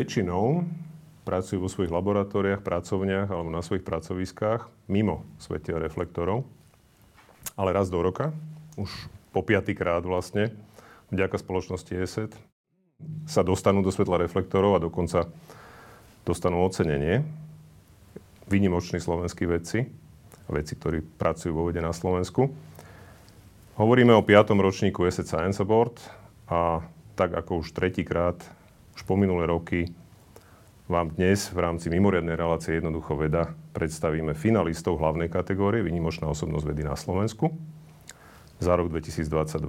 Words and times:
väčšinou 0.00 0.64
pracujú 1.28 1.60
vo 1.60 1.68
svojich 1.68 1.92
laboratóriách, 1.92 2.64
pracovniach 2.64 3.28
alebo 3.28 3.52
na 3.52 3.60
svojich 3.60 3.84
pracoviskách 3.84 4.72
mimo 4.88 5.28
svetia 5.36 5.76
reflektorov. 5.76 6.48
Ale 7.60 7.76
raz 7.76 7.92
do 7.92 8.00
roka, 8.00 8.32
už 8.80 8.88
po 9.30 9.44
piatýkrát 9.44 10.00
vlastne, 10.00 10.56
vďaka 11.12 11.36
spoločnosti 11.36 11.92
ESET, 11.92 12.32
sa 13.28 13.44
dostanú 13.44 13.84
do 13.84 13.92
svetla 13.92 14.24
reflektorov 14.24 14.80
a 14.80 14.84
dokonca 14.84 15.28
dostanú 16.24 16.64
ocenenie. 16.64 17.20
Výnimoční 18.48 18.98
slovenskí 19.04 19.44
vedci, 19.44 19.84
vedci, 20.48 20.72
ktorí 20.80 21.04
pracujú 21.04 21.52
vo 21.52 21.68
vede 21.68 21.84
na 21.84 21.92
Slovensku. 21.92 22.50
Hovoríme 23.76 24.16
o 24.16 24.24
piatom 24.24 24.60
ročníku 24.60 25.04
ESET 25.04 25.28
Science 25.28 25.60
Award 25.60 26.00
a 26.48 26.84
tak 27.14 27.36
ako 27.36 27.64
už 27.64 27.76
tretíkrát, 27.76 28.40
už 29.00 29.08
po 29.08 29.16
minulé 29.16 29.48
roky, 29.48 29.88
vám 30.84 31.16
dnes 31.16 31.48
v 31.48 31.58
rámci 31.64 31.88
mimoriadnej 31.88 32.36
relácie 32.36 32.76
Jednoducho 32.76 33.16
veda 33.16 33.48
predstavíme 33.72 34.36
finalistov 34.36 35.00
hlavnej 35.00 35.32
kategórie 35.32 35.80
Výnimočná 35.80 36.28
osobnosť 36.28 36.68
vedy 36.68 36.84
na 36.84 36.92
Slovensku 37.00 37.48
za 38.60 38.76
rok 38.76 38.92
2022. 38.92 39.64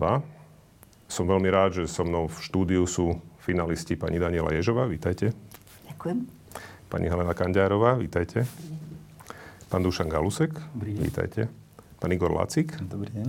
Som 1.08 1.31
veľmi 1.31 1.48
rád, 1.48 1.80
že 1.80 1.88
so 1.88 2.03
mnou 2.03 2.27
v 2.27 2.38
štúdiu 2.44 2.84
sú 2.84 3.23
finalisti 3.39 3.95
pani 3.95 4.20
Daniela 4.20 4.52
Ježová, 4.52 4.84
vítajte. 4.84 5.31
Ďakujem. 5.88 6.27
Pani 6.91 7.08
Helena 7.08 7.31
Kandiárová, 7.31 7.95
vítajte. 7.95 8.44
Pán 9.72 9.80
Dušan 9.80 10.11
Galusek, 10.11 10.52
Dobrý 10.75 10.91
deň. 10.91 11.03
vítajte. 11.08 11.41
Pán 12.03 12.11
Igor 12.11 12.36
Lacik. 12.36 12.75
Dobrý 12.84 13.16
deň. 13.16 13.27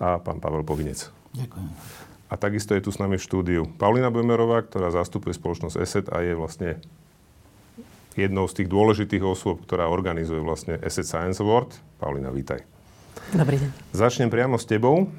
A 0.00 0.16
pán 0.16 0.40
Pavel 0.40 0.64
Povinec. 0.64 1.12
Ďakujem. 1.36 2.08
A 2.32 2.40
takisto 2.40 2.72
je 2.72 2.80
tu 2.80 2.88
s 2.88 2.96
nami 2.96 3.20
v 3.20 3.26
štúdiu 3.28 3.68
Paulina 3.76 4.08
Bömerová, 4.08 4.64
ktorá 4.64 4.88
zastupuje 4.88 5.36
spoločnosť 5.36 5.76
ESET 5.76 6.06
a 6.08 6.24
je 6.24 6.32
vlastne 6.32 6.80
jednou 8.16 8.48
z 8.48 8.64
tých 8.64 8.68
dôležitých 8.72 9.20
osôb, 9.20 9.60
ktorá 9.68 9.92
organizuje 9.92 10.40
vlastne 10.40 10.80
Asset 10.80 11.04
Science 11.04 11.44
Award. 11.44 11.76
Paulina, 12.00 12.32
vítaj. 12.32 12.64
Dobrý 13.36 13.60
deň. 13.60 13.70
Začnem 13.92 14.32
priamo 14.32 14.56
s 14.56 14.64
tebou. 14.64 15.12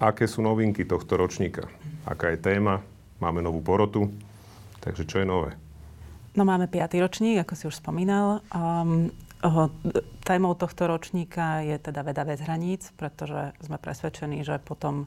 Aké 0.00 0.24
sú 0.24 0.40
novinky 0.40 0.88
tohto 0.88 1.20
ročníka? 1.20 1.68
Aká 2.08 2.32
je 2.32 2.40
téma? 2.40 2.80
Máme 3.20 3.44
novú 3.44 3.60
porotu. 3.60 4.08
Takže 4.80 5.04
čo 5.04 5.20
je 5.20 5.28
nové? 5.28 5.60
No 6.32 6.48
máme 6.48 6.72
piatý 6.72 7.04
ročník, 7.04 7.44
ako 7.44 7.52
si 7.52 7.64
už 7.68 7.84
spomínal. 7.84 8.40
Um, 8.48 9.12
oh, 9.44 9.68
témou 10.24 10.56
tohto 10.56 10.88
ročníka 10.88 11.60
je 11.66 11.76
teda 11.76 12.00
veda 12.00 12.24
bez 12.24 12.40
hraníc, 12.40 12.96
pretože 12.96 13.52
sme 13.60 13.76
presvedčení, 13.76 14.40
že 14.40 14.56
potom 14.56 15.04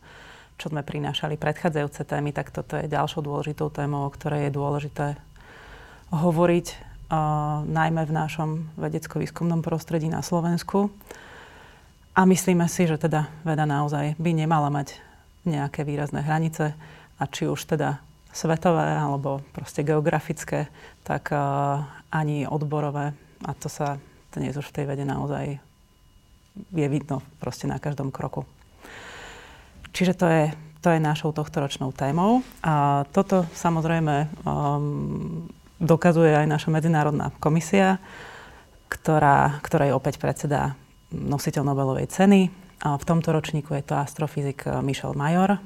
čo 0.62 0.70
sme 0.70 0.86
prinášali 0.86 1.42
predchádzajúce 1.42 2.06
témy, 2.06 2.30
tak 2.30 2.54
toto 2.54 2.78
je 2.78 2.86
ďalšou 2.86 3.26
dôležitou 3.26 3.74
témou, 3.74 4.06
o 4.06 4.14
ktorej 4.14 4.46
je 4.46 4.54
dôležité 4.54 5.08
hovoriť 6.14 6.68
uh, 6.70 7.66
najmä 7.66 8.06
v 8.06 8.14
našom 8.14 8.70
vedecko-výskumnom 8.78 9.66
prostredí 9.66 10.06
na 10.06 10.22
Slovensku. 10.22 10.94
A 12.14 12.30
myslíme 12.30 12.70
si, 12.70 12.86
že 12.86 13.02
teda 13.02 13.26
veda 13.42 13.66
naozaj 13.66 14.14
by 14.22 14.32
nemala 14.38 14.70
mať 14.70 15.02
nejaké 15.50 15.82
výrazné 15.82 16.22
hranice 16.22 16.78
a 17.18 17.24
či 17.26 17.50
už 17.50 17.66
teda 17.66 17.98
svetové 18.30 18.86
alebo 18.86 19.42
proste 19.58 19.82
geografické, 19.82 20.70
tak 21.02 21.34
uh, 21.34 21.82
ani 22.14 22.46
odborové. 22.46 23.18
A 23.50 23.52
to 23.58 23.66
sa 23.66 23.98
dnes 24.38 24.54
už 24.54 24.70
v 24.70 24.76
tej 24.78 24.86
vede 24.94 25.10
naozaj 25.10 25.58
je 26.70 26.88
vidno 26.92 27.26
proste 27.42 27.66
na 27.66 27.82
každom 27.82 28.14
kroku. 28.14 28.46
Čiže 29.92 30.14
to 30.16 30.26
je, 30.28 30.44
to 30.80 30.88
je 30.92 31.00
našou 31.00 31.36
tohtoročnou 31.36 31.92
témou. 31.92 32.44
A 32.64 33.04
toto 33.12 33.44
samozrejme 33.52 34.32
um, 34.48 35.48
dokazuje 35.82 36.32
aj 36.32 36.48
naša 36.48 36.70
medzinárodná 36.72 37.36
komisia, 37.44 38.00
ktorá, 38.88 39.60
ktorej 39.64 39.96
opäť 39.96 40.20
predseda 40.20 40.76
nositeľ 41.12 41.64
Nobelovej 41.68 42.08
ceny. 42.08 42.52
A 42.82 42.98
v 42.98 43.08
tomto 43.08 43.30
ročníku 43.30 43.78
je 43.78 43.86
to 43.86 44.00
astrofyzik 44.00 44.66
Michel 44.82 45.14
Major. 45.14 45.62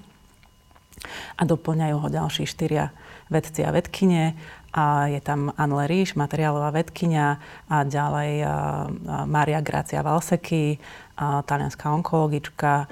A 1.36 1.42
doplňajú 1.44 1.96
ho 2.02 2.08
ďalší 2.12 2.44
štyria 2.50 2.92
vedci 3.30 3.64
a 3.64 3.72
vedkine. 3.72 4.36
A 4.76 5.08
je 5.08 5.24
tam 5.24 5.56
Anne 5.56 5.88
Ríš, 5.88 6.20
materiálová 6.20 6.76
vedkynia 6.76 7.40
a 7.72 7.88
ďalej 7.88 8.32
a, 8.44 8.48
a 8.48 8.54
Maria 9.24 9.64
Gracia 9.64 10.04
Valseky, 10.04 10.76
a 11.16 11.40
talianská 11.48 11.96
onkologička, 11.96 12.92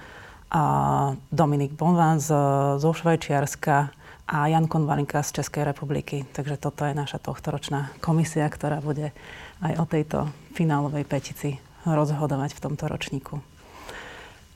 Dominik 1.33 1.73
Bonvan 1.73 2.21
z, 2.21 2.29
zo 2.77 2.91
Švajčiarska, 2.93 3.89
a 4.27 4.47
Jan 4.47 4.67
Konvalinka 4.67 5.23
z 5.23 5.43
Českej 5.43 5.63
republiky. 5.67 6.23
Takže 6.31 6.57
toto 6.57 6.87
je 6.87 6.95
naša 6.95 7.19
tohtoročná 7.19 7.91
komisia, 7.99 8.47
ktorá 8.47 8.79
bude 8.79 9.11
aj 9.59 9.73
o 9.79 9.85
tejto 9.85 10.19
finálovej 10.55 11.03
petici 11.03 11.59
rozhodovať 11.83 12.55
v 12.55 12.63
tomto 12.63 12.87
ročníku. 12.87 13.35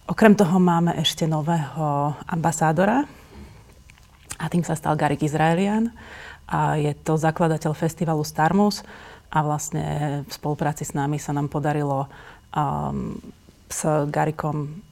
Okrem 0.08 0.40
toho 0.40 0.56
máme 0.64 0.96
ešte 0.96 1.28
nového 1.28 2.16
ambasádora 2.32 3.04
a 4.40 4.46
tým 4.48 4.64
sa 4.64 4.80
stal 4.80 4.96
Garik 4.96 5.20
Izraelian 5.20 5.92
a 6.48 6.80
je 6.80 6.96
to 6.96 7.20
zakladateľ 7.20 7.76
festivalu 7.76 8.24
Starmus 8.24 8.88
a 9.28 9.44
vlastne 9.44 9.86
v 10.24 10.32
spolupráci 10.32 10.88
s 10.88 10.96
nami 10.96 11.20
sa 11.20 11.36
nám 11.36 11.52
podarilo 11.52 12.08
um, 12.56 13.20
s 13.68 13.84
Garikom 14.08 14.87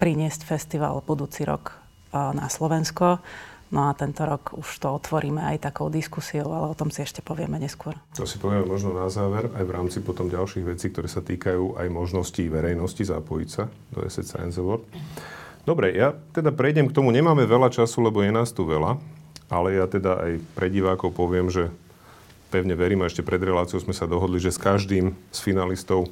priniesť 0.00 0.48
festival 0.48 1.04
budúci 1.04 1.44
rok 1.44 1.76
uh, 2.10 2.32
na 2.32 2.48
Slovensko 2.48 3.20
No 3.70 3.86
a 3.86 3.94
tento 3.94 4.26
rok 4.26 4.50
už 4.58 4.82
to 4.82 4.90
otvoríme 4.98 5.38
aj 5.46 5.70
takou 5.70 5.86
diskusiou, 5.94 6.50
ale 6.50 6.74
o 6.74 6.78
tom 6.78 6.90
si 6.90 7.06
ešte 7.06 7.22
povieme 7.22 7.54
neskôr. 7.54 7.94
To 8.18 8.26
si 8.26 8.42
povieme 8.42 8.66
možno 8.66 8.90
na 8.90 9.06
záver, 9.06 9.46
aj 9.46 9.62
v 9.62 9.70
rámci 9.70 10.02
potom 10.02 10.26
ďalších 10.26 10.66
vecí, 10.66 10.90
ktoré 10.90 11.06
sa 11.06 11.22
týkajú 11.22 11.78
aj 11.78 11.86
možností 11.86 12.50
verejnosti 12.50 13.06
zapojiť 13.06 13.48
sa 13.48 13.70
do 13.94 14.02
Asset 14.02 14.26
Science 14.26 14.58
Award. 14.58 14.82
Dobre, 15.62 15.94
ja 15.94 16.18
teda 16.34 16.50
prejdem 16.50 16.90
k 16.90 16.96
tomu, 16.98 17.14
nemáme 17.14 17.46
veľa 17.46 17.70
času, 17.70 18.02
lebo 18.02 18.26
je 18.26 18.34
nás 18.34 18.50
tu 18.50 18.66
veľa, 18.66 18.98
ale 19.46 19.78
ja 19.78 19.86
teda 19.86 20.18
aj 20.18 20.32
pre 20.58 20.66
divákov 20.66 21.14
poviem, 21.14 21.46
že 21.46 21.70
pevne 22.50 22.74
verím, 22.74 23.06
a 23.06 23.06
ešte 23.06 23.22
pred 23.22 23.38
reláciou 23.38 23.78
sme 23.78 23.94
sa 23.94 24.10
dohodli, 24.10 24.42
že 24.42 24.50
s 24.50 24.58
každým 24.58 25.14
z 25.30 25.38
finalistov 25.38 26.10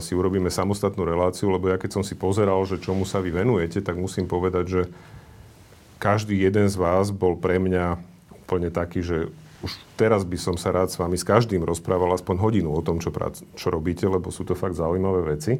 si 0.00 0.16
urobíme 0.16 0.48
samostatnú 0.48 1.04
reláciu, 1.04 1.52
lebo 1.52 1.68
ja 1.68 1.76
keď 1.76 2.00
som 2.00 2.04
si 2.04 2.16
pozeral, 2.16 2.60
že 2.64 2.80
čomu 2.80 3.04
sa 3.04 3.20
vy 3.20 3.36
venujete, 3.36 3.84
tak 3.84 4.00
musím 4.00 4.24
povedať, 4.24 4.64
že 4.64 4.82
každý 6.00 6.40
jeden 6.40 6.72
z 6.72 6.76
vás 6.78 7.12
bol 7.12 7.36
pre 7.36 7.60
mňa 7.60 8.00
úplne 8.48 8.72
taký, 8.72 9.04
že 9.04 9.28
už 9.60 9.74
teraz 9.98 10.22
by 10.22 10.38
som 10.38 10.54
sa 10.54 10.70
rád 10.70 10.88
s 10.88 10.96
vami 10.96 11.18
s 11.18 11.26
každým 11.26 11.66
rozprával 11.66 12.14
aspoň 12.14 12.36
hodinu 12.38 12.70
o 12.72 12.80
tom, 12.80 13.02
čo, 13.02 13.10
prac, 13.10 13.42
čo 13.58 13.68
robíte, 13.68 14.06
lebo 14.06 14.30
sú 14.30 14.46
to 14.46 14.54
fakt 14.54 14.78
zaujímavé 14.78 15.36
veci. 15.36 15.58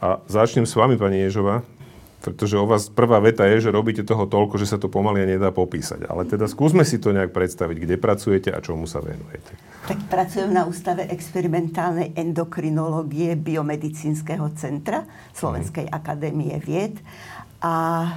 A 0.00 0.18
začnem 0.26 0.64
s 0.64 0.74
vami, 0.74 0.96
pani 0.96 1.22
Ježova, 1.22 1.62
pretože 2.18 2.58
o 2.58 2.66
vás 2.66 2.90
prvá 2.90 3.22
veta 3.22 3.46
je, 3.46 3.68
že 3.68 3.74
robíte 3.74 4.02
toho 4.02 4.26
toľko, 4.26 4.58
že 4.58 4.66
sa 4.66 4.78
to 4.78 4.90
pomaly 4.90 5.22
nedá 5.22 5.54
popísať. 5.54 6.10
Ale 6.10 6.26
teda 6.26 6.50
skúsme 6.50 6.82
si 6.82 6.98
to 6.98 7.14
nejak 7.14 7.30
predstaviť, 7.30 7.76
kde 7.78 7.94
pracujete 7.94 8.50
a 8.50 8.58
čomu 8.58 8.90
sa 8.90 8.98
venujete. 8.98 9.54
Tak 9.86 10.10
pracujem 10.10 10.50
na 10.52 10.66
Ústave 10.66 11.06
experimentálnej 11.08 12.12
endokrinológie 12.12 13.38
Biomedicínskeho 13.38 14.52
centra 14.58 15.06
Slovenskej 15.32 15.88
mm. 15.88 15.94
akadémie 15.94 16.58
vied 16.60 16.98
a 17.58 17.74
e, 17.74 18.10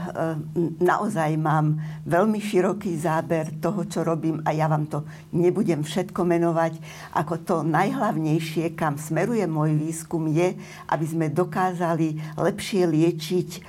naozaj 0.86 1.34
mám 1.34 1.82
veľmi 2.06 2.38
široký 2.38 2.94
záber 2.94 3.58
toho, 3.58 3.90
čo 3.90 4.06
robím 4.06 4.38
a 4.46 4.54
ja 4.54 4.70
vám 4.70 4.86
to 4.86 5.02
nebudem 5.34 5.82
všetko 5.82 6.22
menovať. 6.22 6.78
Ako 7.18 7.42
to 7.42 7.56
najhlavnejšie, 7.66 8.78
kam 8.78 9.02
smeruje 9.02 9.42
môj 9.50 9.74
výskum, 9.82 10.30
je, 10.30 10.54
aby 10.86 11.06
sme 11.10 11.34
dokázali 11.34 12.38
lepšie 12.38 12.86
liečiť 12.86 13.50
e, 13.58 13.60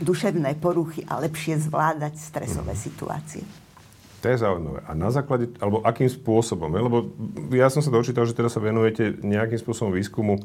duševné 0.00 0.56
poruchy 0.56 1.04
a 1.04 1.20
lepšie 1.20 1.60
zvládať 1.68 2.16
stresové 2.16 2.72
situácie. 2.72 3.44
To 4.22 4.30
je 4.30 4.38
zaujímavé. 4.38 4.86
A 4.86 4.94
na 4.94 5.10
základe, 5.10 5.50
alebo 5.58 5.82
akým 5.82 6.06
spôsobom? 6.06 6.70
Lebo 6.70 7.10
ja 7.50 7.66
som 7.66 7.82
sa 7.82 7.90
dočítal, 7.90 8.22
že 8.22 8.32
teraz 8.32 8.54
sa 8.54 8.62
venujete 8.62 9.18
nejakým 9.20 9.58
spôsobom 9.58 9.92
výskumu 9.92 10.38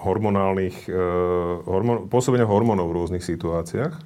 hormonálnych, 0.00 0.88
e, 0.88 1.04
hormon, 1.64 2.06
pôsobenia 2.12 2.44
hormónov 2.44 2.92
v 2.92 2.96
rôznych 3.00 3.24
situáciách. 3.24 3.96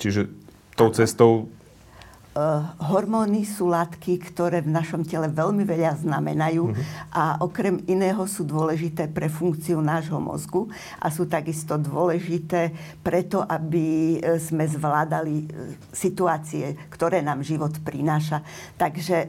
Čiže 0.00 0.28
tou 0.76 0.88
cestou... 0.92 1.52
Uh, 2.30 2.62
hormóny 2.78 3.42
sú 3.42 3.66
látky, 3.66 4.22
ktoré 4.22 4.62
v 4.62 4.70
našom 4.70 5.02
tele 5.02 5.26
veľmi 5.26 5.66
veľa 5.66 5.98
znamenajú 5.98 6.62
uh-huh. 6.62 6.84
a 7.10 7.42
okrem 7.42 7.82
iného 7.90 8.22
sú 8.30 8.46
dôležité 8.46 9.10
pre 9.10 9.26
funkciu 9.26 9.82
nášho 9.82 10.22
mozgu 10.22 10.70
a 11.02 11.10
sú 11.10 11.26
takisto 11.26 11.74
dôležité 11.74 12.70
preto, 13.02 13.42
aby 13.42 14.22
sme 14.38 14.62
zvládali 14.62 15.50
situácie, 15.90 16.78
ktoré 16.86 17.18
nám 17.18 17.42
život 17.42 17.74
prináša. 17.82 18.46
Takže 18.78 19.26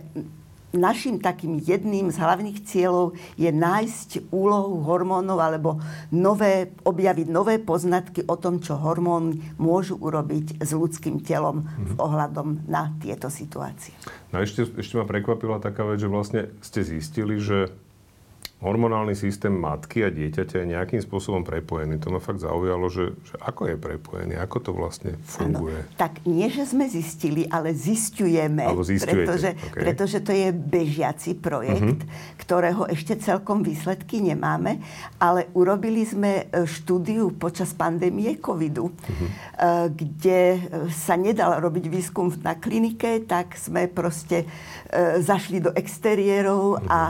našim 0.75 1.19
takým 1.19 1.59
jedným 1.59 2.11
z 2.11 2.17
hlavných 2.19 2.63
cieľov 2.63 3.15
je 3.35 3.51
nájsť 3.51 4.31
úlohu 4.31 4.83
hormónov 4.87 5.39
alebo 5.39 5.79
nové, 6.11 6.71
objaviť 6.83 7.27
nové 7.27 7.59
poznatky 7.59 8.27
o 8.27 8.35
tom, 8.39 8.63
čo 8.63 8.79
hormóny 8.79 9.39
môžu 9.59 9.99
urobiť 9.99 10.63
s 10.63 10.71
ľudským 10.71 11.23
telom 11.23 11.63
mm-hmm. 11.63 11.97
ohľadom 11.99 12.67
na 12.67 12.95
tieto 13.03 13.27
situácie. 13.27 13.95
No 14.31 14.39
ešte, 14.39 14.67
ešte 14.79 14.95
ma 14.95 15.03
prekvapila 15.03 15.59
taká 15.59 15.83
vec, 15.83 15.99
že 15.99 16.07
vlastne 16.07 16.41
ste 16.63 16.87
zistili, 16.87 17.39
že 17.39 17.73
hormonálny 18.61 19.17
systém 19.17 19.49
matky 19.49 20.05
a 20.05 20.13
dieťaťa 20.13 20.61
je 20.61 20.67
nejakým 20.77 21.01
spôsobom 21.01 21.41
prepojený. 21.41 21.97
To 22.05 22.13
ma 22.13 22.21
fakt 22.21 22.45
zaujalo, 22.45 22.93
že, 22.93 23.17
že 23.25 23.35
ako 23.41 23.73
je 23.73 23.75
prepojený, 23.81 24.33
ako 24.37 24.57
to 24.61 24.71
vlastne 24.77 25.17
funguje. 25.25 25.81
Ano, 25.81 25.97
tak 25.97 26.21
nie, 26.29 26.45
že 26.45 26.69
sme 26.69 26.85
zistili, 26.85 27.49
ale 27.49 27.73
zistujeme. 27.73 28.69
Alebo 28.69 28.85
pretože, 28.85 29.57
okay. 29.57 29.81
pretože 29.81 30.17
to 30.21 30.29
je 30.29 30.53
bežiaci 30.53 31.41
projekt, 31.41 32.05
uh-huh. 32.05 32.37
ktorého 32.37 32.85
ešte 32.85 33.17
celkom 33.17 33.65
výsledky 33.65 34.21
nemáme, 34.21 34.77
ale 35.17 35.49
urobili 35.57 36.05
sme 36.05 36.45
e, 36.45 36.69
štúdiu 36.69 37.33
počas 37.33 37.73
pandémie 37.73 38.37
covidu, 38.37 38.93
uh-huh. 38.93 39.89
kde 39.89 40.69
sa 40.93 41.17
nedal 41.17 41.57
robiť 41.57 41.89
výskum 41.89 42.29
na 42.45 42.53
klinike, 42.53 43.25
tak 43.25 43.57
sme 43.57 43.89
proste 43.89 44.45
e, 44.45 45.17
zašli 45.17 45.65
do 45.65 45.73
exteriérov 45.73 46.77
uh-huh. 46.77 46.93
a 46.93 47.01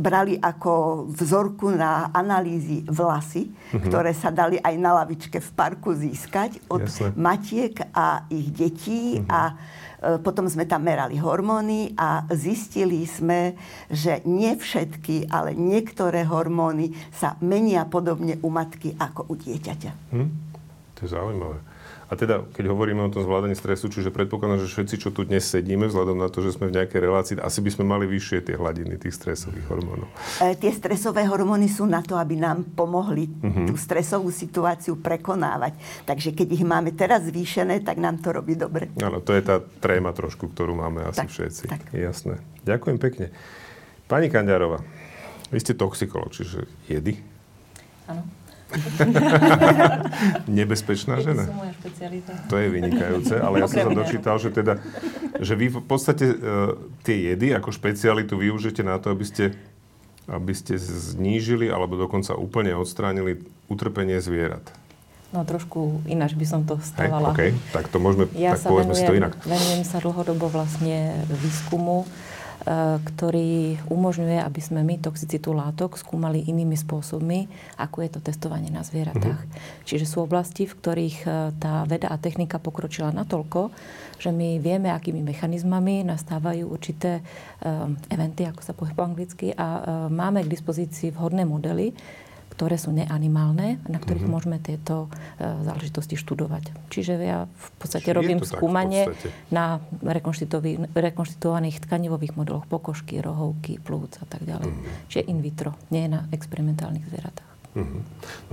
brali 0.00 0.40
ako 0.40 1.04
vzorku 1.12 1.68
na 1.76 2.08
analýzy 2.10 2.80
vlasy, 2.88 3.52
mm-hmm. 3.52 3.84
ktoré 3.84 4.16
sa 4.16 4.32
dali 4.32 4.56
aj 4.56 4.74
na 4.80 4.96
lavičke 5.04 5.38
v 5.38 5.50
parku 5.52 5.92
získať 5.92 6.64
od 6.72 6.88
Jasne. 6.88 7.12
matiek 7.20 7.76
a 7.92 8.24
ich 8.32 8.48
detí 8.48 9.20
mm-hmm. 9.20 9.28
a 9.28 9.40
e, 9.52 9.54
potom 10.24 10.48
sme 10.48 10.64
tam 10.64 10.82
merali 10.88 11.20
hormóny 11.20 11.92
a 12.00 12.24
zistili 12.32 13.04
sme, 13.04 13.54
že 13.92 14.24
nie 14.24 14.56
všetky, 14.56 15.28
ale 15.28 15.52
niektoré 15.52 16.24
hormóny 16.24 16.96
sa 17.12 17.36
menia 17.44 17.84
podobne 17.84 18.40
u 18.40 18.48
matky 18.48 18.96
ako 18.96 19.28
u 19.28 19.34
dieťaťa. 19.36 19.92
Hm? 20.16 20.28
To 20.96 21.00
je 21.04 21.08
zaujímavé. 21.12 21.69
A 22.10 22.18
teda, 22.18 22.42
keď 22.58 22.74
hovoríme 22.74 23.06
o 23.06 23.12
tom 23.14 23.22
zvládaní 23.22 23.54
stresu, 23.54 23.86
čiže 23.86 24.10
predpokladám, 24.10 24.66
že 24.66 24.74
všetci, 24.74 24.94
čo 24.98 25.14
tu 25.14 25.22
dnes 25.22 25.46
sedíme, 25.46 25.86
vzhľadom 25.86 26.18
na 26.18 26.26
to, 26.26 26.42
že 26.42 26.58
sme 26.58 26.66
v 26.66 26.82
nejakej 26.82 27.00
relácii, 27.06 27.34
asi 27.38 27.62
by 27.62 27.70
sme 27.70 27.84
mali 27.86 28.10
vyššie 28.10 28.50
tie 28.50 28.58
hladiny 28.58 28.98
tých 28.98 29.14
stresových 29.14 29.70
hormónov. 29.70 30.10
E, 30.42 30.58
tie 30.58 30.74
stresové 30.74 31.22
hormóny 31.30 31.70
sú 31.70 31.86
na 31.86 32.02
to, 32.02 32.18
aby 32.18 32.34
nám 32.34 32.66
pomohli 32.74 33.30
uh-huh. 33.30 33.70
tú 33.70 33.78
stresovú 33.78 34.34
situáciu 34.34 34.98
prekonávať. 34.98 35.78
Takže 36.02 36.34
keď 36.34 36.48
ich 36.50 36.66
máme 36.66 36.90
teraz 36.98 37.30
zvýšené, 37.30 37.86
tak 37.86 38.02
nám 38.02 38.18
to 38.18 38.34
robí 38.34 38.58
dobre. 38.58 38.90
Áno, 38.98 39.22
to 39.22 39.30
je 39.30 39.46
tá 39.46 39.62
tréma 39.62 40.10
trošku, 40.10 40.50
ktorú 40.50 40.74
máme 40.74 41.06
asi 41.06 41.22
tak, 41.22 41.30
všetci. 41.30 41.64
Tak. 41.70 41.80
Jasné. 41.94 42.42
Ďakujem 42.66 42.98
pekne. 42.98 43.30
Pani 44.10 44.26
Kandiarová, 44.26 44.82
vy 45.54 45.58
ste 45.62 45.78
toxikolog, 45.78 46.34
čiže 46.34 46.66
jedy? 46.90 47.22
Áno. 48.10 48.39
Nebezpečná 50.60 51.18
žena. 51.20 51.46
To 51.46 51.54
moja 51.54 51.72
špecialita. 51.78 52.32
To 52.46 52.56
je 52.58 52.68
vynikajúce, 52.70 53.34
ale 53.38 53.54
ja 53.62 53.66
som 53.66 53.78
sa 53.86 53.92
dočítal, 53.92 54.36
že 54.38 54.50
teda, 54.54 54.78
že 55.42 55.54
vy 55.58 55.66
v 55.70 55.82
podstate 55.84 56.24
uh, 56.30 56.78
tie 57.02 57.34
jedy 57.34 57.54
ako 57.56 57.74
špecialitu 57.74 58.38
využijete 58.38 58.82
na 58.86 58.98
to, 59.02 59.10
aby 59.14 59.24
ste, 59.26 59.56
aby 60.30 60.52
ste 60.54 60.78
znížili 60.78 61.66
alebo 61.70 61.98
dokonca 61.98 62.38
úplne 62.38 62.74
odstránili 62.76 63.42
utrpenie 63.66 64.22
zvierat. 64.22 64.62
No 65.30 65.46
trošku 65.46 66.02
ináč 66.10 66.34
by 66.34 66.46
som 66.46 66.60
to 66.66 66.82
stávala. 66.82 67.30
Hey, 67.38 67.54
OK, 67.54 67.70
tak 67.70 67.86
to 67.86 68.02
môžeme, 68.02 68.26
ja 68.34 68.58
tak 68.58 68.66
povedzme 68.66 68.98
venujem, 68.98 69.06
si 69.06 69.10
to 69.10 69.14
inak. 69.14 69.32
venujem 69.46 69.82
sa 69.86 70.02
dlhodobo 70.02 70.50
vlastne 70.50 71.22
výskumu 71.30 72.02
ktorý 73.00 73.80
umožňuje, 73.88 74.36
aby 74.36 74.60
sme 74.60 74.84
my 74.84 75.00
toxicitu 75.00 75.56
látok 75.56 75.96
skúmali 75.96 76.44
inými 76.44 76.76
spôsobmi, 76.76 77.48
ako 77.80 78.04
je 78.04 78.10
to 78.12 78.20
testovanie 78.20 78.68
na 78.68 78.84
zvieratách. 78.84 79.40
Mm-hmm. 79.40 79.84
Čiže 79.88 80.04
sú 80.04 80.20
oblasti, 80.20 80.68
v 80.68 80.76
ktorých 80.76 81.18
e, 81.24 81.28
tá 81.56 81.88
veda 81.88 82.12
a 82.12 82.20
technika 82.20 82.60
pokročila 82.60 83.16
natoľko, 83.16 83.72
že 84.20 84.28
my 84.28 84.60
vieme, 84.60 84.92
akými 84.92 85.24
mechanizmami 85.24 86.04
nastávajú 86.04 86.68
určité 86.68 87.24
um, 87.64 87.96
eventy, 88.12 88.44
ako 88.44 88.60
sa 88.60 88.76
povie 88.76 88.92
po 88.92 89.08
anglicky, 89.08 89.56
a 89.56 89.66
um, 89.80 90.12
máme 90.12 90.44
k 90.44 90.52
dispozícii 90.52 91.16
vhodné 91.16 91.48
modely, 91.48 91.96
ktoré 92.60 92.76
sú 92.76 92.92
neanimálne, 92.92 93.80
na 93.88 93.96
ktorých 93.96 94.28
mm-hmm. 94.28 94.36
môžeme 94.36 94.60
tieto 94.60 95.08
uh, 95.08 95.64
záležitosti 95.64 96.20
študovať. 96.20 96.92
Čiže 96.92 97.16
ja 97.16 97.48
v 97.48 97.68
podstate 97.80 98.12
Čiže 98.12 98.18
robím 98.20 98.44
skúmanie 98.44 99.08
na 99.48 99.80
rekonštituovaných 100.04 101.80
tkanivových 101.80 102.36
modeloch 102.36 102.68
pokožky, 102.68 103.24
rohovky, 103.24 103.80
plúc 103.80 104.20
a 104.20 104.28
tak 104.28 104.44
ďalej. 104.44 104.76
Mm-hmm. 104.76 105.08
Čiže 105.08 105.22
in 105.24 105.40
vitro, 105.40 105.72
nie 105.88 106.04
na 106.04 106.28
experimentálnych 106.36 107.08
zvieratách. 107.08 107.48
Mm-hmm. 107.80 108.00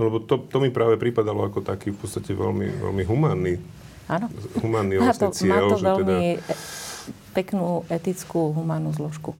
lebo 0.08 0.24
to, 0.24 0.40
to 0.48 0.56
mi 0.56 0.72
práve 0.72 0.96
pripadalo 0.96 1.44
ako 1.44 1.60
taký 1.60 1.92
v 1.92 2.00
podstate 2.00 2.32
veľmi, 2.32 2.80
veľmi 2.80 3.04
humánny, 3.04 3.60
Áno. 4.08 4.32
humánny 4.64 5.04
vlastne 5.04 5.36
cieľ. 5.36 5.68
Má 5.68 5.76
to 5.76 5.84
veľmi 5.84 6.40
teda... 6.40 6.56
peknú 7.36 7.84
etickú 7.92 8.56
humánnu 8.56 8.88
zložku. 8.96 9.36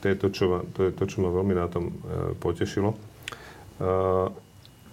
To 0.00 0.04
je 0.04 0.16
to, 0.20 0.28
čo 0.28 0.44
ma, 0.52 0.58
to 0.76 0.84
je 0.84 0.92
to, 0.92 1.04
čo 1.08 1.24
ma 1.24 1.32
veľmi 1.32 1.56
na 1.56 1.64
tom 1.72 1.88
e, 1.88 1.92
potešilo. 2.36 2.92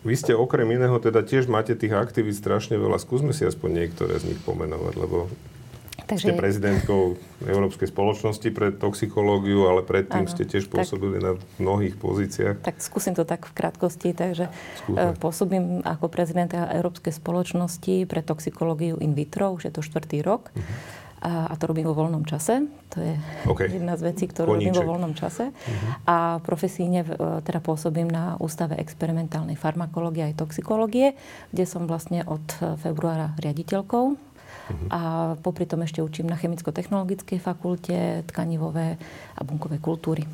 Vy 0.07 0.15
ste 0.15 0.31
okrem 0.31 0.71
iného 0.71 0.95
teda 1.03 1.19
tiež 1.19 1.51
máte 1.51 1.75
tých 1.75 1.91
aktivít 1.91 2.39
strašne 2.39 2.79
veľa. 2.79 2.95
Skúsme 3.01 3.35
si 3.35 3.43
aspoň 3.43 3.83
niektoré 3.83 4.15
z 4.21 4.31
nich 4.31 4.39
pomenovať, 4.47 4.93
lebo 4.95 5.27
Takže... 6.07 6.31
ste 6.31 6.39
prezidentkou 6.39 7.19
Európskej 7.43 7.91
spoločnosti 7.91 8.47
pre 8.55 8.71
toxikológiu, 8.71 9.67
ale 9.67 9.83
predtým 9.83 10.23
Áno, 10.23 10.31
ste 10.31 10.47
tiež 10.47 10.71
pôsobili 10.71 11.19
tak... 11.19 11.23
na 11.25 11.31
mnohých 11.59 11.99
pozíciách. 11.99 12.63
Tak 12.63 12.79
skúsim 12.79 13.11
to 13.11 13.27
tak 13.27 13.43
v 13.43 13.53
krátkosti. 13.57 14.15
Takže 14.15 14.47
Skúsme. 14.87 14.95
E, 14.95 15.19
pôsobím 15.19 15.65
ako 15.83 16.07
prezidentka 16.07 16.71
Európskej 16.71 17.11
spoločnosti 17.11 18.07
pre 18.07 18.23
toxikológiu 18.23 18.95
in 19.03 19.11
vitro, 19.11 19.51
už 19.51 19.67
je 19.67 19.73
to 19.75 19.83
štvrtý 19.83 20.23
rok. 20.23 20.55
Uh-huh 20.55 21.05
a, 21.17 21.49
a 21.49 21.53
to 21.57 21.65
robím 21.65 21.89
vo 21.89 21.97
voľnom 21.97 22.23
čase. 22.29 22.69
To 22.93 22.97
je 23.01 23.17
okay. 23.49 23.73
jedna 23.81 23.97
z 23.97 24.13
vecí, 24.13 24.29
ktorú 24.29 24.53
Koníček. 24.53 24.69
robím 24.69 24.75
vo 24.77 24.89
voľnom 24.93 25.13
čase. 25.17 25.49
Uh-huh. 25.49 25.89
A 26.05 26.17
profesíne 26.45 27.01
e, 27.01 27.07
teda 27.41 27.57
pôsobím 27.57 28.05
na 28.05 28.37
Ústave 28.37 28.77
experimentálnej 28.77 29.57
farmakológie 29.57 30.29
aj 30.29 30.45
toxikológie, 30.45 31.17
kde 31.49 31.65
som 31.65 31.89
vlastne 31.89 32.21
od 32.29 32.45
februára 32.81 33.33
riaditeľkou. 33.41 34.05
Uh-huh. 34.13 34.87
A 34.93 34.99
popri 35.41 35.65
tom 35.65 35.81
ešte 35.81 36.05
učím 36.05 36.29
na 36.29 36.37
chemicko-technologickej 36.37 37.41
fakulte 37.41 38.21
tkanivé 38.29 39.01
a 39.33 39.41
bunkové 39.41 39.81
kultúry. 39.81 40.29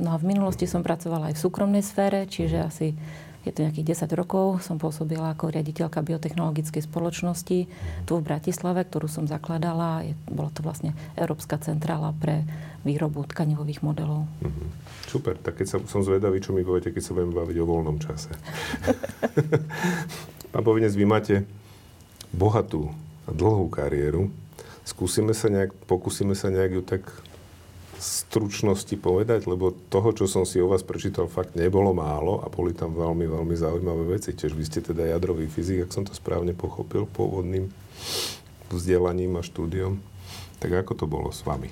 No 0.00 0.14
a 0.14 0.16
v 0.18 0.34
minulosti 0.34 0.66
som 0.66 0.82
pracovala 0.82 1.30
aj 1.30 1.38
v 1.38 1.42
súkromnej 1.46 1.84
sfére, 1.86 2.26
čiže 2.26 2.58
asi 2.66 2.98
je 3.42 3.50
to 3.50 3.66
nejakých 3.66 4.06
10 4.06 4.14
rokov, 4.14 4.62
som 4.62 4.78
pôsobila 4.78 5.34
ako 5.34 5.50
riaditeľka 5.50 5.98
biotechnologickej 6.02 6.86
spoločnosti 6.86 7.58
tu 8.06 8.12
v 8.14 8.22
Bratislave, 8.22 8.86
ktorú 8.86 9.10
som 9.10 9.26
zakladala. 9.26 10.06
Je, 10.06 10.14
bola 10.30 10.50
to 10.54 10.62
vlastne 10.62 10.94
Európska 11.18 11.58
centrála 11.58 12.14
pre 12.22 12.46
výrobu 12.86 13.26
tkanivových 13.26 13.82
modelov. 13.82 14.30
Mm-hmm. 14.42 14.68
Super, 15.10 15.34
tak 15.38 15.58
keď 15.58 15.66
sa, 15.66 15.76
som 15.90 16.06
zvedavý, 16.06 16.38
čo 16.38 16.54
mi 16.54 16.62
poviete, 16.62 16.94
keď 16.94 17.02
sa 17.02 17.14
budeme 17.14 17.34
baviť 17.34 17.56
o 17.58 17.66
voľnom 17.66 17.98
čase. 17.98 18.30
Pán 20.54 20.62
Povinec, 20.62 20.94
vy 20.94 21.06
máte 21.06 21.34
bohatú 22.30 22.90
a 23.26 23.30
dlhú 23.30 23.66
kariéru. 23.68 24.30
Skúsime 24.82 25.34
sa 25.34 25.46
nejak, 25.50 25.74
pokúsime 25.86 26.34
sa 26.34 26.50
nejak 26.50 26.72
ju 26.78 26.82
tak 26.82 27.02
stručnosti 28.02 28.98
povedať, 28.98 29.46
lebo 29.46 29.70
toho, 29.70 30.10
čo 30.10 30.26
som 30.26 30.42
si 30.42 30.58
o 30.58 30.66
vás 30.66 30.82
prečítal, 30.82 31.30
fakt 31.30 31.54
nebolo 31.54 31.94
málo 31.94 32.42
a 32.42 32.50
boli 32.50 32.74
tam 32.74 32.98
veľmi, 32.98 33.30
veľmi 33.30 33.54
zaujímavé 33.54 34.18
veci. 34.18 34.34
Tiež 34.34 34.58
vy 34.58 34.64
ste 34.66 34.82
teda 34.82 35.06
jadrový 35.06 35.46
fyzik, 35.46 35.86
ak 35.86 35.94
som 35.94 36.02
to 36.02 36.10
správne 36.10 36.50
pochopil, 36.50 37.06
pôvodným 37.06 37.70
vzdelaním 38.74 39.38
a 39.38 39.46
štúdiom. 39.46 40.02
Tak 40.58 40.82
ako 40.82 40.92
to 40.98 41.06
bolo 41.06 41.30
s 41.30 41.46
vami? 41.46 41.70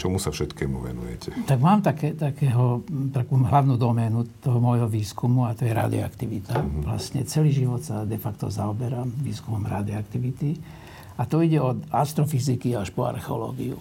Čomu 0.00 0.16
sa 0.16 0.32
všetkému 0.32 0.80
venujete? 0.80 1.34
Tak 1.44 1.58
mám 1.60 1.84
také, 1.84 2.16
takého, 2.16 2.80
takú 3.12 3.36
hlavnú 3.36 3.76
doménu 3.76 4.24
toho 4.40 4.56
môjho 4.56 4.88
výskumu 4.88 5.44
a 5.44 5.52
to 5.52 5.68
je 5.68 5.76
radioaktivita. 5.76 6.56
Mm-hmm. 6.56 6.82
Vlastne 6.86 7.20
celý 7.28 7.52
život 7.52 7.84
sa 7.84 8.08
de 8.08 8.16
facto 8.16 8.48
zaoberám 8.48 9.10
výskumom 9.20 9.60
radioaktivity. 9.60 10.56
A 11.20 11.28
to 11.28 11.44
ide 11.44 11.60
od 11.60 11.84
astrofyziky 11.92 12.72
až 12.72 12.96
po 12.96 13.04
archeológiu 13.04 13.76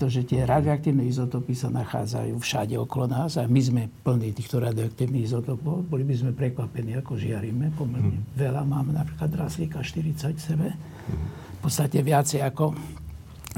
pretože 0.00 0.24
tie 0.24 0.48
radioaktívne 0.48 1.04
izotopy 1.04 1.52
sa 1.52 1.68
nachádzajú 1.68 2.40
všade 2.40 2.72
okolo 2.80 3.04
nás 3.04 3.36
a 3.36 3.44
my 3.44 3.60
sme 3.60 3.82
plní 4.00 4.32
týchto 4.32 4.56
radioaktívnych 4.56 5.28
izotopov. 5.28 5.84
Boli 5.84 6.08
by 6.08 6.16
sme 6.16 6.32
prekvapení, 6.32 6.96
ako 6.96 7.20
žiaríme. 7.20 7.68
Pomerne 7.76 8.16
mm. 8.16 8.32
veľa 8.32 8.64
máme 8.64 8.96
napríklad 8.96 9.28
draslíka 9.28 9.84
40 9.84 10.32
v 10.32 10.40
sebe. 10.40 10.68
Mm. 10.72 11.20
V 11.28 11.58
podstate 11.60 12.00
viacej 12.00 12.40
ako 12.48 12.72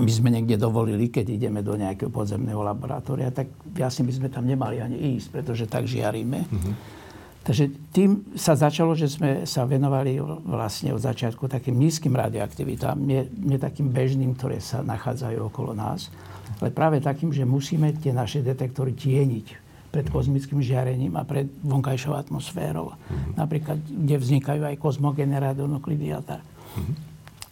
my 0.02 0.10
sme 0.10 0.34
niekde 0.34 0.58
dovolili, 0.58 1.14
keď 1.14 1.30
ideme 1.30 1.62
do 1.62 1.78
nejakého 1.78 2.10
podzemného 2.10 2.58
laboratória, 2.58 3.30
tak 3.30 3.46
jasne 3.78 4.02
by 4.02 4.12
sme 4.18 4.26
tam 4.26 4.42
nemali 4.42 4.82
ani 4.82 4.98
ísť, 5.14 5.30
pretože 5.30 5.70
tak 5.70 5.86
žiaríme. 5.86 6.42
Mm-hmm. 6.42 6.74
Takže 7.42 7.70
tým 7.94 8.34
sa 8.34 8.58
začalo, 8.58 8.98
že 8.98 9.10
sme 9.10 9.46
sa 9.46 9.62
venovali 9.62 10.18
vlastne 10.42 10.90
od 10.90 11.02
začiatku 11.02 11.46
takým 11.46 11.74
nízkym 11.74 12.14
radioaktivitám, 12.14 12.98
nie, 12.98 13.30
nie 13.30 13.62
takým 13.62 13.94
bežným, 13.94 14.34
ktoré 14.34 14.58
sa 14.58 14.82
nachádzajú 14.82 15.38
okolo 15.50 15.74
nás, 15.74 16.10
ale 16.62 16.70
práve 16.70 17.02
takým, 17.02 17.34
že 17.34 17.42
musíme 17.42 17.90
tie 17.98 18.14
naše 18.14 18.40
detektory 18.40 18.94
tieniť 18.94 19.46
pred 19.92 20.08
kozmickým 20.08 20.62
žiarením 20.64 21.18
a 21.20 21.26
pred 21.26 21.50
vonkajšou 21.60 22.16
atmosférou. 22.16 22.96
Mm-hmm. 22.96 23.32
Napríklad, 23.36 23.78
kde 23.82 24.16
vznikajú 24.16 24.62
aj 24.64 24.80
kozmogénne 24.80 25.36
radionuklidy 25.36 26.06
a 26.16 26.20
tak. 26.24 26.40
Mm-hmm. 26.40 26.94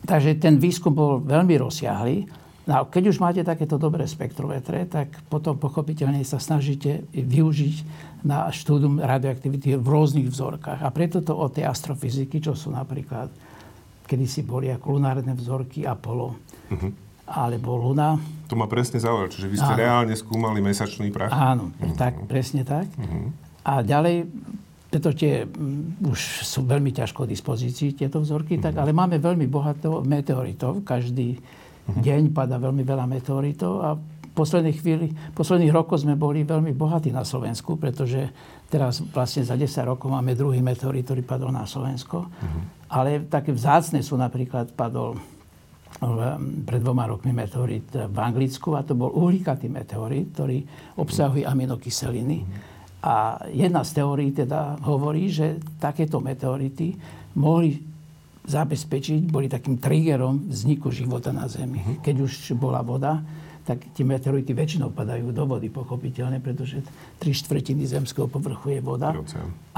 Takže 0.08 0.30
ten 0.40 0.56
výskum 0.56 0.96
bol 0.96 1.20
veľmi 1.20 1.60
rozsiahlý 1.60 2.24
No 2.70 2.72
a 2.76 2.80
keď 2.86 3.10
už 3.10 3.18
máte 3.18 3.42
takéto 3.42 3.82
dobré 3.82 4.06
spektrometre, 4.06 4.86
tak 4.86 5.10
potom 5.32 5.58
pochopiteľne 5.58 6.22
sa 6.22 6.38
snažíte 6.38 7.02
využiť 7.10 7.76
na 8.22 8.46
štúdum 8.52 9.02
radioaktivity 9.02 9.74
v 9.74 9.86
rôznych 9.90 10.30
vzorkách. 10.30 10.84
A 10.84 10.88
preto 10.94 11.18
to 11.18 11.34
od 11.34 11.56
tej 11.56 11.66
astrofyziky, 11.66 12.38
čo 12.38 12.54
sú 12.54 12.70
napríklad, 12.70 13.26
kedysi 14.06 14.46
boli 14.46 14.70
ako 14.70 15.00
lunárne 15.00 15.34
vzorky 15.34 15.82
Apollo, 15.82 16.38
uh-huh. 16.70 16.90
Alebo 17.30 17.78
Luna. 17.78 18.18
To 18.50 18.58
ma 18.58 18.66
presne 18.66 18.98
zaujalo, 18.98 19.30
čiže 19.30 19.46
vy 19.46 19.56
ste 19.62 19.72
Áno. 19.72 19.78
reálne 19.78 20.14
skúmali 20.18 20.58
mesačný 20.58 21.14
prach? 21.14 21.30
Áno, 21.30 21.70
uh-huh. 21.70 21.94
tak, 21.94 22.18
presne 22.26 22.66
tak. 22.66 22.90
Uh-huh. 22.98 23.30
A 23.62 23.86
ďalej, 23.86 24.26
preto 24.90 25.14
tie 25.14 25.46
m, 25.46 25.94
už 26.02 26.42
sú 26.42 26.66
veľmi 26.66 26.90
ťažko 26.90 27.24
k 27.24 27.30
dispozícii 27.30 27.94
tieto 27.94 28.18
vzorky, 28.18 28.58
uh-huh. 28.58 28.74
tak, 28.74 28.82
ale 28.82 28.90
máme 28.90 29.22
veľmi 29.22 29.46
bohato 29.46 30.02
meteoritov. 30.02 30.82
Každý 30.82 31.38
uh-huh. 31.38 32.02
deň 32.02 32.34
pada 32.34 32.58
veľmi 32.58 32.82
veľa 32.82 33.06
meteoritov 33.06 33.72
a 33.86 33.94
v 33.94 34.32
posledných, 34.34 34.78
chvíli, 34.78 35.06
posledných 35.34 35.74
rokoch 35.74 36.02
sme 36.02 36.18
boli 36.18 36.42
veľmi 36.42 36.74
bohatí 36.74 37.14
na 37.14 37.22
Slovensku, 37.22 37.78
pretože 37.78 38.30
teraz 38.66 39.02
vlastne 39.14 39.46
za 39.46 39.54
10 39.54 39.66
rokov 39.86 40.10
máme 40.10 40.34
druhý 40.34 40.62
meteorit, 40.62 41.06
ktorý 41.06 41.22
padol 41.22 41.54
na 41.54 41.66
Slovensko. 41.66 42.26
Uh-huh. 42.26 42.62
Ale 42.90 43.22
také 43.30 43.54
vzácne 43.54 44.02
sú 44.02 44.18
napríklad 44.18 44.74
padol 44.74 45.18
pred 46.64 46.80
dvoma 46.80 47.04
rokmi 47.04 47.36
meteorit 47.36 47.92
v 47.92 48.16
Anglicku 48.16 48.72
a 48.72 48.80
to 48.80 48.96
bol 48.96 49.12
uhlíkatý 49.12 49.68
meteorit, 49.68 50.32
ktorý 50.32 50.64
obsahuje 50.96 51.44
aminokyseliny. 51.44 52.40
A 53.04 53.36
jedna 53.52 53.84
z 53.84 54.00
teórií 54.00 54.32
teda 54.32 54.80
hovorí, 54.84 55.28
že 55.28 55.60
takéto 55.80 56.20
meteority 56.20 56.96
mohli 57.36 57.80
zabezpečiť, 58.48 59.28
boli 59.28 59.48
takým 59.52 59.76
triggerom 59.76 60.48
vzniku 60.48 60.88
života 60.88 61.32
na 61.32 61.44
Zemi. 61.48 62.00
Keď 62.00 62.16
už 62.16 62.32
bola 62.56 62.80
voda, 62.80 63.20
tak 63.70 63.86
tie 63.94 64.02
meteority 64.02 64.50
väčšinou 64.50 64.90
padajú 64.90 65.30
do 65.30 65.46
vody, 65.46 65.70
pochopiteľne, 65.70 66.42
pretože 66.42 66.82
tri 67.22 67.30
štvrtiny 67.30 67.86
zemského 67.86 68.26
povrchu 68.26 68.74
je 68.74 68.80
voda. 68.82 69.14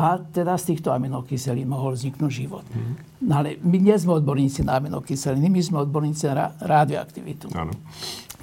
A 0.00 0.16
teda 0.16 0.56
z 0.56 0.72
týchto 0.72 0.96
aminokyselín 0.96 1.68
mohol 1.68 1.92
vzniknúť 1.92 2.32
život. 2.32 2.64
Uh-huh. 2.64 2.96
No 3.20 3.44
ale 3.44 3.61
my 3.61 3.76
nie 3.76 3.92
sme 3.92 4.16
odborníci 4.16 4.64
na 4.64 4.80
aminokyseliny, 4.80 5.52
my 5.52 5.61
sme 5.61 5.76
odborníci 5.84 6.25
na 6.32 6.56
radioaktivitu. 6.56 7.52
Áno. 7.52 7.76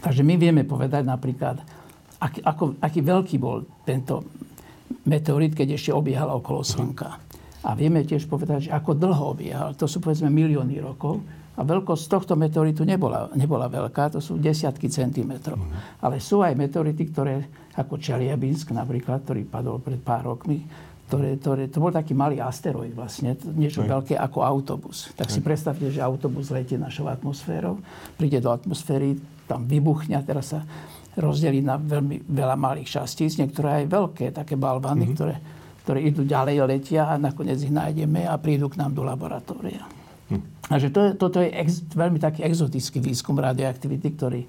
Takže 0.05 0.21
my 0.21 0.37
vieme 0.37 0.61
povedať 0.69 1.01
napríklad, 1.09 1.57
aký, 2.21 2.45
ako, 2.45 2.77
aký 2.77 3.01
veľký 3.01 3.35
bol 3.41 3.65
tento 3.81 4.29
meteorit, 5.09 5.57
keď 5.57 5.81
ešte 5.81 5.89
obiehal 5.97 6.29
okolo 6.29 6.61
Slnka. 6.61 7.09
Uh-huh. 7.09 7.65
A 7.65 7.73
vieme 7.73 8.05
tiež 8.05 8.29
povedať, 8.29 8.69
že 8.69 8.71
ako 8.71 8.93
dlho 8.93 9.33
obiehal. 9.33 9.73
To 9.81 9.89
sú 9.89 9.97
povedzme 9.97 10.29
milióny 10.29 10.77
rokov. 10.77 11.25
A 11.59 11.61
veľkosť 11.67 12.07
tohto 12.07 12.33
meteoritu 12.39 12.87
nebola, 12.87 13.27
nebola 13.35 13.67
veľká, 13.67 14.15
to 14.15 14.23
sú 14.23 14.39
desiatky 14.39 14.87
centimetrov. 14.87 15.59
Mm. 15.59 15.99
Ale 15.99 16.23
sú 16.23 16.39
aj 16.39 16.55
meteority, 16.55 17.11
ktoré, 17.11 17.43
ako 17.75 17.99
Čeliabinsk 17.99 18.71
napríklad, 18.71 19.27
ktorý 19.27 19.43
padol 19.43 19.83
pred 19.83 19.99
pár 19.99 20.23
rokmi, 20.23 20.63
ktoré, 21.11 21.35
ktoré, 21.41 21.63
to 21.67 21.83
bol 21.83 21.91
taký 21.91 22.15
malý 22.15 22.39
asteroid 22.39 22.95
vlastne, 22.95 23.35
niečo 23.59 23.83
Aj. 23.83 23.99
veľké 23.99 24.15
ako 24.15 24.39
autobus. 24.39 25.11
Tak 25.19 25.27
Aj. 25.27 25.33
si 25.35 25.39
predstavte, 25.43 25.89
že 25.91 25.99
autobus 25.99 26.53
letí 26.53 26.79
našou 26.79 27.11
atmosférou, 27.11 27.81
príde 28.15 28.39
do 28.39 28.53
atmosféry, 28.53 29.19
tam 29.49 29.65
vybuchne 29.65 30.15
a 30.15 30.23
teraz 30.23 30.53
sa 30.53 30.61
rozdelí 31.17 31.65
na 31.65 31.75
veľmi 31.75 32.29
veľa 32.29 32.55
malých 32.55 33.01
častíc, 33.01 33.35
niektoré 33.41 33.83
aj 33.83 33.85
veľké, 33.89 34.25
také 34.31 34.55
balvany, 34.55 35.09
mm-hmm. 35.09 35.17
ktoré 35.17 35.35
ktoré 35.89 36.05
idú 36.05 36.21
ďalej, 36.21 36.69
letia 36.69 37.09
a 37.09 37.17
nakoniec 37.17 37.57
ich 37.65 37.73
nájdeme 37.73 38.21
a 38.29 38.37
prídu 38.37 38.69
k 38.69 38.77
nám 38.77 38.93
do 38.93 39.01
laboratória. 39.01 39.98
Takže 40.69 40.87
to, 40.93 41.01
toto 41.17 41.41
je 41.41 41.49
ex, 41.49 41.81
veľmi 41.89 42.21
taký 42.21 42.45
exotický 42.45 43.01
výskum 43.01 43.41
radioaktivity, 43.41 44.07
ktorý 44.13 44.41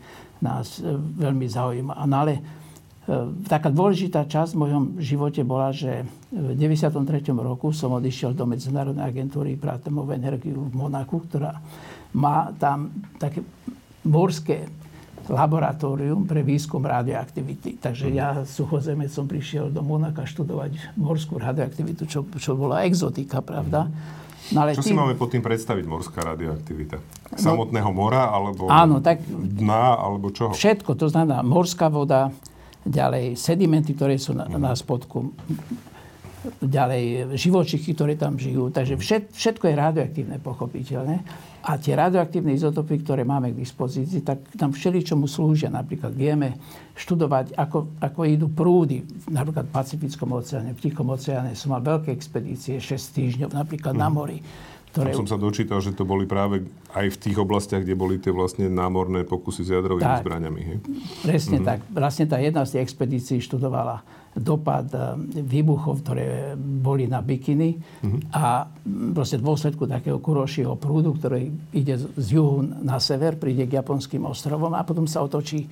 nás 0.45 0.81
e, 0.81 0.93
veľmi 0.97 1.49
zaujíma. 1.49 1.97
No 2.05 2.17
ale 2.29 2.33
e, 2.37 2.43
taká 3.49 3.73
dôležitá 3.73 4.29
časť 4.29 4.53
v 4.53 4.61
mojom 4.61 4.85
živote 5.01 5.41
bola, 5.41 5.73
že 5.73 6.05
v 6.29 6.53
93. 6.53 7.33
roku 7.33 7.73
som 7.73 7.97
odišiel 7.97 8.37
do 8.37 8.45
Medzinárodnej 8.45 9.09
agentúry 9.09 9.57
pre 9.57 9.81
atomovú 9.81 10.13
energiu 10.13 10.69
v 10.69 10.75
Monaku, 10.77 11.25
ktorá 11.25 11.57
má 12.13 12.53
tam 12.61 12.93
také 13.17 13.41
morské 14.05 14.69
laboratórium 15.31 16.27
pre 16.27 16.43
výskum 16.43 16.83
radioaktivity. 16.83 17.79
Takže 17.79 18.11
ja 18.11 18.43
suchozeme 18.43 19.07
som 19.07 19.31
prišiel 19.31 19.71
do 19.71 19.81
Monaka 19.81 20.27
študovať 20.27 20.97
morskú 20.99 21.39
radioaktivitu, 21.39 22.09
čo, 22.11 22.27
čo 22.37 22.59
bola 22.59 22.83
exotika, 22.83 23.39
pravda. 23.39 23.87
No, 24.51 24.67
ale 24.67 24.75
čo 24.75 24.83
tým... 24.83 24.93
si 24.93 24.99
máme 24.99 25.15
pod 25.15 25.31
tým 25.31 25.43
predstaviť 25.43 25.85
morská 25.87 26.21
radioaktivita? 26.23 26.97
No- 26.99 27.39
Samotného 27.39 27.91
mora, 27.95 28.31
alebo 28.35 28.67
áno, 28.67 28.99
tak 28.99 29.23
dna, 29.31 29.99
alebo 29.99 30.35
čoho? 30.35 30.51
Všetko, 30.51 30.99
to 30.99 31.07
znamená 31.07 31.47
morská 31.47 31.87
voda, 31.87 32.35
ďalej 32.85 33.37
sedimenty, 33.37 33.93
ktoré 33.93 34.17
sú 34.17 34.33
na, 34.33 34.49
na 34.49 34.73
spodku, 34.73 35.37
ďalej 36.65 37.37
živočichy, 37.37 37.93
ktoré 37.93 38.17
tam 38.17 38.41
žijú. 38.41 38.73
Takže 38.73 38.97
všetko 39.29 39.65
je 39.69 39.75
radioaktívne, 39.77 40.37
pochopiteľne. 40.41 41.21
A 41.61 41.77
tie 41.77 41.93
radioaktívne 41.93 42.57
izotopy, 42.57 43.05
ktoré 43.05 43.21
máme 43.21 43.53
k 43.53 43.61
dispozícii, 43.61 44.25
tak 44.25 44.41
tam 44.57 44.73
všeličomu 44.73 45.29
slúžia. 45.29 45.69
Napríklad 45.69 46.17
vieme 46.17 46.57
študovať, 46.97 47.53
ako, 47.53 48.01
ako 48.01 48.21
idú 48.25 48.49
prúdy. 48.49 49.05
Napríklad 49.29 49.69
v 49.69 49.73
Pacifickom 49.73 50.33
oceáne, 50.33 50.73
v 50.73 50.81
Tichom 50.81 51.09
oceáne 51.13 51.53
som 51.53 51.77
mal 51.77 51.85
veľké 51.85 52.17
expedície, 52.17 52.81
6 52.81 53.17
týždňov, 53.17 53.49
napríklad 53.53 53.93
mm. 53.93 54.01
na 54.01 54.09
mhm. 54.09 54.15
mori. 54.17 54.39
Ktoré... 54.91 55.15
Tam 55.15 55.23
som 55.23 55.39
sa 55.39 55.39
dočítal, 55.39 55.79
že 55.79 55.95
to 55.95 56.03
boli 56.03 56.27
práve 56.27 56.67
aj 56.91 57.15
v 57.15 57.17
tých 57.23 57.37
oblastiach, 57.39 57.87
kde 57.87 57.95
boli 57.95 58.19
tie 58.19 58.35
vlastne 58.35 58.67
námorné 58.67 59.23
pokusy 59.23 59.63
s 59.63 59.71
jadrovými 59.71 60.03
tak, 60.03 60.27
zbraniami. 60.27 60.61
Hej? 60.67 60.77
Presne 61.23 61.63
mm-hmm. 61.63 61.71
tak. 61.71 61.79
Vlastne 61.95 62.27
tá 62.27 62.43
jedna 62.43 62.67
z 62.67 62.75
tých 62.75 62.91
expedícií 62.91 63.39
študovala 63.39 64.03
dopad 64.41 64.89
eh, 64.97 65.15
výbuchov, 65.45 66.01
ktoré 66.01 66.57
boli 66.57 67.05
na 67.05 67.21
bikiny 67.21 67.77
uh-huh. 67.77 68.33
a 68.33 68.65
proste 69.13 69.37
v 69.37 69.45
dôsledku 69.45 69.85
takého 69.85 70.17
kurošieho 70.17 70.81
prúdu, 70.81 71.13
ktorý 71.13 71.53
ide 71.77 72.01
z 72.01 72.27
juhu 72.33 72.65
na 72.65 72.97
sever, 72.97 73.37
príde 73.37 73.69
k 73.69 73.77
japonským 73.77 74.25
ostrovom 74.25 74.73
a 74.73 74.83
potom 74.83 75.05
sa 75.05 75.21
otočí 75.21 75.69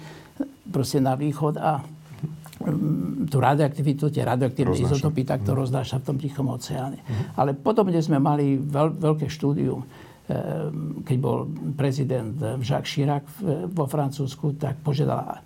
proste 0.68 1.00
na 1.00 1.16
východ 1.16 1.56
a 1.56 1.80
mm, 1.80 3.32
tú 3.32 3.40
radioaktivitu, 3.40 4.12
tie 4.12 4.28
radioaktívne 4.28 4.76
izotopy 4.76 5.24
takto 5.24 5.56
uh-huh. 5.56 5.64
roznáša 5.64 6.04
v 6.04 6.06
tom 6.12 6.16
Tichom 6.20 6.52
oceáne. 6.52 7.00
Uh-huh. 7.00 7.40
Ale 7.40 7.56
potom, 7.56 7.88
kde 7.88 8.04
sme 8.04 8.20
mali 8.20 8.60
veľ, 8.60 9.00
veľké 9.00 9.32
štúdium, 9.32 9.80
eh, 9.80 10.68
keď 11.08 11.16
bol 11.16 11.48
prezident 11.72 12.36
Jacques 12.60 12.92
Chirac 12.92 13.24
vo 13.72 13.88
Francúzsku, 13.88 14.60
tak 14.60 14.76
požiadal 14.84 15.40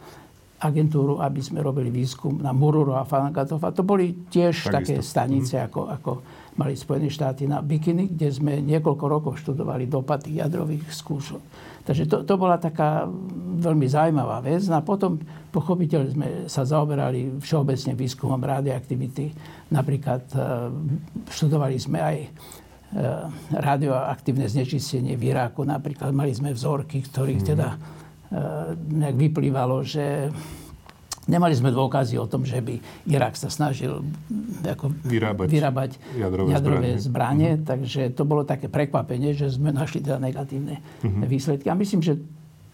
agentúru, 0.62 1.18
aby 1.18 1.42
sme 1.42 1.58
robili 1.58 1.90
výskum 1.90 2.38
na 2.38 2.54
Mururo 2.54 2.94
a 2.94 3.02
Falangatov. 3.02 3.58
A 3.66 3.74
to 3.74 3.82
boli 3.82 4.30
tiež 4.30 4.70
tak 4.70 4.82
také 4.82 5.02
isto. 5.02 5.10
stanice, 5.10 5.58
mm. 5.58 5.64
ako, 5.66 5.80
ako 5.90 6.10
mali 6.54 6.78
Spojené 6.78 7.10
štáty 7.10 7.50
na 7.50 7.58
Bikini, 7.58 8.06
kde 8.06 8.28
sme 8.30 8.62
niekoľko 8.62 9.04
rokov 9.10 9.32
študovali 9.42 9.90
dopady 9.90 10.38
jadrových 10.38 10.86
skúšok. 10.94 11.42
Takže 11.82 12.06
to, 12.06 12.22
to 12.22 12.34
bola 12.38 12.62
taká 12.62 13.10
veľmi 13.58 13.90
zaujímavá 13.90 14.38
vec. 14.38 14.62
No 14.70 14.78
a 14.78 14.86
potom 14.86 15.18
pochopiteľ 15.50 16.00
sme 16.14 16.28
sa 16.46 16.62
zaoberali 16.62 17.42
všeobecne 17.42 17.98
výskumom 17.98 18.38
radioaktivity. 18.38 19.34
Napríklad 19.74 20.22
e, 20.30 20.36
študovali 21.26 21.76
sme 21.82 21.98
aj 21.98 22.16
e, 22.22 22.28
radioaktívne 23.58 24.46
znečistenie 24.46 25.18
v 25.18 25.34
Iráku. 25.34 25.66
Napríklad 25.66 26.14
mali 26.14 26.30
sme 26.30 26.54
vzorky, 26.54 27.02
ktorých 27.02 27.42
teda 27.42 27.68
Eh, 27.74 28.01
nejak 28.92 29.16
vyplývalo, 29.16 29.84
že 29.84 30.32
nemali 31.30 31.54
sme 31.54 31.70
dôkazy 31.70 32.18
o 32.18 32.26
tom, 32.26 32.42
že 32.42 32.58
by 32.58 32.82
Irak 33.06 33.38
sa 33.38 33.46
snažil 33.46 34.02
mm, 34.02 34.66
ako 34.74 34.86
vyrábať, 35.06 35.46
vyrábať 35.46 35.90
jadrové, 36.18 36.48
jadrové 36.50 36.90
zbranie, 36.98 36.98
zbranie 36.98 37.50
uh-huh. 37.54 37.68
takže 37.68 38.02
to 38.16 38.22
bolo 38.26 38.42
také 38.42 38.66
prekvapenie, 38.66 39.36
že 39.36 39.52
sme 39.54 39.70
našli 39.70 40.02
teda 40.02 40.18
negatívne 40.18 40.82
uh-huh. 40.82 41.28
výsledky. 41.28 41.70
A 41.70 41.78
myslím, 41.78 42.02
že 42.02 42.18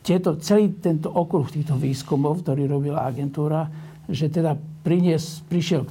tieto, 0.01 0.41
celý 0.41 0.73
tento 0.81 1.13
okruh 1.13 1.45
týchto 1.53 1.77
výskumov, 1.77 2.41
ktorý 2.41 2.65
robila 2.65 3.05
agentúra, 3.05 3.69
že 4.09 4.33
teda 4.33 4.57
prinies, 4.81 5.45
prišiel 5.53 5.85
k 5.85 5.91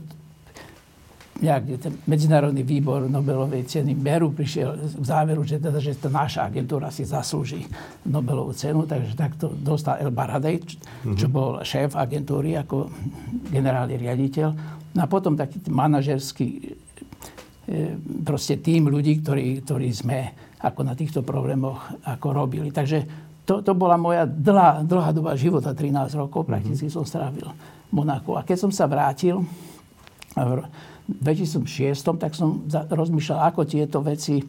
nejak 1.37 1.63
ten 1.77 1.93
Medzinárodný 2.09 2.65
výbor 2.65 3.05
Nobelovej 3.05 3.69
ceny 3.69 3.93
Meru 3.93 4.33
prišiel 4.33 4.73
k 4.77 5.03
záveru, 5.05 5.45
že, 5.45 5.61
teda, 5.61 5.77
že 5.77 5.93
tá 5.93 6.09
naša 6.09 6.49
agentúra 6.49 6.89
si 6.89 7.05
zaslúži 7.05 7.65
Nobelovú 8.09 8.57
cenu, 8.57 8.89
takže 8.89 9.13
takto 9.13 9.53
dostal 9.53 10.01
El 10.01 10.09
Baradej, 10.09 10.65
čo 11.17 11.27
mhm. 11.29 11.33
bol 11.33 11.49
šéf 11.61 11.93
agentúry 11.93 12.57
ako 12.57 12.89
generálny 13.53 13.95
riaditeľ. 14.01 14.49
No 14.97 14.99
a 15.03 15.07
potom 15.07 15.37
taký 15.37 15.61
manažerský 15.69 16.77
proste 18.23 18.63
tým 18.63 18.87
ľudí, 18.87 19.19
ktorí, 19.19 19.61
ktorí 19.67 19.87
sme 19.91 20.19
ako 20.63 20.81
na 20.87 20.95
týchto 20.95 21.21
problémoch 21.21 21.83
ako 22.07 22.27
robili. 22.31 22.71
Takže 22.71 23.03
to, 23.43 23.59
to 23.59 23.75
bola 23.75 23.99
moja 23.99 24.23
dlhá, 24.23 24.87
dlhá 24.87 25.11
doba 25.11 25.35
života, 25.35 25.75
13 25.75 26.15
rokov 26.15 26.47
prakticky 26.47 26.87
som 26.87 27.03
strávil 27.03 27.47
v 27.87 27.91
Monaku. 27.91 28.39
A 28.39 28.43
keď 28.43 28.67
som 28.67 28.71
sa 28.71 28.87
vrátil 28.87 29.43
v 30.45 30.67
2006, 31.23 32.19
tak 32.19 32.35
som 32.35 32.67
rozmýšľal, 32.69 33.39
ako 33.49 33.61
tieto 33.65 34.03
veci 34.03 34.43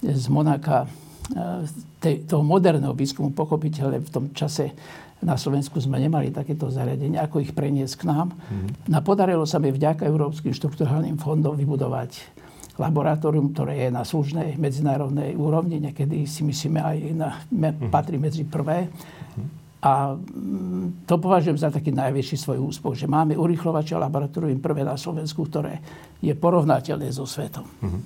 z 0.00 0.24
Monaka, 0.28 0.84
e, 2.02 2.26
toho 2.26 2.42
moderného 2.42 2.92
výskumu, 2.92 3.32
pochopiteľne 3.32 4.02
v 4.02 4.10
tom 4.10 4.24
čase 4.36 4.74
na 5.20 5.36
Slovensku 5.36 5.76
sme 5.76 6.00
nemali 6.00 6.32
takéto 6.32 6.72
zariadenie, 6.72 7.20
ako 7.20 7.44
ich 7.44 7.52
preniesť 7.52 7.94
k 8.00 8.08
nám. 8.08 8.32
Mm. 8.32 8.88
No 8.88 9.04
podarilo 9.04 9.44
sa 9.44 9.60
mi 9.60 9.68
vďaka 9.68 10.08
Európskym 10.08 10.56
štruktúrálnym 10.56 11.20
fondom 11.20 11.52
vybudovať 11.60 12.40
laboratórium, 12.80 13.52
ktoré 13.52 13.86
je 13.86 13.88
na 13.92 14.00
služnej 14.08 14.56
medzinárodnej 14.56 15.36
úrovni. 15.36 15.76
Niekedy 15.84 16.24
si 16.24 16.40
myslíme 16.40 16.80
aj 16.80 16.96
na, 17.12 17.30
mhm. 17.52 17.92
patrí 17.92 18.16
medzi 18.16 18.48
prvé. 18.48 18.88
A 19.80 20.12
mm, 20.12 21.08
to 21.08 21.16
považujem 21.16 21.56
za 21.56 21.72
taký 21.72 21.88
najväčší 21.96 22.36
svoj 22.36 22.58
úspech, 22.68 23.04
že 23.04 23.06
máme 23.08 23.32
urychlovače 23.32 23.96
laboratórium 23.96 24.60
prvé 24.60 24.84
na 24.84 25.00
Slovensku, 25.00 25.48
ktoré 25.48 25.80
je 26.20 26.36
porovnateľné 26.36 27.08
so 27.08 27.24
svetom. 27.24 27.64
Uh-huh. 27.80 28.02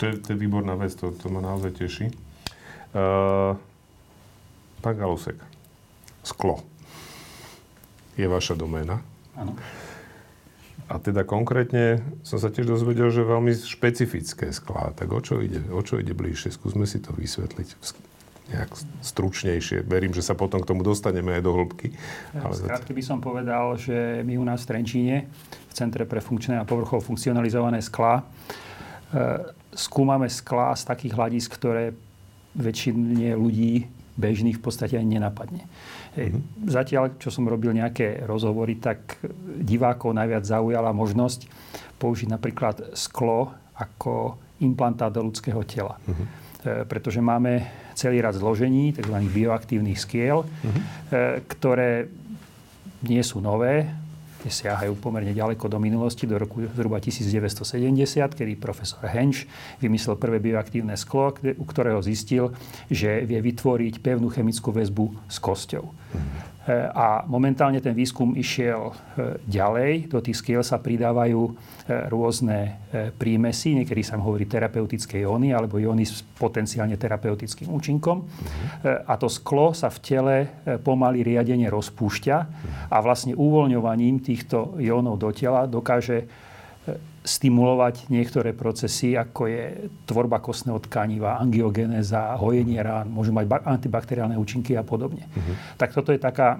To, 0.00 0.02
je, 0.08 0.14
to 0.24 0.26
je 0.32 0.36
výborná 0.40 0.72
vec, 0.80 0.96
to, 0.96 1.12
to 1.12 1.28
ma 1.28 1.44
naozaj 1.44 1.76
teší. 1.76 2.08
Uh, 2.96 3.56
pán 4.80 4.96
Galusek, 4.96 5.36
sklo 6.24 6.64
je 8.16 8.24
vaša 8.24 8.56
doména. 8.56 9.04
Áno. 9.36 9.56
A 10.88 11.00
teda 11.00 11.24
konkrétne 11.24 12.04
som 12.20 12.36
sa 12.36 12.52
tiež 12.52 12.68
dozvedel, 12.68 13.08
že 13.08 13.24
veľmi 13.24 13.52
špecifické 13.56 14.52
sklá. 14.52 14.92
Tak 14.92 15.08
o 15.08 15.20
čo 15.24 15.40
ide? 15.40 15.64
O 15.72 15.80
čo 15.80 15.96
ide 15.96 16.12
bližšie? 16.12 16.52
Skúsme 16.52 16.84
si 16.84 17.00
to 17.00 17.16
vysvetliť 17.16 17.68
nejak 18.52 18.70
stručnejšie. 19.00 19.82
Verím, 19.88 20.12
že 20.12 20.20
sa 20.20 20.36
potom 20.36 20.60
k 20.60 20.68
tomu 20.68 20.84
dostaneme 20.84 21.40
aj 21.40 21.42
do 21.42 21.52
hĺbky. 21.56 21.88
Ale 22.36 22.52
Skrátke 22.52 22.92
by 22.92 23.02
som 23.02 23.18
povedal, 23.18 23.80
že 23.80 24.20
my 24.22 24.36
u 24.36 24.44
nás 24.44 24.62
v 24.62 24.68
Trenčíne, 24.76 25.16
v 25.68 25.72
Centre 25.72 26.04
pre 26.04 26.20
funkčné 26.20 26.60
a 26.60 26.68
povrchov 26.68 27.08
funkcionalizované 27.08 27.80
sklá, 27.80 28.20
e, 28.20 28.24
skúmame 29.72 30.28
sklá 30.28 30.76
z 30.76 30.84
takých 30.84 31.16
hľadisk, 31.16 31.48
ktoré 31.56 31.96
väčšine 32.52 33.32
ľudí 33.32 33.88
bežných 34.12 34.60
v 34.60 34.62
podstate 34.62 35.00
ani 35.00 35.16
nenapadne. 35.16 35.64
Mm-hmm. 36.12 36.68
Zatiaľ, 36.68 37.16
čo 37.16 37.32
som 37.32 37.48
robil 37.48 37.72
nejaké 37.72 38.28
rozhovory, 38.28 38.76
tak 38.76 39.16
divákov 39.64 40.12
najviac 40.12 40.44
zaujala 40.44 40.92
možnosť 40.92 41.48
použiť 41.96 42.28
napríklad 42.28 42.92
sklo 42.92 43.56
ako 43.72 44.36
implantát 44.60 45.08
do 45.08 45.24
ľudského 45.24 45.64
tela. 45.64 45.96
Mm-hmm. 46.04 46.26
Pretože 46.86 47.24
máme 47.24 47.81
celý 47.94 48.20
rad 48.24 48.36
zložení, 48.36 48.92
tzv. 48.96 49.16
bioaktívnych 49.32 49.98
skiel, 49.98 50.44
mm-hmm. 50.44 50.82
ktoré 51.48 52.08
nie 53.02 53.22
sú 53.22 53.42
nové, 53.42 53.90
siahajú 54.42 54.98
pomerne 54.98 55.30
ďaleko 55.30 55.70
do 55.70 55.78
minulosti, 55.78 56.26
do 56.26 56.34
roku 56.34 56.66
zhruba 56.74 56.98
1970, 56.98 57.94
kedy 58.34 58.58
profesor 58.58 59.06
Hensch 59.06 59.46
vymyslel 59.78 60.18
prvé 60.18 60.42
bioaktívne 60.42 60.98
sklo, 60.98 61.30
u 61.38 61.64
ktorého 61.66 62.02
zistil, 62.02 62.50
že 62.90 63.22
vie 63.22 63.38
vytvoriť 63.38 64.02
pevnú 64.02 64.32
chemickú 64.34 64.74
väzbu 64.74 65.30
s 65.30 65.38
kosťou. 65.38 65.84
Mm-hmm. 65.86 66.51
A 66.94 67.26
momentálne 67.26 67.82
ten 67.82 67.90
výskum 67.90 68.38
išiel 68.38 68.94
e, 68.94 68.94
ďalej. 69.50 70.06
Do 70.06 70.22
tých 70.22 70.38
skiel 70.38 70.62
sa 70.62 70.78
pridávajú 70.78 71.40
e, 71.42 71.52
rôzne 72.06 72.78
prímesy, 72.92 73.82
niekedy 73.82 74.04
sa 74.04 74.20
hovorí 74.20 74.46
terapeutické 74.46 75.26
jóny 75.26 75.50
alebo 75.50 75.80
jóny 75.80 76.06
s 76.06 76.22
potenciálne 76.22 76.94
terapeutickým 76.94 77.72
účinkom. 77.72 78.16
Uh-huh. 78.22 78.84
A 78.84 79.16
to 79.16 79.26
sklo 79.32 79.72
sa 79.72 79.88
v 79.88 79.98
tele 80.04 80.36
pomaly 80.84 81.24
riadenie 81.24 81.72
rozpúšťa 81.72 82.36
a 82.92 82.96
vlastne 83.00 83.32
uvoľňovaním 83.32 84.20
týchto 84.20 84.76
jónov 84.76 85.18
do 85.18 85.32
tela 85.32 85.64
dokáže 85.64 86.28
stimulovať 87.22 88.10
niektoré 88.10 88.50
procesy, 88.50 89.14
ako 89.14 89.46
je 89.46 89.62
tvorba 90.10 90.42
kostného 90.42 90.82
tkaniva, 90.82 91.38
angiogenéza, 91.38 92.34
hojenie 92.38 92.82
rán, 92.82 93.06
môžu 93.06 93.30
mať 93.30 93.62
antibakteriálne 93.62 94.34
účinky 94.34 94.74
a 94.74 94.82
podobne. 94.82 95.30
Uh-huh. 95.30 95.54
Tak 95.78 95.94
toto 95.94 96.10
je 96.10 96.18
taká 96.18 96.58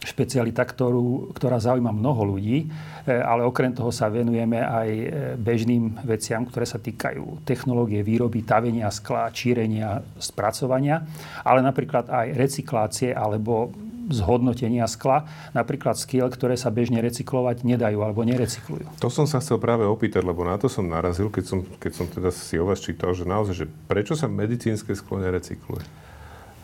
špecialita, 0.00 0.64
ktorú, 0.64 1.34
ktorá 1.36 1.60
zaujíma 1.60 1.92
mnoho 1.92 2.24
ľudí, 2.24 2.64
e, 2.64 2.66
ale 3.12 3.44
okrem 3.44 3.76
toho 3.76 3.92
sa 3.92 4.08
venujeme 4.08 4.56
aj 4.56 4.88
e, 4.88 5.06
bežným 5.36 6.00
veciam, 6.08 6.40
ktoré 6.48 6.64
sa 6.64 6.80
týkajú 6.80 7.44
technológie 7.44 8.00
výroby, 8.00 8.40
tavenia 8.40 8.88
skla, 8.88 9.28
čírenia, 9.28 10.00
spracovania, 10.16 11.04
ale 11.44 11.60
napríklad 11.60 12.08
aj 12.08 12.32
recyklácie 12.32 13.12
alebo 13.12 13.68
zhodnotenia 14.10 14.84
skla, 14.90 15.30
napríklad 15.56 15.96
skiel, 15.96 16.28
ktoré 16.28 16.58
sa 16.58 16.68
bežne 16.68 16.98
recyklovať 17.00 17.62
nedajú 17.62 17.98
alebo 18.02 18.26
nerecyklujú. 18.26 19.00
To 19.00 19.08
som 19.08 19.24
sa 19.24 19.38
chcel 19.40 19.62
práve 19.62 19.86
opýtať, 19.86 20.26
lebo 20.26 20.42
na 20.44 20.58
to 20.58 20.66
som 20.66 20.86
narazil, 20.86 21.30
keď 21.30 21.44
som, 21.46 21.58
keď 21.78 21.92
som 21.94 22.06
teda 22.10 22.30
si 22.34 22.58
o 22.58 22.66
vás 22.66 22.82
čítal, 22.82 23.14
že 23.16 23.24
naozaj, 23.24 23.54
že 23.54 23.66
prečo 23.88 24.18
sa 24.18 24.28
medicínske 24.28 24.92
sklo 24.92 25.22
nerecykluje? 25.22 26.10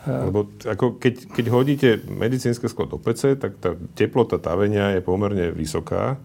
Lebo 0.07 0.47
ako 0.63 1.03
keď, 1.03 1.35
keď 1.35 1.45
hodíte 1.51 1.89
medicínske 2.07 2.71
sklo 2.71 2.87
do 2.87 2.95
PC, 2.95 3.35
tak 3.35 3.59
tá 3.59 3.75
teplota 3.91 4.39
tavenia 4.39 4.95
je 4.95 5.01
pomerne 5.03 5.51
vysoká. 5.51 6.15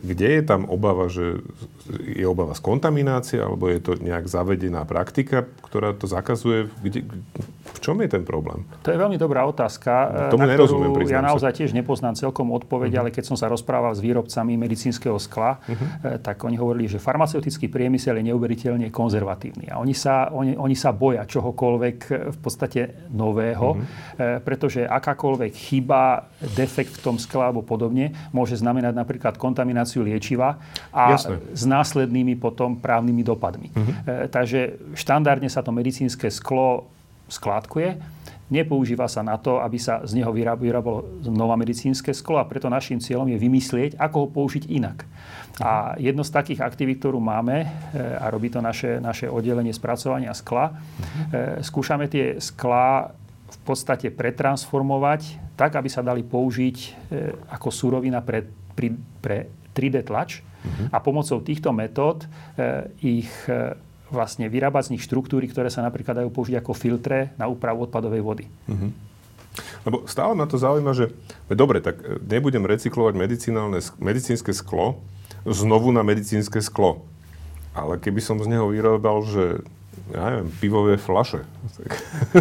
Kde 0.00 0.40
je 0.40 0.42
tam 0.42 0.64
obava, 0.68 1.12
že 1.12 1.44
je 1.92 2.24
obava 2.24 2.56
z 2.56 2.62
kontaminácie, 2.64 3.38
alebo 3.40 3.68
je 3.68 3.80
to 3.80 3.92
nejak 4.00 4.24
zavedená 4.24 4.88
praktika, 4.88 5.44
ktorá 5.68 5.92
to 5.92 6.08
zakazuje? 6.08 6.72
Kde, 6.80 7.04
v 7.74 7.78
čom 7.82 7.98
je 8.00 8.08
ten 8.08 8.22
problém? 8.22 8.62
To 8.86 8.94
je 8.94 8.98
veľmi 8.98 9.18
dobrá 9.18 9.44
otázka. 9.44 9.92
No, 10.30 10.38
tomu 10.38 10.46
na 10.46 10.54
ktorú 10.54 11.04
ja 11.04 11.20
naozaj 11.20 11.52
sa. 11.52 11.58
tiež 11.58 11.70
nepoznám 11.74 12.14
celkom 12.16 12.54
odpoveď, 12.54 12.90
uh-huh. 12.94 13.02
ale 13.04 13.08
keď 13.10 13.24
som 13.34 13.36
sa 13.36 13.50
rozprával 13.50 13.92
s 13.92 14.00
výrobcami 14.00 14.54
medicínskeho 14.54 15.18
skla, 15.18 15.58
uh-huh. 15.58 16.22
tak 16.22 16.40
oni 16.46 16.54
hovorili, 16.54 16.86
že 16.86 17.02
farmaceutický 17.02 17.66
priemysel 17.66 18.22
je 18.22 18.30
neuveriteľne 18.30 18.88
konzervatívny. 18.94 19.74
A 19.74 19.82
oni 19.82 19.92
sa, 19.92 20.30
oni, 20.30 20.54
oni 20.54 20.76
sa 20.78 20.94
boja 20.94 21.26
čohokoľvek 21.26 21.98
eh, 22.08 22.14
v 22.30 22.38
podstate 22.38 22.80
nového, 23.10 23.76
uh-huh. 23.76 24.40
pretože 24.46 24.86
akákoľvek 24.86 25.52
chyba, 25.52 26.30
defekt 26.54 27.02
v 27.02 27.02
tom 27.10 27.16
skle 27.18 27.50
alebo 27.50 27.66
podobne 27.66 28.14
môže 28.30 28.54
znamenať 28.54 28.94
napríklad 28.94 29.34
kontamináciu 29.34 29.73
kontamináciu 29.74 30.06
liečiva 30.06 30.62
a 30.94 31.18
Jasne. 31.18 31.42
s 31.50 31.66
následnými 31.66 32.38
potom 32.38 32.78
právnymi 32.78 33.26
dopadmi. 33.26 33.68
Uh-huh. 33.74 33.90
E, 34.06 34.30
takže 34.30 34.78
štandardne 34.94 35.50
sa 35.50 35.66
to 35.66 35.74
medicínske 35.74 36.30
sklo 36.30 36.86
skládkuje. 37.26 37.98
Nepoužíva 38.54 39.08
sa 39.08 39.24
na 39.24 39.40
to, 39.40 39.58
aby 39.58 39.80
sa 39.80 40.04
z 40.04 40.20
neho 40.20 40.28
vyrábalo 40.30 41.24
nová 41.32 41.56
medicínske 41.56 42.12
sklo 42.12 42.36
a 42.36 42.44
preto 42.44 42.68
našim 42.68 43.00
cieľom 43.00 43.26
je 43.32 43.40
vymyslieť, 43.40 43.96
ako 43.96 44.16
ho 44.20 44.28
použiť 44.30 44.68
inak. 44.68 45.08
A 45.58 45.96
jedno 45.96 46.20
z 46.22 46.30
takých 46.30 46.60
aktivít, 46.60 47.00
ktorú 47.02 47.18
máme, 47.18 47.66
e, 47.66 47.66
a 47.98 48.30
robí 48.30 48.52
to 48.52 48.62
naše, 48.62 49.02
naše 49.02 49.26
oddelenie 49.26 49.74
spracovania 49.74 50.30
skla, 50.36 50.70
uh-huh. 50.70 51.64
skúšame 51.64 52.06
tie 52.06 52.38
skla 52.38 53.10
v 53.48 53.58
podstate 53.64 54.12
pretransformovať 54.12 55.40
tak, 55.54 55.78
aby 55.78 55.86
sa 55.86 56.02
dali 56.02 56.26
použiť 56.26 57.06
ako 57.54 57.70
súrovina 57.70 58.18
pre, 58.18 58.42
pre, 58.74 58.90
pre 59.22 59.63
3D 59.74 60.06
tlač 60.06 60.40
a 60.88 60.98
pomocou 61.02 61.44
týchto 61.44 61.76
metód 61.76 62.24
e, 62.24 62.28
ich 63.04 63.30
e, 63.50 63.76
vlastne 64.08 64.48
vyrábať 64.48 64.88
z 64.88 64.92
nich 64.96 65.04
štruktúry, 65.04 65.44
ktoré 65.50 65.68
sa 65.68 65.84
napríklad 65.84 66.24
dajú 66.24 66.30
použiť 66.32 66.62
ako 66.62 66.72
filtre 66.72 67.36
na 67.36 67.50
úpravu 67.50 67.84
odpadovej 67.84 68.22
vody. 68.24 68.44
Uh-huh. 68.70 68.90
Lebo 69.84 70.08
stále 70.08 70.32
ma 70.32 70.48
to 70.48 70.56
zaujíma, 70.56 70.96
že 70.96 71.12
dobre, 71.52 71.84
tak 71.84 72.00
e, 72.00 72.16
nebudem 72.24 72.64
recyklovať 72.64 73.14
medicínske 74.00 74.56
sklo 74.56 75.04
znovu 75.44 75.92
na 75.92 76.00
medicínske 76.00 76.64
sklo. 76.64 77.04
Ale 77.76 78.00
keby 78.00 78.22
som 78.22 78.40
z 78.40 78.48
neho 78.48 78.70
vyrábal, 78.70 79.26
že 79.26 79.44
ja 80.12 80.36
neviem, 80.36 80.52
pivové 80.60 81.00
flaše. 81.00 81.48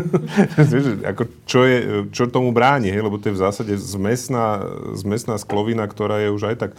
ako 1.11 1.23
čo, 1.47 1.63
je, 1.63 1.77
čo 2.11 2.27
tomu 2.27 2.51
bráni, 2.51 2.91
hej? 2.91 2.99
lebo 2.99 3.15
to 3.15 3.31
je 3.31 3.37
v 3.39 3.43
zásade 3.43 3.73
zmesná, 3.79 4.59
zmesná 4.99 5.39
sklovina, 5.39 5.87
ktorá 5.87 6.19
je 6.19 6.35
už 6.35 6.43
aj 6.51 6.55
tak 6.59 6.71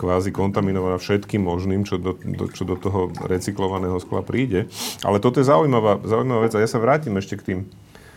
kvázi 0.00 0.32
kontaminovaná 0.32 0.96
všetkým 0.96 1.44
možným, 1.44 1.84
čo 1.84 2.00
do, 2.00 2.16
do, 2.16 2.48
čo 2.48 2.64
do 2.64 2.80
toho 2.80 3.12
recyklovaného 3.28 4.00
skla 4.00 4.24
príde. 4.24 4.64
Ale 5.04 5.20
toto 5.20 5.44
je 5.44 5.50
zaujímavá, 5.50 6.00
zaujímavá 6.08 6.48
vec 6.48 6.56
a 6.56 6.64
ja 6.64 6.68
sa 6.70 6.80
vrátim 6.80 7.12
ešte 7.20 7.36
k 7.36 7.42
tým, 7.44 7.60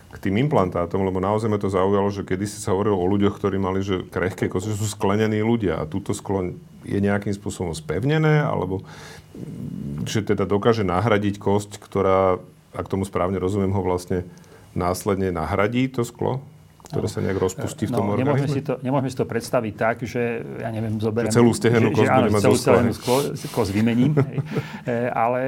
k 0.08 0.16
tým 0.16 0.40
implantátom, 0.48 1.04
lebo 1.04 1.20
naozaj 1.20 1.52
ma 1.52 1.60
to 1.60 1.68
zaujalo, 1.68 2.08
že 2.08 2.24
kedy 2.24 2.48
si 2.48 2.56
sa 2.56 2.72
hovorilo 2.72 2.96
o 2.96 3.04
ľuďoch, 3.04 3.36
ktorí 3.36 3.60
mali 3.60 3.84
že 3.84 4.00
krehké 4.08 4.48
kosti, 4.48 4.72
že 4.72 4.80
sú 4.80 4.88
sklenení 4.88 5.44
ľudia 5.44 5.76
a 5.76 5.84
túto 5.84 6.16
sklo 6.16 6.56
je 6.84 6.98
nejakým 7.00 7.32
spôsobom 7.32 7.72
spevnené, 7.72 8.44
alebo 8.44 8.84
že 10.06 10.22
teda 10.22 10.46
dokáže 10.46 10.86
nahradiť 10.86 11.40
kosť, 11.42 11.82
ktorá, 11.82 12.38
ak 12.76 12.86
tomu 12.86 13.02
správne 13.02 13.42
rozumiem, 13.42 13.74
ho 13.74 13.82
vlastne 13.82 14.22
následne 14.76 15.34
nahradí 15.34 15.90
to 15.90 16.06
sklo? 16.06 16.44
ktoré 16.84 17.08
sa 17.10 17.20
nejak 17.24 17.38
rozpustí 17.40 17.88
v 17.88 17.92
tom 17.96 18.06
no, 18.06 18.14
organizme? 18.14 18.44
Nemôžeme 18.44 18.48
si, 18.54 18.62
to, 18.62 18.74
nemôžeme 18.84 19.10
si 19.10 19.18
to 19.18 19.26
predstaviť 19.26 19.74
tak, 19.74 19.96
že 20.06 20.22
ja 20.60 20.68
neviem, 20.70 20.94
zoberiem... 21.00 21.32
Že 21.32 21.40
celú 21.40 21.52
stehenú 21.56 21.88
kosť 21.90 22.08
budeme 22.12 22.32
mať 22.36 22.42
celú 22.44 22.58
stehenú 22.60 22.92
kosť 23.50 23.70
vymením. 23.72 24.12
hej. 24.14 24.38
E, 24.84 25.08
ale 25.08 25.40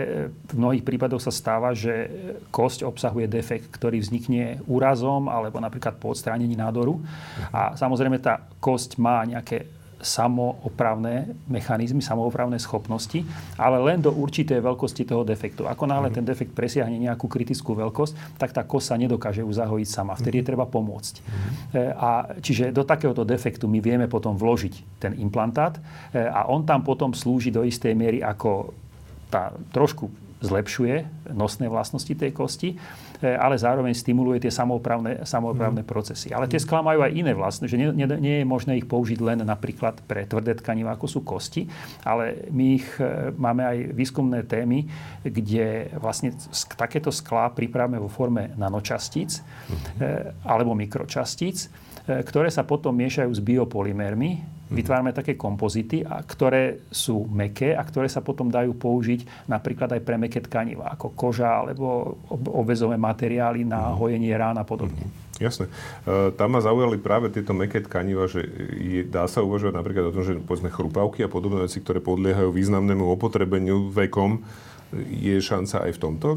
v 0.49 0.57
mnohých 0.57 0.81
prípadoch 0.81 1.21
sa 1.21 1.29
stáva, 1.29 1.77
že 1.77 2.09
kosť 2.49 2.89
obsahuje 2.89 3.29
defekt, 3.29 3.69
ktorý 3.69 4.01
vznikne 4.01 4.65
úrazom 4.65 5.29
alebo 5.29 5.61
napríklad 5.61 6.01
po 6.01 6.17
odstránení 6.17 6.57
nádoru. 6.57 7.05
A 7.53 7.77
samozrejme 7.77 8.17
tá 8.17 8.49
kosť 8.57 8.97
má 8.97 9.21
nejaké 9.29 9.69
samoopravné 10.01 11.33
mechanizmy, 11.49 12.05
samoopravné 12.05 12.61
schopnosti, 12.61 13.25
ale 13.57 13.81
len 13.81 13.99
do 14.05 14.13
určitej 14.13 14.61
veľkosti 14.61 15.09
toho 15.09 15.25
defektu. 15.25 15.65
Ako 15.65 15.89
náhle 15.89 16.13
ten 16.13 16.25
defekt 16.25 16.53
presiahne 16.53 17.01
nejakú 17.01 17.25
kritickú 17.27 17.73
veľkosť, 17.73 18.37
tak 18.37 18.53
tá 18.53 18.63
kosa 18.63 18.95
nedokáže 19.01 19.41
ju 19.41 19.49
zahojiť 19.49 19.89
sama. 19.89 20.13
Vtedy 20.13 20.45
je 20.45 20.49
treba 20.53 20.69
pomôcť. 20.69 21.15
E, 21.17 21.23
a 21.97 22.37
čiže 22.45 22.77
do 22.77 22.85
takéhoto 22.85 23.25
defektu 23.25 23.65
my 23.65 23.81
vieme 23.81 24.07
potom 24.07 24.37
vložiť 24.37 25.01
ten 25.01 25.17
implantát 25.17 25.81
e, 26.13 26.21
a 26.21 26.45
on 26.53 26.69
tam 26.69 26.85
potom 26.85 27.17
slúži 27.17 27.49
do 27.49 27.65
istej 27.65 27.97
miery 27.97 28.21
ako 28.21 28.77
tá 29.33 29.51
trošku 29.73 30.07
zlepšuje 30.47 30.95
nosné 31.35 31.67
vlastnosti 31.67 32.15
tej 32.15 32.31
kosti 32.31 32.79
E, 33.23 33.33
ale 33.33 33.57
zároveň 33.57 33.97
stimuluje 33.97 34.45
tie 34.45 34.53
samoopravné, 34.53 35.25
samoopravné 35.25 35.81
mm. 35.81 35.89
procesy. 35.89 36.37
Ale 36.37 36.45
tie 36.49 36.61
sklá 36.61 36.85
majú 36.85 37.01
aj 37.01 37.13
iné 37.17 37.33
vlastne, 37.33 37.65
že 37.65 37.81
nie, 37.81 37.89
nie, 37.97 38.05
nie 38.21 38.35
je 38.43 38.47
možné 38.47 38.77
ich 38.77 38.85
použiť 38.85 39.19
len 39.25 39.41
napríklad 39.41 40.05
pre 40.05 40.29
tvrdé 40.29 40.53
tkaniva, 40.61 40.93
ako 40.93 41.07
sú 41.09 41.21
kosti, 41.25 41.65
ale 42.05 42.45
my 42.53 42.65
ich 42.77 42.89
e, 43.01 43.33
máme 43.33 43.63
aj 43.65 43.77
výskumné 43.97 44.45
témy, 44.45 44.85
kde 45.25 45.97
vlastne 45.97 46.37
takéto 46.77 47.09
sklá 47.09 47.49
pripravíme 47.57 47.97
vo 47.97 48.13
forme 48.13 48.53
nanočastíc 48.61 49.41
mm. 49.41 50.45
alebo 50.45 50.77
mikročastíc, 50.77 51.73
ktoré 52.07 52.49
sa 52.49 52.63
potom 52.63 52.95
miešajú 52.95 53.31
s 53.35 53.43
biopolymérmi, 53.43 54.57
Vytvárame 54.67 55.15
také 55.15 55.39
kompozity, 55.39 56.03
a 56.03 56.19
ktoré 56.27 56.83
sú 56.91 57.23
meké 57.31 57.79
a 57.79 57.87
ktoré 57.87 58.11
sa 58.11 58.19
potom 58.19 58.51
dajú 58.51 58.75
použiť 58.75 59.47
napríklad 59.47 59.95
aj 59.95 60.03
pre 60.03 60.19
meké 60.19 60.43
tkaniva, 60.43 60.91
ako 60.91 61.15
koža 61.15 61.63
alebo 61.63 62.19
obvezové 62.51 62.99
materiály 62.99 63.63
na 63.63 63.95
mhm. 63.95 63.95
hojenie 63.95 64.35
rán 64.35 64.59
a 64.59 64.67
podobne. 64.67 65.07
Mhm. 65.07 65.25
Jasné. 65.37 65.69
E, 65.69 66.33
tam 66.35 66.57
ma 66.57 66.65
zaujali 66.65 66.97
práve 66.99 67.29
tieto 67.29 67.53
meké 67.53 67.85
tkaniva, 67.85 68.27
že 68.27 68.43
je, 68.75 69.05
dá 69.05 69.29
sa 69.29 69.45
uvažovať 69.45 69.75
napríklad 69.77 70.05
o 70.11 70.15
tom, 70.17 70.25
že 70.25 70.41
povedzme 70.41 70.73
chrupavky 70.73 71.23
a 71.23 71.31
podobné 71.31 71.63
veci, 71.63 71.85
ktoré 71.85 72.01
podliehajú 72.01 72.51
významnému 72.51 73.05
opotrebeniu 73.05 73.93
vekom, 73.93 74.41
je 74.97 75.37
šanca 75.37 75.87
aj 75.87 75.93
v 75.93 76.01
tomto 76.01 76.29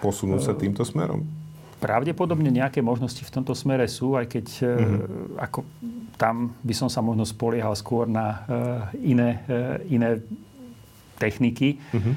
posunúť 0.00 0.40
sa 0.40 0.54
e, 0.54 0.58
týmto 0.62 0.86
smerom? 0.86 1.41
Pravdepodobne 1.82 2.54
nejaké 2.54 2.78
možnosti 2.78 3.18
v 3.18 3.32
tomto 3.34 3.58
smere 3.58 3.90
sú, 3.90 4.14
aj 4.14 4.30
keď 4.30 4.46
mm-hmm. 4.62 5.42
ako 5.42 5.66
tam 6.14 6.54
by 6.62 6.74
som 6.78 6.86
sa 6.86 7.02
možno 7.02 7.26
spoliehal 7.26 7.74
skôr 7.74 8.06
na 8.06 8.26
uh, 8.26 8.38
iné, 9.02 9.42
uh, 9.50 9.82
iné 9.90 10.22
techniky. 11.18 11.82
Mm-hmm. 11.90 12.14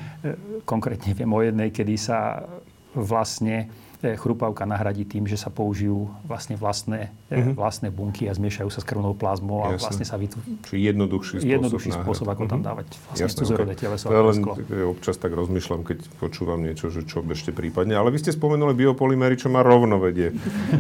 Konkrétne 0.70 1.18
viem 1.18 1.30
o 1.34 1.42
jednej, 1.42 1.74
kedy 1.74 1.98
sa 1.98 2.46
vlastne 2.94 3.70
chrupavka 4.14 4.70
nahradí 4.70 5.10
tým, 5.10 5.26
že 5.26 5.42
sa 5.42 5.50
použijú 5.50 6.14
vlastne 6.30 6.54
vlastné, 6.54 7.10
mm-hmm. 7.34 7.58
vlastné 7.58 7.90
bunky 7.90 8.30
a 8.30 8.38
zmiešajú 8.38 8.70
sa 8.70 8.80
s 8.80 8.86
krvnou 8.86 9.18
plazmou 9.18 9.66
a 9.66 9.74
Jasne. 9.74 9.82
vlastne 9.82 10.06
sa 10.06 10.22
vytvorí. 10.22 10.62
Čiže 10.70 10.78
jednoduchší 10.78 11.36
spôsob. 11.42 11.56
Jednoduchší 11.58 11.92
spôsob, 11.98 12.28
ako 12.30 12.44
mm-hmm. 12.46 12.54
tam 12.54 12.62
dávať 12.62 12.88
vlastne 12.94 13.26
Jasne, 13.26 13.40
cudzorodé 13.42 13.74
okay. 13.74 13.84
teleso. 13.90 14.06
Ja 14.14 14.22
len 14.22 14.38
občas 14.86 15.16
tak 15.18 15.32
rozmýšľam, 15.34 15.82
keď 15.82 15.98
počúvam 16.22 16.62
niečo, 16.62 16.94
že 16.94 17.02
čo 17.10 17.26
ešte 17.26 17.50
prípadne. 17.50 17.98
Ale 17.98 18.14
vy 18.14 18.22
ste 18.22 18.30
spomenuli 18.30 18.78
biopolymery, 18.78 19.42
čo 19.42 19.50
má 19.50 19.66
rovno 19.66 19.98
vedie 19.98 20.30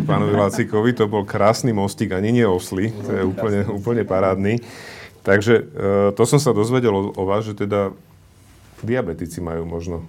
pánovi 0.06 0.38
Lacikovi. 0.38 0.94
To 1.02 1.10
bol 1.10 1.26
krásny 1.26 1.74
mostík, 1.74 2.14
ani 2.14 2.30
nie 2.30 2.46
osly. 2.46 2.94
To 2.94 3.12
je 3.12 3.24
úplne, 3.26 3.60
úplne 3.66 4.04
parádny. 4.06 4.62
Takže 5.26 5.54
e, 5.58 5.64
to 6.14 6.24
som 6.30 6.38
sa 6.38 6.54
dozvedel 6.54 6.94
o, 6.94 7.10
o 7.10 7.24
vás, 7.26 7.42
že 7.42 7.58
teda 7.58 7.90
diabetici 8.86 9.42
majú 9.42 9.66
možno 9.66 10.06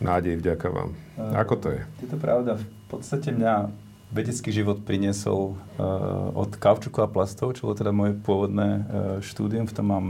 nádej 0.00 0.40
vďaka 0.40 0.66
vám. 0.72 0.90
Ako 1.36 1.54
to 1.60 1.68
je? 1.76 1.80
Je 2.00 2.08
to 2.08 2.16
pravda. 2.16 2.56
V 2.56 2.66
podstate 2.88 3.30
mňa 3.30 3.68
vedecký 4.10 4.50
život 4.50 4.82
priniesol 4.82 5.54
uh, 5.54 6.34
od 6.34 6.50
kaučuku 6.58 6.98
a 6.98 7.06
plastov, 7.06 7.54
čo 7.54 7.70
bolo 7.70 7.78
teda 7.78 7.94
moje 7.94 8.18
pôvodné 8.18 8.68
uh, 8.68 8.82
štúdium. 9.22 9.70
V 9.70 9.76
tom 9.76 9.86
mám 9.86 10.06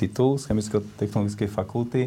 titul 0.00 0.40
z 0.40 0.48
chemicko-technologickej 0.48 1.48
fakulty. 1.52 2.02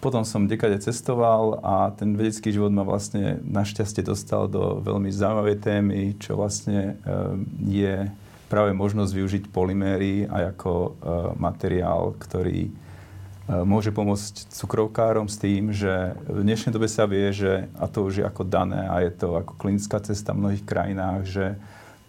Potom 0.00 0.24
som 0.24 0.48
dekade 0.48 0.80
cestoval 0.80 1.60
a 1.60 1.92
ten 1.92 2.16
vedecký 2.16 2.48
život 2.48 2.72
ma 2.72 2.80
vlastne 2.80 3.36
našťastie 3.44 4.00
dostal 4.00 4.48
do 4.48 4.80
veľmi 4.80 5.12
zaujímavej 5.12 5.60
témy, 5.60 6.16
čo 6.16 6.40
vlastne 6.40 6.96
uh, 7.04 7.36
je 7.60 8.08
práve 8.48 8.72
možnosť 8.72 9.12
využiť 9.14 9.44
polyméry 9.54 10.26
aj 10.26 10.58
ako 10.58 10.98
materiál, 11.38 12.18
ktorý 12.18 12.66
môže 13.50 13.90
pomôcť 13.90 14.54
cukrovkárom 14.54 15.26
s 15.26 15.36
tým, 15.36 15.74
že 15.74 16.14
v 16.30 16.46
dnešnej 16.46 16.70
dobe 16.70 16.86
sa 16.86 17.10
vie, 17.10 17.34
že, 17.34 17.66
a 17.74 17.90
to 17.90 18.06
už 18.06 18.22
je 18.22 18.24
ako 18.24 18.46
dané 18.46 18.86
a 18.86 19.02
je 19.02 19.10
to 19.10 19.34
ako 19.34 19.58
klinická 19.58 19.98
cesta 19.98 20.30
v 20.30 20.46
mnohých 20.46 20.64
krajinách, 20.64 21.20
že 21.26 21.46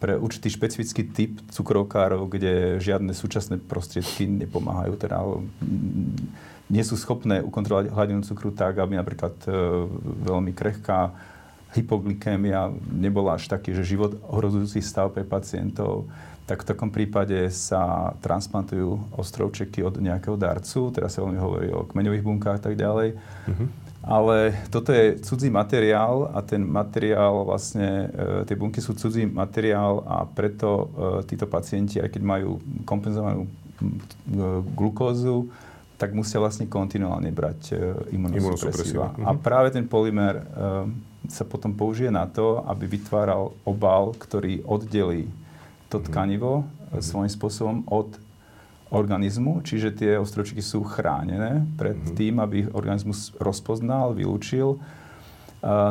pre 0.01 0.17
určitý 0.17 0.49
špecifický 0.49 1.05
typ 1.13 1.37
cukrovkárov, 1.53 2.25
kde 2.25 2.81
žiadne 2.81 3.13
súčasné 3.13 3.61
prostriedky 3.61 4.25
nepomáhajú, 4.25 4.97
teda 4.97 5.17
nie 6.71 6.83
sú 6.85 6.97
schopné 6.97 7.41
ukontrolovať 7.45 7.93
hladinu 7.93 8.21
cukru 8.25 8.49
tak, 8.49 8.81
aby 8.81 8.97
napríklad 8.97 9.35
e, 9.45 9.51
veľmi 10.25 10.55
krehká 10.57 11.13
hypoglykémia 11.75 12.71
nebola 12.89 13.35
až 13.37 13.51
taký, 13.51 13.75
že 13.75 13.87
život 13.87 14.17
ohrozujúci 14.25 14.79
stav 14.79 15.11
pre 15.11 15.27
pacientov 15.27 16.07
tak 16.45 16.65
v 16.65 16.69
takom 16.73 16.89
prípade 16.91 17.47
sa 17.53 18.11
transplantujú 18.19 19.15
ostrovčeky 19.15 19.85
od 19.85 20.01
nejakého 20.01 20.35
darcu, 20.35 20.91
teraz 20.91 21.15
sa 21.15 21.23
veľmi 21.23 21.39
hovorí 21.39 21.69
o 21.71 21.87
kmeňových 21.87 22.25
bunkách 22.25 22.57
a 22.59 22.63
tak 22.63 22.75
ďalej. 22.75 23.15
Uh-huh. 23.15 23.67
Ale 24.01 24.57
toto 24.73 24.89
je 24.89 25.21
cudzí 25.21 25.53
materiál 25.53 26.33
a 26.33 26.41
ten 26.41 26.65
materiál 26.65 27.45
vlastne, 27.45 28.09
e, 28.09 28.49
tie 28.49 28.57
bunky 28.57 28.81
sú 28.81 28.97
cudzí 28.97 29.29
materiál 29.29 30.01
a 30.09 30.25
preto 30.25 30.69
e, 30.69 30.85
títo 31.29 31.45
pacienti, 31.45 32.01
aj 32.01 32.09
keď 32.09 32.21
majú 32.25 32.57
kompenzovanú 32.81 33.45
e, 33.45 33.49
glukózu, 34.73 35.53
tak 36.01 36.17
musia 36.17 36.41
vlastne 36.41 36.65
kontinuálne 36.65 37.29
brať 37.29 37.59
e, 37.69 38.17
imunosupresíva. 38.17 39.13
Uh-huh. 39.13 39.29
A 39.29 39.37
práve 39.37 39.69
ten 39.69 39.85
polymer 39.85 40.41
e, 40.41 40.43
sa 41.29 41.45
potom 41.45 41.69
použije 41.69 42.09
na 42.09 42.25
to, 42.25 42.65
aby 42.65 42.89
vytváral 42.89 43.53
obal, 43.61 44.17
ktorý 44.17 44.65
oddelí 44.65 45.29
to 45.91 45.99
tkanivo 45.99 46.63
mm-hmm. 46.63 47.03
svojím 47.03 47.31
spôsobom 47.31 47.77
od 47.91 48.15
organizmu, 48.91 49.63
čiže 49.63 49.95
tie 49.95 50.11
ostročky 50.19 50.59
sú 50.59 50.83
chránené 50.83 51.63
pred 51.79 51.95
mm-hmm. 51.95 52.15
tým, 52.15 52.35
aby 52.43 52.57
organizmus 52.71 53.31
rozpoznal, 53.39 54.11
vylúčil. 54.15 54.79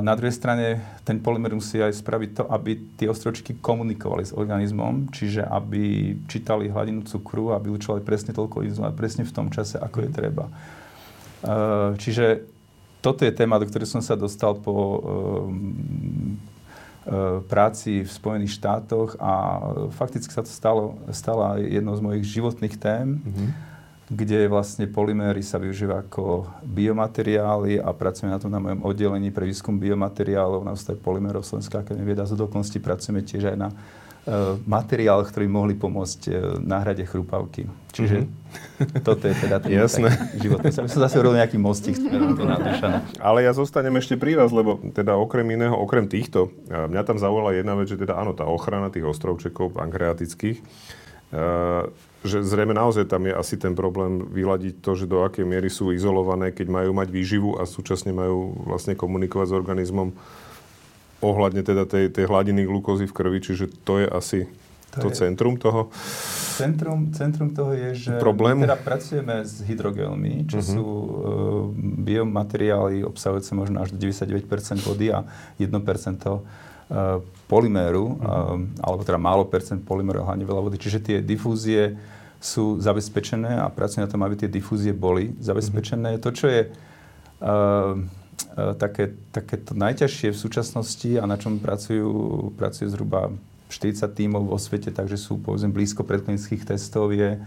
Na 0.02 0.18
druhej 0.18 0.34
strane 0.34 0.82
ten 1.06 1.22
polymer 1.22 1.54
musí 1.54 1.78
aj 1.78 1.94
spraviť 2.02 2.30
to, 2.42 2.44
aby 2.50 2.76
tie 2.98 3.06
ostročky 3.06 3.54
komunikovali 3.62 4.26
s 4.26 4.34
organizmom, 4.34 5.08
čiže 5.14 5.46
aby 5.46 6.12
čítali 6.26 6.66
hladinu 6.66 7.06
cukru 7.06 7.54
a 7.54 7.62
vylúčovali 7.62 8.02
presne 8.02 8.34
toľko 8.34 8.66
inzulínu 8.66 8.98
presne 8.98 9.22
v 9.22 9.32
tom 9.32 9.46
čase, 9.48 9.78
ako 9.78 10.04
je 10.04 10.10
mhm. 10.10 10.16
treba. 10.16 10.44
Čiže 11.96 12.44
toto 13.00 13.24
je 13.24 13.32
téma, 13.32 13.56
do 13.56 13.64
ktorej 13.64 13.88
som 13.88 14.04
sa 14.04 14.12
dostal 14.12 14.60
po 14.60 15.00
E, 15.00 16.59
práci 17.50 18.06
v 18.06 18.10
Spojených 18.10 18.54
štátoch 18.54 19.18
a 19.18 19.32
fakticky 19.90 20.30
sa 20.30 20.46
to 20.46 20.52
stalo, 20.52 20.94
stala 21.10 21.58
jednou 21.58 21.98
z 21.98 22.02
mojich 22.06 22.24
životných 22.38 22.74
tém, 22.78 23.18
mm-hmm. 23.18 23.48
kde 24.14 24.46
vlastne 24.46 24.86
polyméry 24.86 25.42
sa 25.42 25.58
využíva 25.58 26.06
ako 26.06 26.46
biomateriály 26.62 27.82
a 27.82 27.90
pracujeme 27.90 28.30
na 28.30 28.38
tom 28.38 28.54
na 28.54 28.62
mojom 28.62 28.86
oddelení 28.86 29.34
pre 29.34 29.42
výskum 29.42 29.78
biomateriálov 29.82 30.62
na 30.62 30.74
ústave 30.78 31.02
polymérov 31.02 31.42
Slovenská 31.42 31.82
akadémie 31.82 32.14
vieda 32.14 32.22
z 32.26 32.38
pracujeme 32.78 33.26
tiež 33.26 33.54
aj 33.54 33.58
na 33.58 33.68
E, 33.70 33.99
materiál, 34.68 35.24
ktorý 35.24 35.48
mohli 35.48 35.72
pomôcť 35.72 36.20
e, 36.28 36.32
náhrade 36.60 37.08
chrupavky. 37.08 37.64
Čiže 37.90 38.28
mm-hmm. 38.28 39.00
toto 39.06 39.24
je 39.24 39.34
teda 39.34 39.56
ten 39.64 39.72
Jasné. 39.72 40.12
životný. 40.36 40.68
Som 40.70 40.86
zase 40.86 41.16
urobil 41.16 41.40
nejaký 41.40 41.56
mostík 41.56 41.96
Ale 43.16 43.42
ja 43.42 43.52
zostanem 43.56 43.96
ešte 43.96 44.20
pri 44.20 44.36
vás, 44.36 44.52
lebo 44.52 44.76
teda 44.92 45.16
okrem 45.16 45.48
iného, 45.56 45.72
okrem 45.72 46.04
týchto, 46.04 46.52
mňa 46.68 47.02
tam 47.02 47.16
zaujala 47.16 47.56
jedna 47.56 47.74
vec, 47.80 47.88
že 47.88 47.96
teda 47.96 48.20
áno, 48.20 48.36
tá 48.36 48.44
ochrana 48.44 48.92
tých 48.92 49.08
ostrovčekov 49.08 49.72
pankreatických, 49.72 50.60
že 52.20 52.36
zrejme 52.44 52.76
naozaj 52.76 53.08
tam 53.08 53.24
je 53.24 53.32
asi 53.32 53.56
ten 53.56 53.72
problém 53.72 54.28
vyladiť 54.28 54.84
to, 54.84 54.92
že 54.98 55.08
do 55.08 55.24
akej 55.24 55.46
miery 55.48 55.72
sú 55.72 55.94
izolované, 55.94 56.52
keď 56.52 56.68
majú 56.68 56.90
mať 56.92 57.08
výživu 57.08 57.50
a 57.56 57.64
súčasne 57.64 58.12
majú 58.12 58.52
vlastne 58.68 58.92
komunikovať 58.92 59.46
s 59.48 59.56
organizmom 59.56 60.12
ohľadne 61.20 61.62
teda 61.64 61.84
tej, 61.84 62.12
tej 62.12 62.24
hladiny 62.28 62.64
glukózy 62.64 63.08
v 63.08 63.14
krvi, 63.14 63.38
čiže 63.40 63.68
to 63.84 64.00
je 64.00 64.06
asi 64.08 64.40
to, 64.90 65.06
to 65.06 65.14
je, 65.14 65.22
centrum 65.22 65.54
toho? 65.54 65.86
Centrum, 66.58 67.14
centrum 67.14 67.48
toho 67.54 67.72
je, 67.72 67.94
že 67.94 68.10
Problému? 68.18 68.66
teda 68.66 68.74
pracujeme 68.74 69.46
s 69.46 69.62
hydrogelmi, 69.62 70.50
čo 70.50 70.58
uh-huh. 70.58 70.72
sú 70.74 70.84
uh, 70.84 71.08
biomateriály 71.78 73.06
obsahujúce 73.06 73.54
možno 73.54 73.80
až 73.80 73.94
do 73.94 74.02
99% 74.02 74.50
vody 74.82 75.14
a 75.14 75.22
1% 75.62 75.70
polyméru, 77.46 78.18
mm-hmm. 78.18 78.82
alebo 78.82 79.06
teda 79.06 79.14
málo 79.14 79.46
percent 79.46 79.78
polyméru, 79.78 80.26
hlavne 80.26 80.42
veľa 80.42 80.58
vody. 80.58 80.74
Čiže 80.74 80.98
tie 80.98 81.16
difúzie 81.22 81.94
sú 82.42 82.82
zabezpečené 82.82 83.62
a 83.62 83.70
pracujú 83.70 84.02
na 84.02 84.10
tom, 84.10 84.26
aby 84.26 84.34
tie 84.34 84.50
difúzie 84.50 84.90
boli 84.90 85.30
zabezpečené. 85.38 86.18
Mm-hmm. 86.18 86.24
To, 86.26 86.30
čo 86.34 86.50
je 86.50 86.66
E, 87.40 87.54
také, 88.78 89.14
také 89.30 89.56
to 89.56 89.72
najťažšie 89.78 90.34
v 90.34 90.38
súčasnosti 90.38 91.10
a 91.18 91.24
na 91.24 91.38
čom 91.38 91.62
pracujú, 91.62 92.10
pracuje 92.58 92.90
zhruba 92.90 93.30
40 93.70 94.02
tímov 94.10 94.50
vo 94.50 94.58
svete, 94.58 94.90
takže 94.90 95.14
sú 95.14 95.38
povedzme 95.38 95.70
blízko 95.70 96.02
predklinických 96.02 96.66
testov, 96.66 97.14
je 97.14 97.38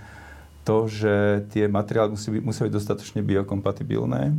to, 0.63 0.87
že 0.87 1.43
tie 1.51 1.67
materiály 1.67 2.15
musí 2.15 2.31
byť, 2.31 2.43
musia 2.43 2.63
byť 2.63 2.73
dostatočne 2.73 3.19
biokompatibilné. 3.19 4.31
E, 4.31 4.33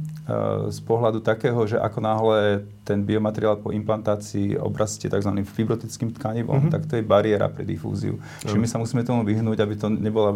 z 0.73 0.81
pohľadu 0.81 1.21
takého, 1.21 1.61
že 1.69 1.77
ako 1.77 2.01
náhle 2.01 2.65
ten 2.81 3.05
biomateriál 3.05 3.61
po 3.61 3.69
implantácii 3.77 4.57
obrastie 4.57 5.13
tzv. 5.13 5.29
fibrotickým 5.45 6.17
tkanivom, 6.17 6.65
mm-hmm. 6.65 6.73
tak 6.73 6.89
to 6.89 6.97
je 6.97 7.05
bariéra 7.05 7.53
pre 7.53 7.69
difúziu. 7.69 8.17
Mm-hmm. 8.17 8.49
Čiže 8.49 8.61
my 8.61 8.69
sa 8.69 8.81
musíme 8.81 9.05
tomu 9.05 9.21
vyhnúť, 9.21 9.61
aby 9.61 9.75
to 9.77 9.93
nebola 9.93 10.33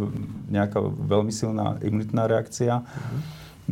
nejaká 0.53 0.77
veľmi 0.85 1.33
silná 1.33 1.81
imunitná 1.81 2.29
reakcia. 2.29 2.85
Mm-hmm. 2.85 3.21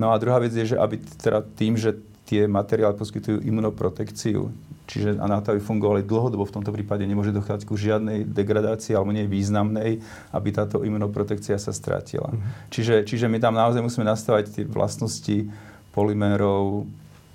No 0.01 0.13
a 0.13 0.17
druhá 0.17 0.41
vec 0.41 0.57
je, 0.57 0.73
že 0.73 0.77
aby 0.81 0.97
teda 1.21 1.45
tým, 1.53 1.77
že 1.77 2.01
tie 2.27 2.51
materiály 2.51 2.99
poskytujú 2.99 3.47
imunoprotekciu. 3.47 4.51
Čiže 4.87 5.19
a 5.19 5.27
na 5.27 5.43
to, 5.43 5.55
aby 5.55 5.63
fungovali 5.63 6.03
dlhodobo, 6.07 6.47
v 6.47 6.55
tomto 6.59 6.75
prípade 6.75 7.03
nemôže 7.07 7.35
dochádzať 7.35 7.67
ku 7.67 7.75
žiadnej 7.79 8.27
degradácii 8.27 8.95
alebo 8.95 9.15
nie 9.15 9.27
významnej, 9.27 10.03
aby 10.35 10.49
táto 10.51 10.83
imunoprotekcia 10.83 11.59
sa 11.59 11.75
strátila. 11.75 12.31
Mm-hmm. 12.31 12.71
Čiže, 12.71 12.95
čiže 13.07 13.27
my 13.27 13.39
tam 13.39 13.55
naozaj 13.55 13.83
musíme 13.83 14.07
nastavať 14.07 14.45
tie 14.51 14.65
vlastnosti 14.67 15.51
polymérov 15.95 16.87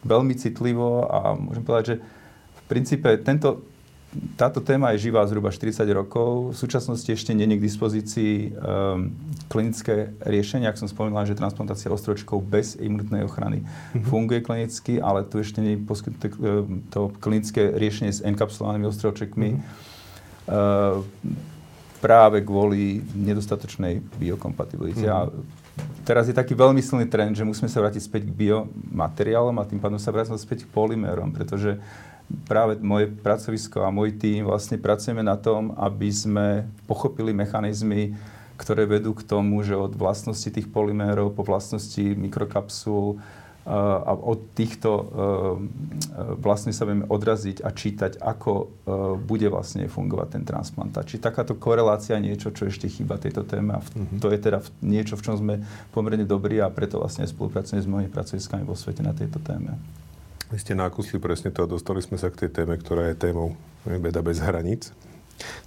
veľmi 0.04 0.36
citlivo 0.36 1.08
a 1.08 1.36
môžem 1.36 1.64
povedať, 1.64 1.86
že 1.88 1.96
v 2.56 2.62
princípe 2.72 3.10
tento, 3.24 3.64
táto 4.36 4.60
téma 4.60 4.92
je 4.92 5.08
živá 5.08 5.24
zhruba 5.24 5.56
40 5.56 5.88
rokov. 5.96 6.52
V 6.52 6.58
súčasnosti 6.60 7.08
ešte 7.08 7.32
je 7.32 7.48
k 7.48 7.64
dispozícii 7.64 8.34
um, 8.52 9.16
klinické 9.48 10.12
riešenie. 10.20 10.68
Ak 10.68 10.76
som 10.76 10.92
spomínal, 10.92 11.24
že 11.24 11.40
transplantácia 11.40 11.88
ostročkov 11.88 12.44
bez 12.44 12.76
imunitnej 12.76 13.24
ochrany 13.24 13.64
mm-hmm. 13.64 14.04
funguje 14.04 14.44
klinicky, 14.44 15.00
ale 15.00 15.24
tu 15.24 15.40
ešte 15.40 15.64
nie 15.64 15.80
je 15.80 15.88
poskytnuté 15.88 16.28
ehm, 16.28 16.84
to 16.92 17.08
klinické 17.24 17.72
riešenie 17.72 18.12
s 18.12 18.20
enkapsulovanými 18.20 18.88
ostročekmi. 18.92 19.50
Mm-hmm. 19.56 19.90
Uh, 20.52 21.08
práve 22.02 22.42
kvôli 22.42 23.06
nedostatočnej 23.14 24.02
biokompatibilite. 24.20 25.06
Mm-hmm. 25.06 25.24
A 25.24 25.32
teraz 26.04 26.28
je 26.28 26.36
taký 26.36 26.58
veľmi 26.58 26.82
silný 26.84 27.08
trend, 27.08 27.38
že 27.38 27.48
musíme 27.48 27.70
sa 27.70 27.80
vrátiť 27.80 28.02
späť 28.04 28.22
k 28.28 28.36
biomateriálom 28.36 29.56
a 29.62 29.70
tým 29.70 29.80
pádom 29.80 30.02
sa 30.02 30.12
vrátiť 30.12 30.36
späť 30.36 30.60
k 30.66 30.74
polymérom, 30.74 31.30
pretože 31.32 31.80
práve 32.48 32.80
moje 32.82 33.10
pracovisko 33.10 33.84
a 33.86 33.94
môj 33.94 34.16
tým 34.18 34.48
vlastne 34.48 34.80
pracujeme 34.80 35.24
na 35.24 35.38
tom, 35.38 35.76
aby 35.78 36.10
sme 36.12 36.48
pochopili 36.86 37.32
mechanizmy, 37.32 38.16
ktoré 38.60 38.86
vedú 38.86 39.18
k 39.18 39.26
tomu, 39.26 39.66
že 39.66 39.74
od 39.74 39.98
vlastnosti 39.98 40.46
tých 40.46 40.70
polymérov 40.70 41.34
po 41.34 41.42
vlastnosti 41.42 42.02
mikrokapsul 42.02 43.18
a 43.66 44.18
od 44.18 44.58
týchto 44.58 44.90
vlastne 46.42 46.74
sa 46.74 46.82
vieme 46.82 47.06
odraziť 47.06 47.62
a 47.62 47.70
čítať, 47.70 48.18
ako 48.18 48.74
bude 49.22 49.46
vlastne 49.54 49.86
fungovať 49.86 50.28
ten 50.34 50.44
transplantát. 50.46 51.06
Či 51.06 51.22
takáto 51.22 51.54
korelácia 51.54 52.18
je 52.18 52.26
niečo, 52.26 52.50
čo 52.50 52.66
ešte 52.66 52.90
chýba 52.90 53.22
tejto 53.22 53.46
téme 53.46 53.78
a 53.78 53.82
mhm. 53.82 54.18
to 54.18 54.34
je 54.34 54.40
teda 54.42 54.66
niečo, 54.82 55.14
v 55.14 55.26
čom 55.26 55.38
sme 55.38 55.62
pomerne 55.94 56.26
dobrí 56.26 56.58
a 56.58 56.74
preto 56.74 56.98
vlastne 56.98 57.30
spolupracujeme 57.30 57.86
s 57.86 57.90
mojimi 57.90 58.10
pracoviskami 58.10 58.66
vo 58.66 58.74
svete 58.74 59.06
na 59.06 59.14
tejto 59.14 59.38
téme. 59.38 59.78
Vy 60.52 60.60
ste 60.60 60.76
nákusli 60.76 61.16
presne 61.16 61.48
to 61.48 61.64
a 61.64 61.72
dostali 61.72 62.04
sme 62.04 62.20
sa 62.20 62.28
k 62.28 62.44
tej 62.44 62.52
téme, 62.52 62.76
ktorá 62.76 63.08
je 63.08 63.16
témou 63.16 63.56
Beda 63.88 64.20
bez 64.20 64.44
hraníc. 64.44 64.92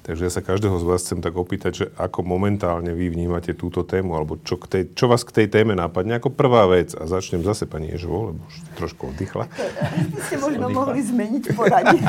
Takže 0.04 0.28
ja 0.28 0.30
sa 0.30 0.44
každého 0.44 0.76
z 0.76 0.84
vás 0.84 1.00
chcem 1.00 1.24
tak 1.24 1.34
opýtať, 1.40 1.72
že 1.72 1.86
ako 1.96 2.20
momentálne 2.20 2.92
vy 2.92 3.08
vnímate 3.08 3.56
túto 3.56 3.80
tému, 3.80 4.12
alebo 4.12 4.36
čo, 4.44 4.60
k 4.60 4.68
tej, 4.68 4.82
čo 4.92 5.08
vás 5.08 5.24
k 5.24 5.40
tej 5.40 5.46
téme 5.48 5.72
nápadne 5.72 6.20
ako 6.20 6.30
prvá 6.30 6.68
vec. 6.68 6.92
A 6.94 7.08
začnem 7.08 7.40
zase 7.40 7.64
pani 7.64 7.96
Ježovo, 7.96 8.30
lebo 8.30 8.44
už 8.44 8.54
trošku 8.76 9.10
oddychla. 9.10 9.48
Vy 10.12 10.20
ste 10.20 10.36
možno 10.36 10.68
oddychla. 10.68 10.78
mohli 10.84 11.00
zmeniť 11.00 11.44
poradie. 11.56 12.00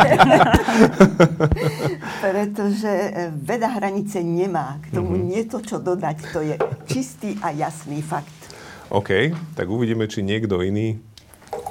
Pretože 2.28 2.92
e, 2.92 3.32
veda 3.34 3.72
hranice 3.72 4.20
nemá. 4.20 4.84
K 4.84 5.00
tomu 5.00 5.16
mm-hmm. 5.16 5.32
nie 5.32 5.42
to, 5.48 5.64
čo 5.64 5.80
dodať. 5.80 6.18
To 6.36 6.44
je 6.44 6.60
čistý 6.92 7.40
a 7.40 7.56
jasný 7.56 8.04
fakt. 8.04 8.36
OK, 8.92 9.34
tak 9.58 9.66
uvidíme, 9.66 10.06
či 10.12 10.22
niekto 10.22 10.62
iný 10.62 11.02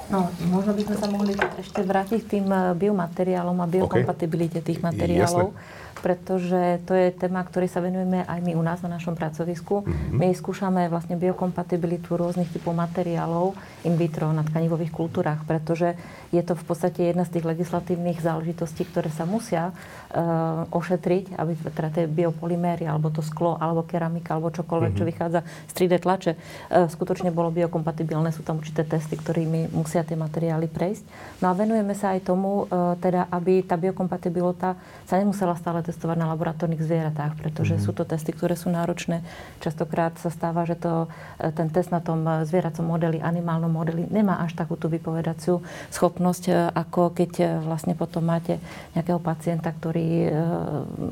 No, 0.05 0.29
možno 0.53 0.77
by 0.77 0.81
sme 0.85 0.95
sa 1.01 1.07
mohli 1.09 1.33
ešte 1.33 1.81
vrátiť 1.81 2.19
k 2.25 2.29
tým 2.37 2.47
eh, 2.49 2.77
biomateriálom 2.77 3.57
a 3.57 3.65
biokompatibilite 3.65 4.61
okay. 4.61 4.67
tých 4.73 4.79
materiálov. 4.85 5.53
Jasne 5.53 5.83
pretože 6.05 6.85
to 6.85 6.93
je 6.93 7.09
téma, 7.17 7.41
ktorej 7.41 7.73
sa 7.73 7.81
venujeme 7.81 8.21
aj 8.29 8.37
my 8.45 8.53
u 8.53 8.61
nás 8.61 8.77
na 8.85 8.93
našom 8.93 9.17
pracovisku. 9.17 9.81
Mm-hmm. 9.81 10.21
My 10.21 10.29
skúšame 10.37 10.85
vlastne 10.85 11.17
biokompatibilitu 11.17 12.13
rôznych 12.13 12.53
typov 12.53 12.77
materiálov 12.77 13.57
in 13.89 13.97
vitro 13.97 14.29
na 14.29 14.45
tkanivových 14.45 14.93
kultúrach, 14.93 15.41
pretože 15.49 15.97
je 16.29 16.45
to 16.45 16.53
v 16.53 16.61
podstate 16.61 17.09
jedna 17.09 17.25
z 17.25 17.41
tých 17.41 17.49
legislatívnych 17.49 18.21
záležitostí, 18.21 18.85
ktoré 18.85 19.09
sa 19.09 19.25
musia 19.25 19.73
uh, 19.73 20.69
ošetriť, 20.69 21.41
aby 21.41 21.51
teda 21.73 21.89
tie 21.89 22.05
biopolyméry, 22.05 22.85
alebo 22.85 23.09
to 23.09 23.25
sklo, 23.25 23.57
alebo 23.57 23.81
keramika, 23.81 24.37
alebo 24.37 24.53
čokoľvek, 24.53 24.93
mm-hmm. 24.93 25.01
čo 25.01 25.05
mhm. 25.05 25.09
vychádza 25.09 25.39
z 25.41 25.73
3D 25.73 25.93
tlače, 26.05 26.31
uh, 26.37 26.85
skutočne 26.85 27.33
bolo 27.33 27.49
biokompatibilné. 27.49 28.29
Sú 28.29 28.45
tam 28.45 28.61
určité 28.61 28.85
testy, 28.85 29.17
ktorými 29.17 29.73
musia 29.73 30.05
tie 30.05 30.13
materiály 30.13 30.69
prejsť. 30.69 31.01
No 31.41 31.49
a 31.49 31.57
venujeme 31.57 31.97
sa 31.97 32.13
aj 32.13 32.29
tomu, 32.29 32.69
uh, 32.69 32.93
teda, 33.01 33.25
aby 33.33 33.65
tá 33.65 33.73
biokompatibilita 33.73 34.77
sa 35.09 35.15
nemusela 35.17 35.57
stále 35.57 35.81
testovať 35.81 35.94
testovať 35.95 36.19
na 36.19 36.27
laboratórnych 36.35 36.83
zvieratách, 36.83 37.39
pretože 37.39 37.79
mm-hmm. 37.79 37.87
sú 37.87 37.95
to 37.95 38.03
testy, 38.03 38.35
ktoré 38.35 38.59
sú 38.59 38.67
náročné. 38.67 39.23
Častokrát 39.63 40.19
sa 40.19 40.27
stáva, 40.27 40.67
že 40.67 40.75
to, 40.75 41.07
e, 41.39 41.55
ten 41.55 41.71
test 41.71 41.95
na 41.95 42.03
tom 42.03 42.19
e, 42.27 42.43
zvieracom 42.43 42.83
modeli, 42.83 43.23
animálnom 43.23 43.71
modeli 43.71 44.03
nemá 44.11 44.43
až 44.43 44.59
takú 44.59 44.75
tú 44.75 44.91
vypovedaciu 44.91 45.63
schopnosť, 45.95 46.43
e, 46.51 46.53
ako 46.75 47.15
keď 47.15 47.63
vlastne 47.63 47.95
potom 47.95 48.27
máte 48.27 48.59
nejakého 48.91 49.23
pacienta, 49.23 49.71
ktorý 49.71 50.27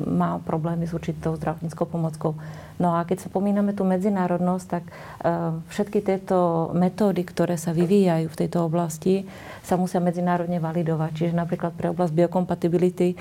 má 0.09 0.41
problémy 0.43 0.83
s 0.83 0.91
určitou 0.91 1.39
zdravotníckou 1.39 1.87
pomockou. 1.87 2.35
No 2.81 2.97
a 2.97 3.05
keď 3.05 3.23
sa 3.23 3.29
pomíname 3.29 3.77
tú 3.77 3.85
medzinárodnosť, 3.85 4.65
tak 4.65 4.83
všetky 5.69 6.01
tieto 6.01 6.69
metódy, 6.73 7.21
ktoré 7.21 7.53
sa 7.53 7.69
vyvíjajú 7.69 8.27
v 8.27 8.39
tejto 8.43 8.65
oblasti, 8.65 9.29
sa 9.61 9.77
musia 9.77 10.01
medzinárodne 10.01 10.57
validovať. 10.57 11.11
Čiže 11.13 11.33
napríklad 11.37 11.77
pre 11.77 11.93
oblasť 11.93 12.11
biokompatibility 12.17 13.13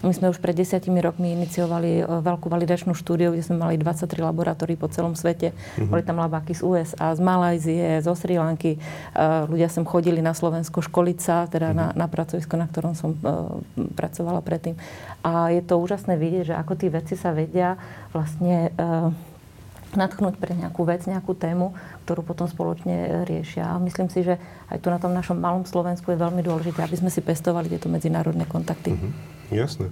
my 0.00 0.12
sme 0.16 0.32
už 0.32 0.40
pred 0.40 0.56
desiatimi 0.56 0.96
rokmi 1.04 1.36
iniciovali 1.36 2.00
e, 2.00 2.04
veľkú 2.24 2.48
validačnú 2.48 2.96
štúdiu, 2.96 3.36
kde 3.36 3.44
sme 3.44 3.60
mali 3.60 3.76
23 3.76 4.16
laboratórií 4.24 4.80
po 4.80 4.88
celom 4.88 5.12
svete. 5.12 5.52
Uh-huh. 5.52 5.92
Boli 5.92 6.00
tam 6.00 6.16
labáky 6.16 6.56
z 6.56 6.64
USA, 6.64 7.12
z 7.12 7.20
Malajzie, 7.20 8.00
zo 8.00 8.16
Sri 8.16 8.40
Lanky. 8.40 8.80
Uh, 9.12 9.44
ľudia 9.44 9.68
sem 9.68 9.84
chodili 9.84 10.24
na 10.24 10.32
Slovensko 10.32 10.80
školiť 10.80 11.18
sa, 11.20 11.44
teda 11.52 11.76
uh-huh. 11.76 11.92
na, 11.92 12.06
na 12.06 12.06
pracovisko, 12.08 12.56
na 12.56 12.64
ktorom 12.64 12.96
som 12.96 13.12
uh, 13.12 13.60
pracovala 13.92 14.40
predtým. 14.40 14.80
A 15.20 15.52
je 15.52 15.60
to 15.60 15.76
úžasné 15.76 16.16
vidieť, 16.16 16.44
že 16.52 16.54
ako 16.56 16.72
tí 16.80 16.88
veci 16.88 17.12
sa 17.12 17.36
vedia 17.36 17.76
vlastne 18.16 18.72
natchnúť 19.94 20.38
pre 20.38 20.54
nejakú 20.54 20.86
vec, 20.86 21.02
nejakú 21.06 21.34
tému, 21.34 21.74
ktorú 22.06 22.22
potom 22.22 22.46
spoločne 22.46 23.26
riešia. 23.26 23.74
A 23.74 23.82
myslím 23.82 24.06
si, 24.06 24.22
že 24.22 24.38
aj 24.70 24.78
tu 24.82 24.88
na 24.90 25.02
tom 25.02 25.10
našom 25.10 25.38
malom 25.38 25.66
Slovensku 25.66 26.14
je 26.14 26.18
veľmi 26.18 26.42
dôležité, 26.46 26.82
aby 26.82 26.96
sme 26.98 27.10
si 27.10 27.22
pestovali 27.22 27.66
tieto 27.70 27.90
medzinárodné 27.90 28.46
kontakty. 28.46 28.94
Mm-hmm. 28.94 29.39
Jasné. 29.50 29.90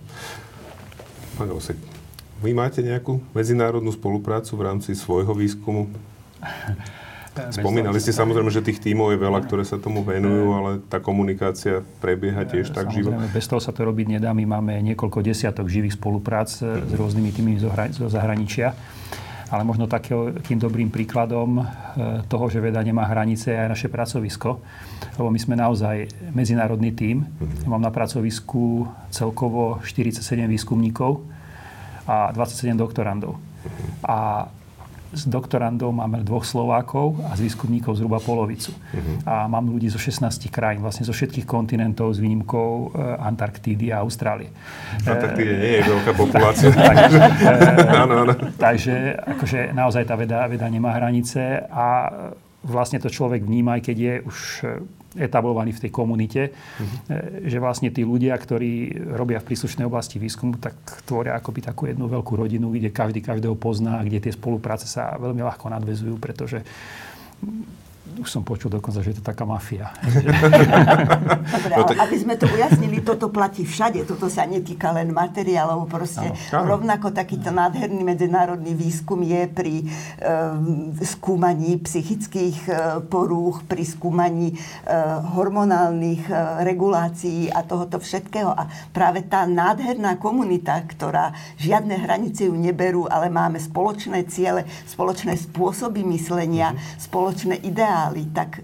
Pán 1.34 1.50
Osek, 1.50 1.78
vy 2.42 2.54
máte 2.54 2.82
nejakú 2.82 3.18
medzinárodnú 3.34 3.90
spoluprácu 3.90 4.54
v 4.54 4.62
rámci 4.62 4.94
svojho 4.94 5.34
výskumu? 5.34 5.90
Spomínali 7.38 8.02
ste 8.02 8.10
samozrejme, 8.10 8.50
že 8.50 8.66
tých 8.66 8.82
tímov 8.82 9.14
je 9.14 9.18
veľa, 9.22 9.46
ktoré 9.46 9.62
sa 9.62 9.78
tomu 9.78 10.02
venujú, 10.02 10.58
ale 10.58 10.70
tá 10.90 10.98
komunikácia 10.98 11.86
prebieha 12.02 12.42
tiež 12.42 12.74
tak 12.74 12.90
živo. 12.90 13.14
Bez 13.30 13.46
toho 13.46 13.62
sa 13.62 13.70
to 13.70 13.86
robiť 13.86 14.18
nedá. 14.18 14.34
My 14.34 14.42
máme 14.42 14.82
niekoľko 14.82 15.22
desiatok 15.22 15.70
živých 15.70 15.94
spoluprác 15.94 16.50
s 16.58 16.92
rôznymi 16.98 17.30
tými 17.30 17.52
zo 17.62 17.70
zahraničia 18.10 18.74
ale 19.48 19.62
možno 19.64 19.88
takým 19.88 20.60
dobrým 20.60 20.92
príkladom 20.92 21.60
e, 21.60 21.62
toho, 22.28 22.52
že 22.52 22.60
veda 22.60 22.84
nemá 22.84 23.08
hranice 23.08 23.56
aj 23.56 23.68
naše 23.72 23.88
pracovisko, 23.88 24.60
lebo 25.16 25.28
my 25.32 25.38
sme 25.40 25.56
naozaj 25.56 26.08
medzinárodný 26.36 26.92
tím. 26.92 27.24
Mhm. 27.24 27.64
Ja 27.64 27.68
mám 27.72 27.82
na 27.84 27.92
pracovisku 27.92 28.84
celkovo 29.08 29.80
47 29.80 30.20
výskumníkov 30.44 31.24
a 32.04 32.32
27 32.32 32.76
doktorandov. 32.76 33.40
Mhm. 33.40 34.04
A 34.04 34.18
z 35.12 35.24
doktorandov 35.32 35.88
máme 35.88 36.20
dvoch 36.20 36.44
Slovákov 36.44 37.24
a 37.24 37.32
z 37.32 37.48
výskumníkov 37.48 37.96
zhruba 37.96 38.20
polovicu. 38.20 38.76
Uh-huh. 38.76 39.16
A 39.24 39.48
mám 39.48 39.64
ľudí 39.64 39.88
zo 39.88 39.96
16 39.96 40.52
krajín, 40.52 40.84
vlastne 40.84 41.08
zo 41.08 41.16
všetkých 41.16 41.48
kontinentov 41.48 42.12
s 42.12 42.20
výnimkou 42.20 42.92
e, 42.92 43.16
Antarktídy 43.16 43.88
a 43.88 44.04
Austrálie. 44.04 44.52
Antarktíde 45.08 45.54
nie 45.56 45.72
je 45.80 45.82
veľká 45.96 46.12
populácia. 46.12 46.68
takže, 46.92 47.18
e, 47.24 47.52
áno, 48.04 48.14
áno. 48.28 48.34
takže 48.60 49.16
akože 49.16 49.72
naozaj 49.72 50.04
tá 50.04 50.14
veda, 50.18 50.44
veda 50.44 50.68
nemá 50.68 50.92
hranice 50.92 51.64
a 51.72 52.12
vlastne 52.60 53.00
to 53.00 53.08
človek 53.08 53.40
vníma, 53.48 53.80
aj 53.80 53.82
keď 53.88 53.96
je 53.96 54.14
už 54.28 54.38
etablovaní 55.16 55.72
v 55.72 55.88
tej 55.88 55.90
komunite, 55.94 56.52
mm-hmm. 56.52 57.48
že 57.48 57.56
vlastne 57.62 57.88
tí 57.88 58.04
ľudia, 58.04 58.36
ktorí 58.36 58.92
robia 59.16 59.40
v 59.40 59.48
príslušnej 59.48 59.88
oblasti 59.88 60.20
výskumu, 60.20 60.60
tak 60.60 60.76
tvoria 61.08 61.32
akoby 61.40 61.64
takú 61.64 61.88
jednu 61.88 62.12
veľkú 62.12 62.36
rodinu, 62.36 62.68
kde 62.68 62.92
každý 62.92 63.24
každého 63.24 63.56
pozná, 63.56 64.04
kde 64.04 64.28
tie 64.28 64.32
spolupráce 64.36 64.84
sa 64.84 65.16
veľmi 65.16 65.40
ľahko 65.40 65.72
nadvezujú, 65.72 66.20
pretože 66.20 66.60
už 68.18 68.28
som 68.28 68.42
počul 68.42 68.72
dokonca, 68.72 69.04
že 69.04 69.12
je 69.12 69.18
to 69.20 69.24
taká 69.24 69.44
mafia. 69.44 69.92
Dobre, 71.54 71.72
ale 71.76 71.92
aby 72.02 72.16
sme 72.18 72.34
to 72.34 72.48
ujasnili, 72.50 73.04
toto 73.04 73.30
platí 73.30 73.62
všade. 73.62 74.02
Toto 74.08 74.26
sa 74.32 74.48
netýka 74.48 74.90
len 74.90 75.12
materiálov. 75.14 75.86
Proste 75.86 76.32
ano. 76.50 76.76
rovnako 76.76 77.14
takýto 77.14 77.54
nádherný 77.54 78.02
medzinárodný 78.02 78.74
výskum 78.74 79.22
je 79.22 79.42
pri 79.46 79.74
e, 79.82 79.84
skúmaní 81.04 81.78
psychických 81.78 82.58
e, 82.66 82.70
porúch, 83.06 83.62
pri 83.64 83.86
skúmaní 83.86 84.52
e, 84.52 84.56
hormonálnych 85.36 86.26
e, 86.26 86.32
regulácií 86.66 87.52
a 87.54 87.62
tohoto 87.62 88.02
všetkého. 88.02 88.50
A 88.50 88.66
práve 88.90 89.24
tá 89.26 89.46
nádherná 89.46 90.18
komunita, 90.18 90.82
ktorá 90.90 91.36
žiadne 91.60 91.94
hranice 92.02 92.50
ju 92.50 92.54
neberú, 92.54 93.06
ale 93.06 93.30
máme 93.30 93.62
spoločné 93.62 94.26
ciele, 94.26 94.66
spoločné 94.86 95.38
spôsoby 95.38 96.02
myslenia, 96.08 96.74
mm-hmm. 96.74 97.00
spoločné 97.00 97.54
ideály, 97.98 98.30
tak 98.30 98.62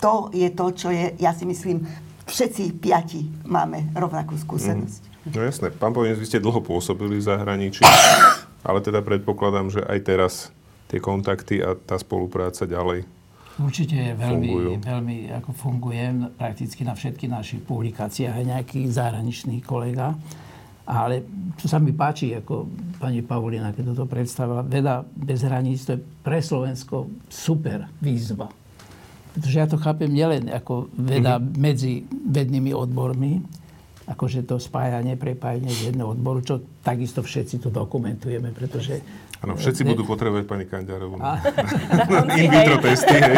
to 0.00 0.32
je 0.32 0.48
to, 0.56 0.66
čo 0.72 0.88
je, 0.88 1.12
ja 1.20 1.36
si 1.36 1.44
myslím, 1.44 1.84
všetci 2.24 2.80
piati 2.80 3.28
máme 3.44 3.92
rovnakú 3.92 4.40
skúsenosť. 4.40 5.28
Mm. 5.28 5.36
No 5.36 5.44
jasné. 5.44 5.68
Pán 5.68 5.92
Povinec, 5.92 6.16
vy 6.16 6.24
ste 6.24 6.40
dlho 6.40 6.64
pôsobili 6.64 7.20
v 7.20 7.28
zahraničí, 7.28 7.84
ale 8.64 8.80
teda 8.80 9.04
predpokladám, 9.04 9.68
že 9.68 9.84
aj 9.84 9.98
teraz 10.00 10.32
tie 10.88 10.96
kontakty 10.96 11.60
a 11.60 11.76
tá 11.76 12.00
spolupráca 12.00 12.64
ďalej 12.64 13.04
Určite 13.60 13.92
je 13.92 14.12
veľmi, 14.16 14.80
veľmi 14.80 15.16
ako 15.36 15.52
fungujem 15.52 16.32
prakticky 16.32 16.80
na 16.80 16.96
všetkých 16.96 17.28
našich 17.28 17.60
publikáciách 17.60 18.32
aj 18.32 18.44
nejaký 18.56 18.88
zahraničný 18.88 19.60
kolega. 19.60 20.16
Ale 20.88 21.28
čo 21.60 21.68
sa 21.68 21.76
mi 21.76 21.92
páči, 21.92 22.32
ako 22.40 22.72
pani 22.96 23.20
Paulina, 23.20 23.76
keď 23.76 23.92
toto 23.92 24.08
predstavila, 24.08 24.64
veda 24.64 25.04
bez 25.04 25.44
hraníc, 25.44 25.84
to 25.84 25.92
je 25.92 26.00
pre 26.24 26.40
Slovensko 26.40 27.28
super 27.28 27.84
výzva. 28.00 28.48
Pretože 29.36 29.56
ja 29.56 29.66
to 29.70 29.78
chápem 29.78 30.10
nielen 30.10 30.50
ako 30.50 30.90
veda 30.94 31.38
mm-hmm. 31.38 31.54
medzi 31.56 32.02
vednými 32.08 32.74
odbormi, 32.74 33.40
akože 34.10 34.42
to 34.42 34.58
spájanie, 34.58 35.14
prepájanie 35.14 35.70
z 35.70 35.94
jedného 35.94 36.10
odboru, 36.18 36.42
čo 36.42 36.58
takisto 36.82 37.22
všetci 37.22 37.62
to 37.62 37.70
dokumentujeme, 37.70 38.50
pretože 38.50 38.98
Áno, 39.40 39.56
všetci 39.56 39.88
budú 39.88 40.04
potrebovať 40.04 40.44
pani 40.44 40.68
Kandiarovú 40.68 41.16
in 42.40 42.48
vitro 42.52 42.76
testy. 42.76 43.16
Hej. 43.16 43.36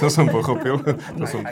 to 0.00 0.08
som 0.08 0.24
pochopil. 0.24 0.80
To 1.20 1.24
som... 1.28 1.44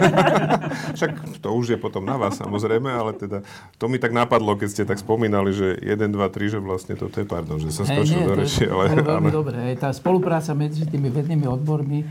Však 0.96 1.40
to 1.44 1.48
už 1.52 1.76
je 1.76 1.78
potom 1.78 2.00
na 2.00 2.16
vás, 2.16 2.40
samozrejme, 2.40 2.88
ale 2.88 3.12
teda 3.12 3.44
to 3.76 3.92
mi 3.92 4.00
tak 4.00 4.16
napadlo, 4.16 4.56
keď 4.56 4.68
ste 4.72 4.82
tak 4.88 4.96
spomínali, 4.96 5.52
že 5.52 5.76
1, 5.84 6.00
2, 6.00 6.16
3, 6.16 6.54
že 6.56 6.58
vlastne 6.64 6.96
to 6.96 7.12
je, 7.12 7.28
pardon, 7.28 7.60
že 7.60 7.76
sa 7.76 7.84
skočil 7.84 8.24
do 8.24 8.32
reči. 8.32 8.64
Ale, 8.64 8.96
veľmi 8.96 9.28
ale... 9.28 9.36
dobré. 9.36 9.60
Tá 9.76 9.92
spolupráca 9.92 10.56
medzi 10.56 10.88
tými 10.88 11.12
vednými 11.12 11.44
odbormi 11.44 12.08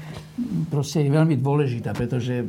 proste 0.69 1.01
je 1.01 1.09
veľmi 1.09 1.41
dôležitá, 1.41 1.97
pretože 1.97 2.45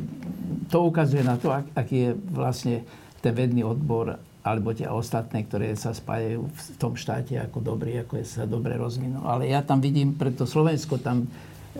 to 0.68 0.84
ukazuje 0.84 1.24
na 1.24 1.40
to, 1.40 1.48
aký 1.72 1.96
je 1.96 2.10
vlastne 2.28 2.84
ten 3.24 3.32
vedný 3.32 3.64
odbor 3.64 4.20
alebo 4.50 4.74
tie 4.74 4.90
ostatné, 4.90 5.46
ktoré 5.46 5.78
sa 5.78 5.94
spájajú 5.94 6.50
v 6.50 6.60
tom 6.82 6.98
štáte 6.98 7.38
ako 7.38 7.62
dobrý, 7.62 8.02
ako 8.02 8.18
je 8.18 8.26
sa 8.26 8.44
dobre 8.50 8.74
rozvinul. 8.74 9.22
Ale 9.22 9.46
ja 9.46 9.62
tam 9.62 9.78
vidím, 9.78 10.18
preto 10.18 10.42
Slovensko 10.42 10.98
tam 10.98 11.24
e, 11.24 11.28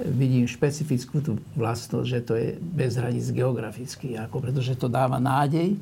vidím 0.06 0.46
špecifickú 0.46 1.18
tú 1.18 1.32
vlastnosť, 1.58 2.06
že 2.06 2.20
to 2.22 2.38
je 2.38 2.54
bez 2.62 2.94
hraníc 2.94 3.34
geograficky, 3.34 4.14
ako, 4.14 4.38
pretože 4.38 4.78
to 4.78 4.86
dáva 4.86 5.18
nádej 5.18 5.74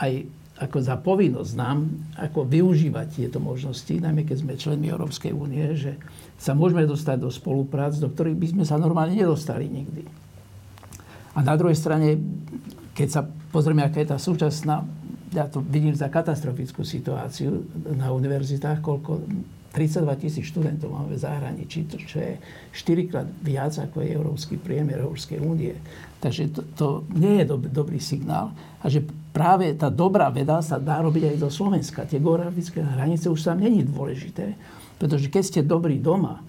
aj 0.00 0.24
ako 0.60 0.76
za 0.84 0.96
povinnosť 1.00 1.52
nám, 1.56 1.88
ako 2.20 2.44
využívať 2.44 3.06
tieto 3.16 3.40
možnosti, 3.40 3.96
najmä 3.96 4.28
keď 4.28 4.36
sme 4.44 4.60
členmi 4.60 4.92
Európskej 4.92 5.32
únie, 5.32 5.72
že 5.72 5.96
sa 6.36 6.52
môžeme 6.52 6.84
dostať 6.84 7.16
do 7.16 7.32
spoluprác, 7.32 7.96
do 7.96 8.12
ktorých 8.12 8.36
by 8.36 8.46
sme 8.52 8.64
sa 8.68 8.76
normálne 8.76 9.16
nedostali 9.16 9.64
nikdy. 9.64 10.04
A 11.32 11.40
na 11.40 11.56
druhej 11.56 11.76
strane, 11.76 12.20
keď 12.92 13.08
sa 13.08 13.22
pozrieme, 13.24 13.80
aká 13.80 14.04
je 14.04 14.12
tá 14.12 14.18
súčasná 14.20 14.84
ja 15.30 15.46
to 15.46 15.62
vidím 15.62 15.94
za 15.94 16.10
katastrofickú 16.10 16.82
situáciu 16.82 17.62
na 17.94 18.10
univerzitách, 18.10 18.82
koľko 18.82 19.22
32 19.70 20.22
tisíc 20.26 20.50
študentov 20.50 20.90
máme 20.90 21.14
v 21.14 21.22
zahraničí, 21.22 21.86
čo 21.86 22.18
je 22.18 22.34
4 22.74 23.10
krát 23.10 23.28
viac 23.38 23.70
ako 23.78 24.02
je 24.02 24.08
európsky 24.10 24.58
priemer 24.58 24.98
Európskej 24.98 25.38
únie. 25.38 25.78
Takže 26.18 26.50
to, 26.50 26.60
to 26.74 26.86
nie 27.14 27.38
je 27.40 27.44
dob- 27.46 27.70
dobrý 27.70 28.02
signál. 28.02 28.50
A 28.82 28.90
že 28.90 29.06
práve 29.30 29.70
tá 29.78 29.86
dobrá 29.86 30.26
veda 30.34 30.58
sa 30.58 30.82
dá 30.82 30.98
robiť 30.98 31.32
aj 31.32 31.36
do 31.38 31.48
Slovenska. 31.48 32.02
Tie 32.02 32.18
geografické 32.18 32.82
hranice 32.82 33.30
už 33.30 33.46
tam 33.46 33.62
není 33.62 33.86
dôležité. 33.86 34.58
Pretože 34.98 35.30
keď 35.30 35.42
ste 35.46 35.60
dobrí 35.62 36.02
doma, 36.02 36.42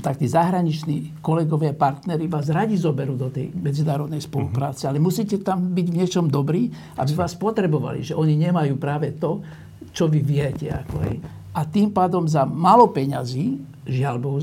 tak 0.00 0.16
tí 0.16 0.24
zahraniční 0.24 1.20
kolegovia, 1.20 1.76
partnery 1.76 2.24
vás 2.24 2.48
radi 2.48 2.80
zoberú 2.80 3.12
do 3.12 3.28
tej 3.28 3.52
medzinárodnej 3.52 4.24
spolupráce. 4.24 4.88
Ale 4.88 4.96
musíte 4.96 5.36
tam 5.44 5.68
byť 5.68 5.86
v 5.92 5.98
niečom 6.00 6.26
dobrý, 6.32 6.72
aby 6.96 7.12
vás 7.12 7.36
potrebovali. 7.36 8.00
Že 8.00 8.16
oni 8.16 8.34
nemajú 8.40 8.80
práve 8.80 9.12
to, 9.20 9.44
čo 9.92 10.08
vy 10.08 10.24
viete. 10.24 10.72
Ako 10.72 10.96
hej. 11.04 11.20
A 11.52 11.68
tým 11.68 11.92
pádom 11.92 12.24
za 12.24 12.48
malo 12.48 12.88
peňazí, 12.88 13.60
žiaľ 13.84 14.16
Bohu, 14.16 14.40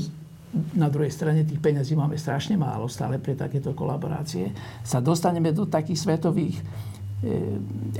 na 0.74 0.90
druhej 0.90 1.10
strane 1.10 1.46
tých 1.46 1.62
peňazí 1.62 1.94
máme 1.94 2.18
strašne 2.18 2.58
málo 2.58 2.90
stále 2.90 3.22
pre 3.22 3.38
takéto 3.38 3.74
kolaborácie, 3.74 4.50
sa 4.82 4.98
dostaneme 4.98 5.54
do 5.54 5.66
takých 5.66 5.98
svetových 6.10 6.58
e, 6.58 6.62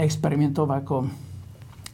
experimentov 0.02 0.66
ako 0.66 1.06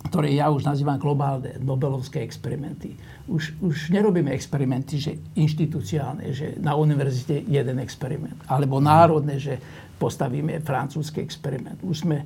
ktoré 0.07 0.35
ja 0.38 0.51
už 0.51 0.62
nazývam 0.62 0.99
globálne 0.99 1.59
Nobelovské 1.61 2.23
experimenty. 2.23 2.95
Už, 3.27 3.59
už 3.59 3.90
nerobíme 3.90 4.31
experimenty, 4.31 5.03
že 5.03 5.12
inštitúciálne, 5.35 6.31
že 6.31 6.55
na 6.62 6.79
univerzite 6.79 7.42
jeden 7.47 7.83
experiment. 7.83 8.38
Alebo 8.47 8.79
národné, 8.79 9.37
že 9.42 9.59
postavíme 9.97 10.62
francúzsky 10.62 11.21
experiment. 11.21 11.81
Už 11.83 12.07
sme 12.07 12.23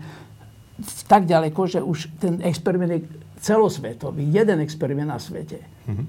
tak 1.09 1.29
ďaleko, 1.29 1.61
že 1.69 1.81
už 1.81 2.09
ten 2.21 2.41
experiment 2.45 2.93
je 2.93 3.01
celosvetový. 3.41 4.29
Jeden 4.29 4.61
experiment 4.61 5.13
na 5.13 5.21
svete. 5.21 5.61
Mm-hmm. 5.89 6.07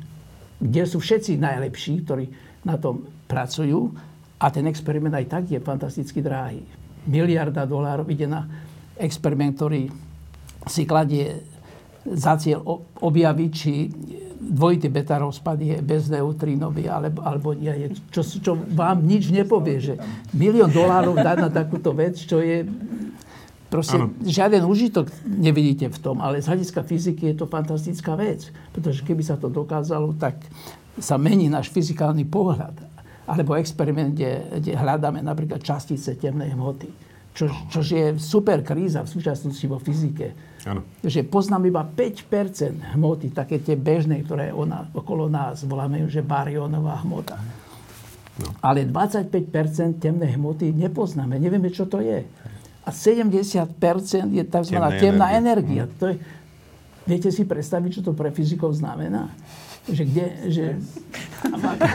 Kde 0.62 0.84
sú 0.88 1.00
všetci 1.02 1.42
najlepší, 1.42 1.94
ktorí 2.06 2.26
na 2.68 2.76
tom 2.78 3.08
pracujú. 3.28 3.92
A 4.42 4.50
ten 4.50 4.66
experiment 4.66 5.14
aj 5.14 5.28
tak 5.30 5.44
je 5.52 5.60
fantasticky 5.62 6.20
drahý. 6.24 6.66
Miliarda 7.06 7.66
dolárov 7.66 8.10
ide 8.10 8.26
na 8.26 8.46
experiment, 8.98 9.54
ktorý 9.58 9.90
si 10.70 10.86
kladie 10.86 11.42
za 12.06 12.34
cieľ 12.38 12.66
objaviť, 12.98 13.52
či 13.54 13.74
dvojitý 14.42 14.90
beta 14.90 15.22
rozpad 15.22 15.58
je 15.62 15.78
bezneutrinový, 15.86 16.90
alebo, 16.90 17.22
alebo 17.22 17.54
nie 17.54 17.72
je. 17.72 17.88
Čo, 18.10 18.22
čo 18.42 18.52
vám 18.58 19.06
nič 19.06 19.30
nepovie, 19.30 19.78
že 19.78 19.94
milión 20.34 20.74
dolárov 20.74 21.14
dať 21.14 21.38
na 21.46 21.50
takúto 21.54 21.94
vec, 21.94 22.18
čo 22.18 22.42
je 22.42 22.66
Proste 23.72 24.04
ano. 24.04 24.12
žiaden 24.20 24.68
užitok 24.68 25.08
nevidíte 25.24 25.88
v 25.88 26.00
tom, 26.04 26.20
ale 26.20 26.44
z 26.44 26.52
hľadiska 26.52 26.84
fyziky 26.84 27.32
je 27.32 27.36
to 27.40 27.48
fantastická 27.48 28.20
vec. 28.20 28.52
Pretože 28.76 29.00
keby 29.00 29.24
sa 29.24 29.40
to 29.40 29.48
dokázalo, 29.48 30.12
tak 30.20 30.44
sa 31.00 31.16
mení 31.16 31.48
náš 31.48 31.72
fyzikálny 31.72 32.28
pohľad. 32.28 32.76
Alebo 33.24 33.56
experiment, 33.56 34.12
kde, 34.12 34.44
kde 34.60 34.76
hľadáme 34.76 35.24
napríklad 35.24 35.64
častice 35.64 36.20
temnej 36.20 36.52
hmoty. 36.52 36.92
Čo, 37.32 37.48
čož 37.72 37.88
je 37.88 38.06
super 38.20 38.60
kríza 38.60 39.08
v 39.08 39.10
súčasnosti 39.10 39.64
vo 39.64 39.80
fyzike. 39.80 40.36
Ano. 40.68 40.84
Že 41.00 41.26
poznám 41.32 41.72
iba 41.72 41.82
5% 41.88 42.94
hmoty, 42.94 43.32
také 43.32 43.64
tie 43.64 43.80
bežné, 43.80 44.22
ktoré 44.28 44.52
ona, 44.52 44.92
okolo 44.92 45.32
nás 45.32 45.64
voláme, 45.64 46.06
že 46.12 46.20
barionová 46.22 47.02
hmota. 47.02 47.40
No. 48.40 48.52
Ale 48.60 48.84
25% 48.84 50.04
temnej 50.04 50.36
hmoty 50.36 50.76
nepoznáme, 50.76 51.40
nevieme, 51.40 51.72
čo 51.72 51.88
to 51.88 52.04
je. 52.04 52.28
A 52.82 52.90
70% 52.90 53.78
je 54.34 54.44
tzv. 54.44 54.74
temná, 54.74 54.90
temná 54.98 55.28
energia. 55.38 55.38
energia. 55.38 55.84
Mm. 55.86 55.94
To 56.02 56.06
je, 56.10 56.16
viete 57.06 57.30
si 57.30 57.44
predstaviť, 57.46 57.90
čo 58.00 58.02
to 58.02 58.12
pre 58.18 58.34
fyzikov 58.34 58.74
znamená? 58.74 59.30
Že 59.90 60.04
kde, 60.06 60.26
že... 60.50 60.66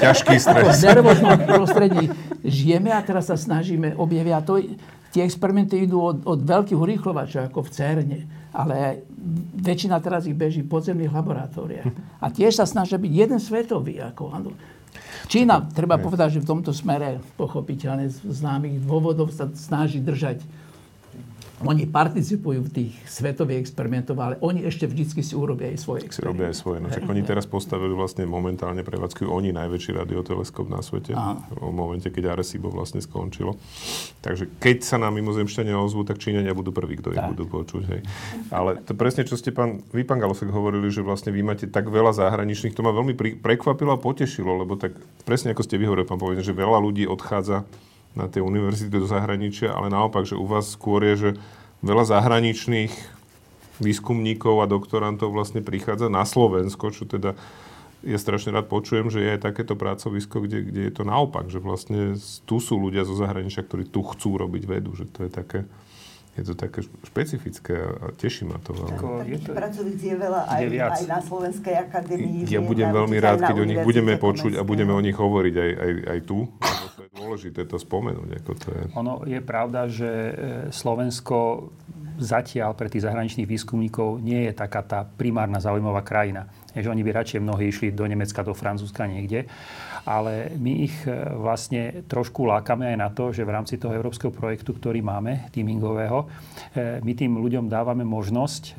Ťažký 0.03 0.37
stres. 0.42 0.83
v 0.83 0.90
nervoznom 0.90 1.38
prostredí 1.46 2.11
žijeme 2.42 2.90
a 2.90 2.99
teraz 3.03 3.31
sa 3.31 3.38
snažíme 3.38 3.94
objaviť. 3.94 4.33
A 4.35 4.40
to, 4.42 4.59
tie 5.17 5.25
experimenty 5.25 5.89
idú 5.89 6.05
od, 6.05 6.29
od 6.29 6.45
veľkých 6.45 6.77
urýchlovačov, 6.77 7.49
ako 7.49 7.65
v 7.65 7.73
CERNE, 7.73 8.19
ale 8.53 9.09
väčšina 9.57 9.97
teraz 10.05 10.29
ich 10.29 10.37
beží 10.37 10.61
v 10.61 10.69
podzemných 10.69 11.09
laboratóriách. 11.09 12.21
A 12.21 12.29
tiež 12.29 12.61
sa 12.61 12.69
snažia 12.69 13.01
byť 13.01 13.12
jeden 13.17 13.41
svetový. 13.41 14.05
Ako, 14.05 14.29
ano. 14.29 14.53
Čína, 15.27 15.64
treba 15.73 15.97
povedať, 15.97 16.37
že 16.37 16.45
v 16.45 16.51
tomto 16.53 16.77
smere 16.77 17.25
pochopiteľne 17.41 18.12
z 18.12 18.29
známych 18.29 18.85
dôvodov 18.85 19.33
sa 19.33 19.49
snaží 19.57 20.05
držať 20.05 20.45
oni 21.65 21.89
participujú 21.89 22.69
v 22.69 22.71
tých 22.71 22.93
svetových 23.09 23.65
experimentoch, 23.65 24.19
ale 24.21 24.37
oni 24.45 24.69
ešte 24.69 24.85
vždycky 24.85 25.25
si 25.25 25.33
urobia 25.33 25.73
aj 25.73 25.79
svoje 25.81 26.01
experimenty. 26.05 26.37
Robia 26.37 26.47
aj 26.53 26.57
svoje. 26.61 26.79
No, 26.85 26.87
však 26.93 27.09
oni 27.09 27.23
teraz 27.25 27.49
postavili 27.49 27.97
vlastne 27.97 28.29
momentálne 28.29 28.85
prevádzkujú 28.85 29.25
oni 29.25 29.57
najväčší 29.57 29.97
radioteleskop 29.97 30.69
na 30.69 30.85
svete. 30.85 31.17
Aha. 31.17 31.41
V 31.49 31.73
momente, 31.73 32.13
keď 32.13 32.37
Arecibo 32.37 32.69
vlastne 32.69 33.01
skončilo. 33.01 33.57
Takže 34.21 34.53
keď 34.61 34.85
sa 34.85 35.01
nám 35.01 35.17
mimozemšťania 35.17 35.81
ozvú, 35.81 36.05
tak 36.05 36.21
Číňania 36.21 36.53
budú 36.53 36.77
prví, 36.77 37.01
kto 37.01 37.17
ich 37.17 37.21
tak. 37.25 37.33
budú 37.33 37.49
počuť. 37.49 37.83
Hej. 37.89 38.01
Ale 38.53 38.77
to 38.85 38.93
presne, 38.93 39.25
čo 39.25 39.41
ste 39.41 39.49
pán, 39.49 39.81
vy, 39.97 40.05
pán 40.05 40.21
Galosek, 40.21 40.53
hovorili, 40.53 40.93
že 40.93 41.01
vlastne 41.01 41.33
vy 41.33 41.41
máte 41.41 41.65
tak 41.73 41.89
veľa 41.89 42.13
zahraničných, 42.13 42.77
to 42.77 42.85
ma 42.85 42.93
veľmi 42.93 43.17
prekvapilo 43.41 43.97
a 43.97 44.03
potešilo, 44.03 44.61
lebo 44.61 44.77
tak 44.77 44.93
presne 45.25 45.57
ako 45.57 45.65
ste 45.65 45.81
vyhovorili, 45.81 46.05
pán 46.05 46.21
povedal, 46.21 46.45
že 46.45 46.53
veľa 46.53 46.85
ľudí 46.85 47.09
odchádza 47.09 47.65
na 48.17 48.27
tie 48.33 48.41
univerzity 48.41 48.97
do 48.97 49.05
zahraničia, 49.05 49.77
ale 49.77 49.93
naopak, 49.93 50.25
že 50.25 50.41
u 50.41 50.49
vás 50.49 50.73
skôr 50.73 51.05
je, 51.05 51.14
že 51.14 51.31
veľa 51.85 52.09
zahraničných 52.09 52.93
výskumníkov 53.77 54.64
a 54.64 54.71
doktorantov 54.71 55.37
vlastne 55.37 55.61
prichádza 55.61 56.09
na 56.09 56.25
Slovensko, 56.25 56.89
čo 56.91 57.05
teda 57.05 57.37
ja 58.07 58.19
strašne 58.21 58.55
rád 58.55 58.71
počujem, 58.71 59.11
že 59.11 59.19
je 59.19 59.29
aj 59.37 59.41
takéto 59.43 59.75
pracovisko, 59.75 60.45
kde, 60.45 60.69
kde 60.69 60.81
je 60.89 60.93
to 60.95 61.03
naopak, 61.03 61.51
že 61.51 61.59
vlastne 61.59 62.14
tu 62.47 62.57
sú 62.62 62.79
ľudia 62.79 63.03
zo 63.03 63.19
zahraničia, 63.19 63.67
ktorí 63.67 63.89
tu 63.89 64.07
chcú 64.07 64.39
robiť 64.39 64.62
vedu, 64.64 64.95
že 64.95 65.11
to 65.11 65.27
je 65.27 65.31
také, 65.33 65.67
je 66.39 66.45
to 66.47 66.55
také 66.55 66.87
špecifické 67.03 67.75
a 67.75 68.14
teší 68.14 68.47
ma 68.47 68.62
to 68.62 68.77
veľmi. 68.77 68.97
Ako, 69.01 69.09
Takých 69.27 69.43
to, 69.43 69.53
pracovíc 69.57 70.01
je 70.01 70.17
veľa 70.17 70.41
aj, 70.47 70.62
je 70.62 70.81
aj 70.81 71.05
na 71.09 71.21
Slovenskej 71.25 71.75
akadémii. 71.89 72.47
Ja 72.47 72.61
budem 72.62 72.89
veľmi 72.95 73.17
rád, 73.19 73.39
keď 73.43 73.57
o 73.59 73.67
nich 73.67 73.83
budeme 73.83 74.14
počuť 74.21 74.55
a 74.55 74.62
budeme 74.62 74.93
o 74.95 75.01
nich 75.03 75.17
hovoriť 75.17 75.55
aj, 75.57 75.71
aj, 75.75 75.93
aj 76.07 76.19
tu. 76.29 76.39
To 76.97 77.05
je 77.05 77.11
dôležité 77.12 77.61
to 77.68 77.76
spomenúť. 77.76 78.28
Ako 78.40 78.53
to 78.57 78.68
je. 78.72 78.82
Ono 78.97 79.22
je 79.28 79.40
pravda, 79.44 79.84
že 79.86 80.09
e, 80.09 80.32
Slovensko 80.72 81.68
zatiaľ 82.16 82.72
pre 82.72 82.88
tých 82.88 83.05
zahraničných 83.05 83.44
výskumníkov 83.44 84.24
nie 84.24 84.49
je 84.49 84.53
taká 84.57 84.80
tá 84.80 85.05
primárna 85.05 85.61
zaujímavá 85.61 86.01
krajina. 86.01 86.49
Je, 86.72 86.80
oni 86.88 87.05
by 87.05 87.12
radšej 87.12 87.44
mnohí 87.44 87.68
išli 87.68 87.92
do 87.92 88.09
Nemecka, 88.09 88.40
do 88.40 88.57
Francúzska 88.57 89.05
niekde 89.05 89.44
ale 90.07 90.55
my 90.55 90.86
ich 90.86 90.94
e, 91.03 91.11
vlastne 91.34 92.07
trošku 92.07 92.47
lákame 92.47 92.94
aj 92.94 92.97
na 92.97 93.11
to, 93.11 93.34
že 93.34 93.42
v 93.42 93.51
rámci 93.59 93.74
toho 93.74 93.90
európskeho 93.90 94.30
projektu, 94.30 94.70
ktorý 94.70 95.03
máme, 95.03 95.51
teamingového, 95.51 96.18
e, 96.22 96.26
my 97.03 97.12
tým 97.18 97.34
ľuďom 97.42 97.66
dávame 97.66 98.07
možnosť 98.07 98.78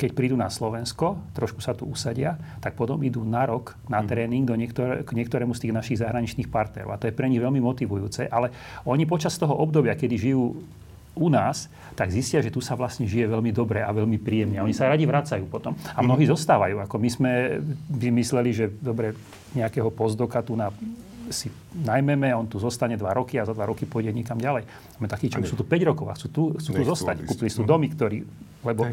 keď 0.00 0.16
prídu 0.16 0.36
na 0.40 0.48
Slovensko, 0.48 1.20
trošku 1.36 1.60
sa 1.60 1.76
tu 1.76 1.84
usadia, 1.84 2.40
tak 2.64 2.72
potom 2.72 2.96
idú 3.04 3.20
na 3.20 3.44
rok 3.44 3.76
na 3.84 4.00
mhm. 4.00 4.06
tréning 4.08 4.44
do 4.48 4.56
niektoré, 4.56 5.04
k 5.04 5.12
niektorému 5.12 5.52
z 5.52 5.68
tých 5.68 5.76
našich 5.76 6.00
zahraničných 6.00 6.48
partnerov. 6.48 6.96
A 6.96 7.00
to 7.00 7.12
je 7.12 7.16
pre 7.16 7.28
nich 7.28 7.42
veľmi 7.44 7.60
motivujúce. 7.60 8.32
Ale 8.32 8.48
oni 8.88 9.04
počas 9.04 9.36
toho 9.36 9.52
obdobia, 9.52 9.92
kedy 9.92 10.16
žijú 10.16 10.56
u 11.10 11.28
nás, 11.28 11.68
tak 11.98 12.08
zistia, 12.08 12.40
že 12.40 12.54
tu 12.54 12.64
sa 12.64 12.78
vlastne 12.78 13.04
žije 13.04 13.28
veľmi 13.28 13.52
dobre 13.52 13.84
a 13.84 13.90
veľmi 13.92 14.16
príjemne. 14.16 14.62
Oni 14.64 14.72
sa 14.72 14.88
radi 14.88 15.04
vracajú 15.04 15.44
potom. 15.52 15.76
A 15.92 16.00
mnohí 16.00 16.24
mhm. 16.24 16.32
zostávajú. 16.32 16.80
Ako 16.88 16.96
my 16.96 17.08
sme 17.12 17.32
vymysleli, 17.92 18.50
že 18.56 18.64
dobre, 18.80 19.12
nejakého 19.52 19.92
pozdoka 19.92 20.40
tu 20.40 20.56
na 20.56 20.72
si 21.30 21.46
najmeme, 21.70 22.34
on 22.34 22.42
tu 22.50 22.58
zostane 22.58 22.98
dva 22.98 23.14
roky 23.14 23.38
a 23.38 23.46
za 23.46 23.54
dva 23.54 23.70
roky 23.70 23.86
pôjde 23.86 24.10
niekam 24.10 24.34
ďalej. 24.34 24.66
Máme 24.98 25.06
takí, 25.06 25.30
čo 25.30 25.38
sú 25.46 25.54
tu 25.54 25.62
5 25.62 25.90
rokov 25.94 26.10
a 26.10 26.18
chcú 26.18 26.28
tu, 26.28 26.42
chcú 26.58 26.70
tu 26.74 26.82
zostať. 26.82 27.22
Kúpili 27.22 27.46
sú 27.46 27.62
domy, 27.62 27.86
ktorí, 27.86 28.26
lebo 28.66 28.90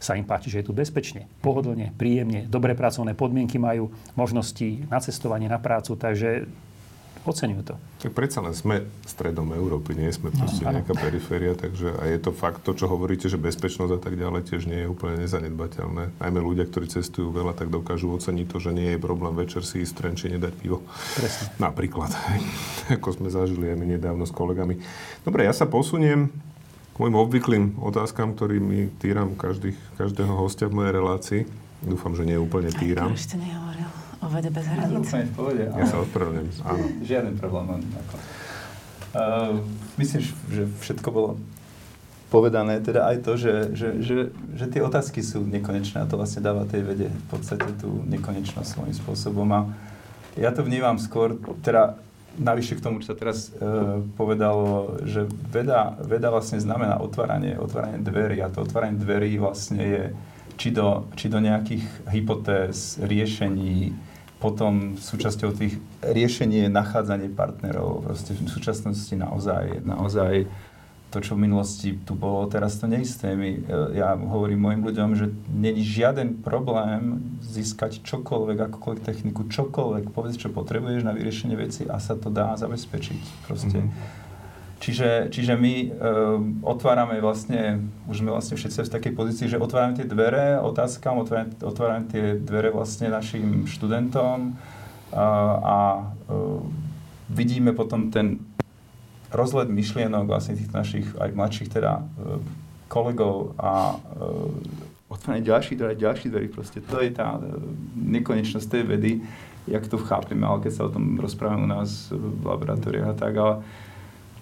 sa 0.00 0.14
im 0.14 0.24
páči, 0.24 0.52
že 0.52 0.62
je 0.62 0.68
tu 0.68 0.74
bezpečne, 0.76 1.28
pohodlne, 1.40 1.92
príjemne, 1.96 2.46
dobré 2.46 2.76
pracovné 2.76 3.16
podmienky 3.16 3.56
majú, 3.56 3.92
možnosti 4.14 4.86
na 4.88 4.98
cestovanie, 5.00 5.50
na 5.50 5.60
prácu, 5.60 5.96
takže 5.96 6.48
oceňujú 7.26 7.62
to. 7.66 7.74
Tak 8.06 8.12
predsa 8.14 8.38
len 8.38 8.54
sme 8.54 8.86
stredom 9.02 9.50
Európy, 9.50 9.98
nie 9.98 10.08
sme 10.14 10.30
proste 10.30 10.62
no, 10.62 10.78
nejaká 10.78 10.94
periféria, 10.94 11.58
takže 11.58 11.90
a 11.98 12.06
je 12.06 12.18
to 12.22 12.30
fakt 12.30 12.62
to, 12.62 12.72
čo 12.72 12.86
hovoríte, 12.86 13.26
že 13.26 13.36
bezpečnosť 13.36 13.92
a 13.98 14.00
tak 14.00 14.14
ďalej 14.14 14.46
tiež 14.46 14.70
nie 14.70 14.86
je 14.86 14.88
úplne 14.88 15.18
nezanedbateľné. 15.26 16.22
Najmä 16.22 16.40
ľudia, 16.40 16.64
ktorí 16.70 16.86
cestujú 16.86 17.34
veľa, 17.34 17.58
tak 17.58 17.68
dokážu 17.68 18.14
oceniť 18.14 18.46
to, 18.46 18.58
že 18.62 18.70
nie 18.70 18.94
je 18.94 19.02
problém 19.02 19.34
večer 19.34 19.66
si 19.66 19.82
ísť 19.82 19.92
v 19.92 19.98
Trenčine 19.98 20.36
dať 20.38 20.54
pivo. 20.54 20.86
Presne. 21.18 21.50
Napríklad, 21.58 22.14
ako 22.96 23.08
sme 23.18 23.28
zažili 23.28 23.74
aj 23.74 23.76
my 23.76 23.86
nedávno 23.98 24.24
s 24.24 24.32
kolegami. 24.32 24.78
Dobre, 25.26 25.44
ja 25.44 25.52
sa 25.52 25.66
posuniem 25.66 26.30
k 26.96 27.04
môjim 27.04 27.16
obvyklým 27.20 27.64
otázkam, 27.76 28.32
ktorými 28.32 28.88
týram 28.96 29.36
každých, 29.36 29.76
každého 30.00 30.32
hostia 30.32 30.72
v 30.72 30.80
mojej 30.80 30.92
relácii. 30.96 31.42
Dúfam, 31.84 32.16
že 32.16 32.24
nie 32.24 32.40
úplne 32.40 32.72
týram. 32.72 33.12
Aj 33.12 33.20
to 33.20 33.20
ešte 33.20 33.36
nehovoril 33.36 33.88
o 34.24 34.26
vede 34.32 34.48
bez 34.48 34.64
hraníc. 34.64 35.12
Ja 35.76 35.84
sa 35.84 36.00
ospravedlňujem. 36.00 36.64
Áno. 36.64 36.84
Žiaden 37.04 37.34
problém. 37.36 37.84
Ako. 37.84 38.14
Uh, 39.12 39.60
myslím, 40.00 40.24
že 40.48 40.62
všetko 40.80 41.08
bolo 41.12 41.30
povedané, 42.32 42.80
teda 42.80 43.12
aj 43.12 43.16
to, 43.28 43.32
že, 43.36 43.54
že, 43.76 43.88
že, 44.00 44.16
že 44.56 44.64
tie 44.66 44.80
otázky 44.80 45.20
sú 45.20 45.44
nekonečné 45.44 46.00
a 46.00 46.08
to 46.08 46.16
vlastne 46.16 46.40
dáva 46.40 46.64
tej 46.64 46.80
vede 46.80 47.12
v 47.12 47.26
podstate 47.28 47.76
tú 47.76 48.02
nekonečnosť 48.08 48.66
svojím 48.66 48.96
spôsobom 48.96 49.46
a 49.52 49.60
ja 50.34 50.50
to 50.50 50.66
vnímam 50.66 50.98
skôr, 50.98 51.38
teda 51.60 51.96
navyše 52.38 52.76
k 52.76 52.84
tomu, 52.84 53.00
čo 53.00 53.12
sa 53.12 53.16
teraz 53.18 53.50
e, 53.50 53.60
povedalo, 54.16 55.00
že 55.04 55.24
veda, 55.50 55.96
veda 56.00 56.28
vlastne 56.28 56.60
znamená 56.60 57.00
otváranie, 57.00 57.56
otváranie 57.56 58.00
dverí 58.00 58.40
a 58.44 58.52
to 58.52 58.64
otváranie 58.64 59.00
dverí 59.00 59.40
vlastne 59.40 59.82
je 59.82 60.04
či 60.56 60.72
do, 60.72 61.08
či 61.16 61.28
do 61.28 61.40
nejakých 61.40 61.84
hypotéz, 62.08 62.96
riešení, 63.00 63.92
potom 64.36 65.00
súčasťou 65.00 65.56
tých 65.56 65.80
riešení 66.04 66.68
je 66.68 66.68
nachádzanie 66.72 67.32
partnerov. 67.32 68.04
Proste 68.04 68.36
v 68.36 68.48
súčasnosti 68.48 69.12
naozaj, 69.16 69.84
naozaj 69.84 70.44
to, 71.10 71.22
čo 71.22 71.38
v 71.38 71.46
minulosti 71.46 71.94
tu 72.02 72.18
bolo, 72.18 72.50
teraz 72.50 72.82
to 72.82 72.90
neisté. 72.90 73.38
My, 73.38 73.56
e, 73.56 73.60
ja 73.94 74.18
hovorím 74.18 74.66
mojim 74.66 74.82
ľuďom, 74.84 75.10
že 75.14 75.30
není 75.48 75.86
žiaden 75.86 76.42
problém 76.42 77.22
získať 77.40 78.02
čokoľvek, 78.02 78.58
akokoľvek 78.68 79.00
techniku, 79.06 79.46
čokoľvek, 79.46 80.10
povedz, 80.10 80.36
čo 80.36 80.50
potrebuješ 80.50 81.06
na 81.06 81.14
vyriešenie 81.14 81.54
veci 81.54 81.86
a 81.86 82.02
sa 82.02 82.18
to 82.18 82.28
dá 82.28 82.58
zabezpečiť. 82.58 83.48
Proste. 83.48 83.80
Mm-hmm 83.86 84.24
Čiže, 84.76 85.32
čiže 85.32 85.56
my 85.56 85.74
uh, 85.74 86.36
otvárame 86.60 87.16
vlastne, 87.24 87.88
už 88.12 88.20
sme 88.20 88.28
vlastne 88.28 88.60
všetci 88.60 88.84
v 88.84 88.92
takej 88.92 89.12
pozícii, 89.16 89.46
že 89.48 89.56
otvárame 89.56 89.96
tie 89.96 90.04
dvere 90.04 90.60
otázkam, 90.60 91.16
otvárame, 91.24 91.56
otvárame 91.64 92.04
tie 92.12 92.36
dvere 92.36 92.76
vlastne 92.76 93.08
našim 93.08 93.64
študentom 93.64 94.52
uh, 94.52 95.16
a 95.64 95.78
uh, 96.28 96.60
vidíme 97.32 97.72
potom 97.72 98.12
ten 98.12 98.44
rozhled 99.32 99.70
myšlienok 99.70 100.26
vlastne 100.26 100.58
tých 100.58 100.70
našich 100.70 101.06
aj 101.18 101.30
mladších 101.34 101.70
teda 101.70 102.02
uh, 102.02 102.38
kolegov 102.86 103.58
a 103.58 103.98
uh, 103.98 105.10
otvárame 105.10 105.42
ďalší 105.42 105.74
dvere, 105.74 105.94
ďalší 105.98 106.30
dvere, 106.30 106.50
proste 106.50 106.78
to 106.82 107.02
je 107.02 107.10
tá 107.10 107.38
uh, 107.38 107.42
nekonečnosť 107.94 108.66
tej 108.70 108.84
vedy, 108.86 109.12
jak 109.66 109.86
to 109.90 109.98
chápeme, 109.98 110.46
ale 110.46 110.62
keď 110.62 110.72
sa 110.72 110.82
o 110.86 110.94
tom 110.94 111.18
rozprávame 111.18 111.66
u 111.66 111.70
nás 111.70 112.14
v 112.14 112.42
laboratóriách 112.46 113.10
a 113.10 113.18
tak, 113.18 113.34
ale 113.34 113.54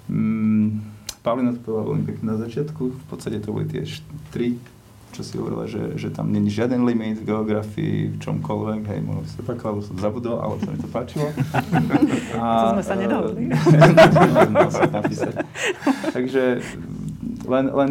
Mm, 0.09 0.85
Pavlina 1.25 1.57
to 1.57 1.65
povedala 1.65 1.97
veľmi 1.97 2.05
pekne 2.05 2.37
na 2.37 2.37
začiatku. 2.37 2.83
V 2.93 3.05
podstate 3.09 3.41
to 3.41 3.57
boli 3.57 3.65
tie 3.65 3.89
tri, 4.29 4.61
čo 5.15 5.23
si 5.23 5.39
hovorila, 5.39 5.71
že, 5.71 5.95
že 5.95 6.11
tam 6.11 6.35
není 6.35 6.51
žiaden 6.51 6.83
limit 6.83 7.23
v 7.23 7.31
geografii, 7.31 8.11
v 8.13 8.17
čomkoľvek. 8.19 8.83
Hej, 8.91 9.01
možno 9.07 9.23
si 9.31 9.39
to 9.39 9.47
pakla, 9.47 9.71
lebo 9.71 9.83
som 9.87 9.97
zabudol, 10.03 10.43
ale 10.43 10.59
sa 10.59 10.71
mi 10.75 10.79
to 10.83 10.91
páčilo. 10.91 11.31
A, 12.43 12.75
to 12.75 12.83
sme 12.83 12.85
sa 12.85 12.95
nedohodli. 12.99 13.43
Takže 16.19 16.43
len, 17.47 17.65
len 17.71 17.91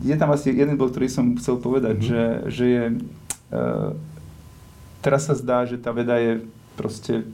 je 0.00 0.16
tam 0.16 0.32
asi 0.32 0.56
jeden 0.56 0.80
bod, 0.80 0.96
ktorý 0.96 1.12
som 1.12 1.36
chcel 1.36 1.60
povedať, 1.60 2.00
mm-hmm. 2.00 2.08
že, 2.08 2.24
že 2.48 2.64
je... 2.64 2.84
Uh, 3.52 3.92
teraz 5.04 5.28
sa 5.28 5.36
zdá, 5.36 5.68
že 5.68 5.76
tá 5.76 5.92
veda 5.92 6.16
je 6.16 6.40
proste 6.74 7.28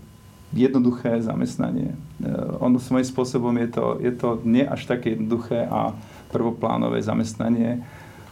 jednoduché 0.51 1.23
zamestnanie. 1.23 1.95
Eh, 1.95 2.27
ono 2.59 2.83
svojím 2.83 3.07
spôsobom 3.07 3.55
je 3.55 3.69
to, 3.71 3.85
je 4.03 4.13
to 4.19 4.43
nie 4.43 4.67
až 4.67 4.91
také 4.91 5.15
jednoduché 5.15 5.71
a 5.71 5.95
prvoplánové 6.35 7.03
zamestnanie. 7.03 7.83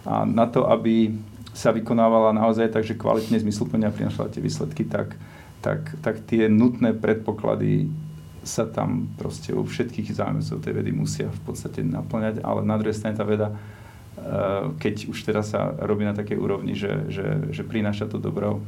A 0.06 0.22
na 0.26 0.46
to, 0.46 0.66
aby 0.70 1.14
sa 1.54 1.74
vykonávala 1.74 2.30
naozaj 2.36 2.70
tak, 2.70 2.86
že 2.86 2.94
kvalitne, 2.94 3.40
zmysluplne 3.42 3.88
a 3.88 3.94
prinašala 3.94 4.30
tie 4.30 4.42
výsledky, 4.42 4.86
tak, 4.86 5.18
tak, 5.58 5.98
tak 6.04 6.22
tie 6.26 6.46
nutné 6.46 6.94
predpoklady 6.94 7.90
sa 8.46 8.64
tam 8.64 9.10
proste 9.18 9.50
u 9.52 9.66
všetkých 9.66 10.14
zájemcov 10.14 10.62
tej 10.62 10.72
vedy 10.72 10.94
musia 10.94 11.26
v 11.26 11.40
podstate 11.50 11.82
naplňať, 11.82 12.40
ale 12.46 12.62
na 12.62 12.78
druhej 12.78 12.96
strane 12.96 13.18
tá 13.18 13.26
veda, 13.26 13.50
eh, 13.50 14.70
keď 14.78 15.10
už 15.10 15.18
teraz 15.26 15.50
sa 15.50 15.74
robí 15.82 16.06
na 16.06 16.14
takej 16.14 16.38
úrovni, 16.38 16.78
že, 16.78 17.10
že, 17.10 17.50
že 17.50 17.62
prináša 17.66 18.06
to 18.06 18.22
dobro 18.22 18.62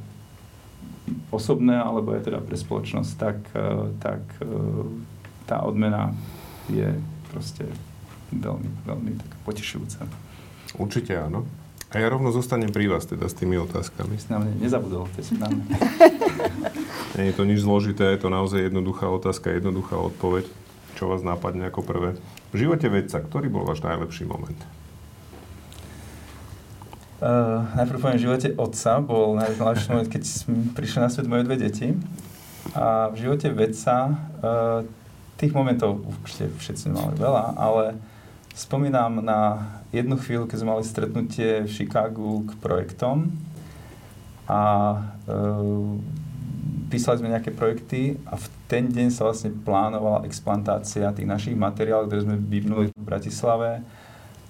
osobné, 1.31 1.79
alebo 1.79 2.15
aj 2.15 2.27
teda 2.27 2.39
pre 2.43 2.57
spoločnosť, 2.59 3.11
tak, 3.19 3.39
e, 3.55 3.67
tak 3.99 4.23
e, 4.39 4.47
tá 5.47 5.63
odmena 5.63 6.15
je 6.71 6.95
proste 7.31 7.67
veľmi, 8.31 8.71
veľmi 8.87 9.13
tak 9.19 9.31
potešujúca. 9.47 10.07
Určite 10.79 11.19
áno. 11.19 11.49
A 11.91 11.99
ja 11.99 12.07
rovno 12.07 12.31
zostanem 12.31 12.71
pri 12.71 12.87
vás 12.87 13.03
teda 13.03 13.27
s 13.27 13.35
tými 13.35 13.59
otázkami. 13.59 14.15
Si 14.15 14.31
na 14.31 14.39
mňa 14.39 14.63
nezabudol, 14.63 15.11
to 15.11 15.19
je 15.19 15.35
správne. 15.35 15.67
Nie 17.19 17.31
je 17.31 17.35
to 17.35 17.43
nič 17.43 17.67
zložité, 17.67 18.15
je 18.15 18.23
to 18.23 18.31
naozaj 18.31 18.63
jednoduchá 18.63 19.11
otázka, 19.11 19.51
jednoduchá 19.51 19.99
odpoveď. 19.99 20.47
Čo 20.95 21.11
vás 21.11 21.27
nápadne 21.27 21.67
ako 21.67 21.83
prvé? 21.83 22.15
V 22.55 22.63
živote 22.63 22.87
vedca, 22.87 23.19
ktorý 23.19 23.51
bol 23.51 23.67
váš 23.67 23.83
najlepší 23.83 24.23
moment? 24.31 24.59
Uh, 27.19 27.67
najprv 27.75 27.99
poviem, 27.99 28.19
v 28.23 28.27
živote 28.31 28.49
otca 28.55 29.03
bol 29.03 29.35
najlepší 29.35 29.89
moment, 29.91 30.09
keď 30.09 30.23
prišli 30.79 30.99
na 31.03 31.11
svet 31.11 31.27
moje 31.27 31.43
dve 31.43 31.59
deti. 31.59 31.99
A 32.79 33.11
v 33.11 33.17
živote 33.19 33.51
vedca 33.51 34.15
uh, 34.15 34.87
tých 35.43 35.51
momentov 35.51 36.07
určite 36.07 36.55
všetci 36.55 36.87
mali 36.95 37.19
veľa, 37.19 37.59
ale 37.59 37.99
spomínam 38.61 39.25
na 39.25 39.73
jednu 39.89 40.21
chvíľu, 40.21 40.45
keď 40.45 40.57
sme 40.61 40.73
mali 40.77 40.85
stretnutie 40.85 41.65
v 41.65 41.73
Chicagu 41.73 42.45
k 42.45 42.51
projektom 42.61 43.33
a 44.45 44.61
uh, 45.25 45.97
písali 46.93 47.25
sme 47.25 47.33
nejaké 47.33 47.57
projekty 47.57 48.21
a 48.29 48.37
v 48.37 48.47
ten 48.69 48.85
deň 48.93 49.09
sa 49.09 49.25
vlastne 49.25 49.49
plánovala 49.51 50.29
explantácia 50.29 51.09
tých 51.17 51.25
našich 51.25 51.57
materiálov, 51.57 52.13
ktoré 52.13 52.21
sme 52.29 52.37
vyvinuli 52.37 52.93
v 52.93 53.01
Bratislave 53.01 53.81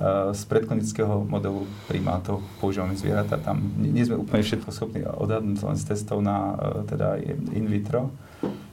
Eh, 0.00 0.32
z 0.32 0.48
predklinického 0.48 1.28
modelu 1.28 1.68
primátov 1.84 2.40
používame 2.56 2.96
zvieratá. 2.96 3.36
Tam 3.36 3.60
nie 3.76 4.00
sme 4.00 4.16
úplne 4.16 4.40
všetko 4.40 4.72
schopní 4.72 5.04
odhadnúť 5.04 5.60
len 5.60 5.76
z 5.76 5.92
testov 5.92 6.24
na 6.24 6.56
eh, 6.56 6.88
teda 6.88 7.20
in 7.52 7.68
vitro. 7.68 8.08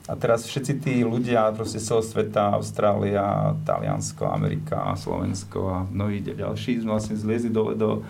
A 0.08 0.16
teraz 0.16 0.48
všetci 0.48 0.74
tí 0.80 0.94
ľudia 1.04 1.52
z 1.52 1.84
celého 1.84 2.00
sveta, 2.00 2.56
Austrália, 2.56 3.52
Taliansko, 3.68 4.24
Amerika, 4.32 4.96
Slovensko 4.96 5.60
a 5.68 5.78
mnohí 5.84 6.24
ďalší 6.24 6.80
vlastne 6.88 7.20
zliezli 7.20 7.52
dole 7.52 7.76
do 7.76 8.08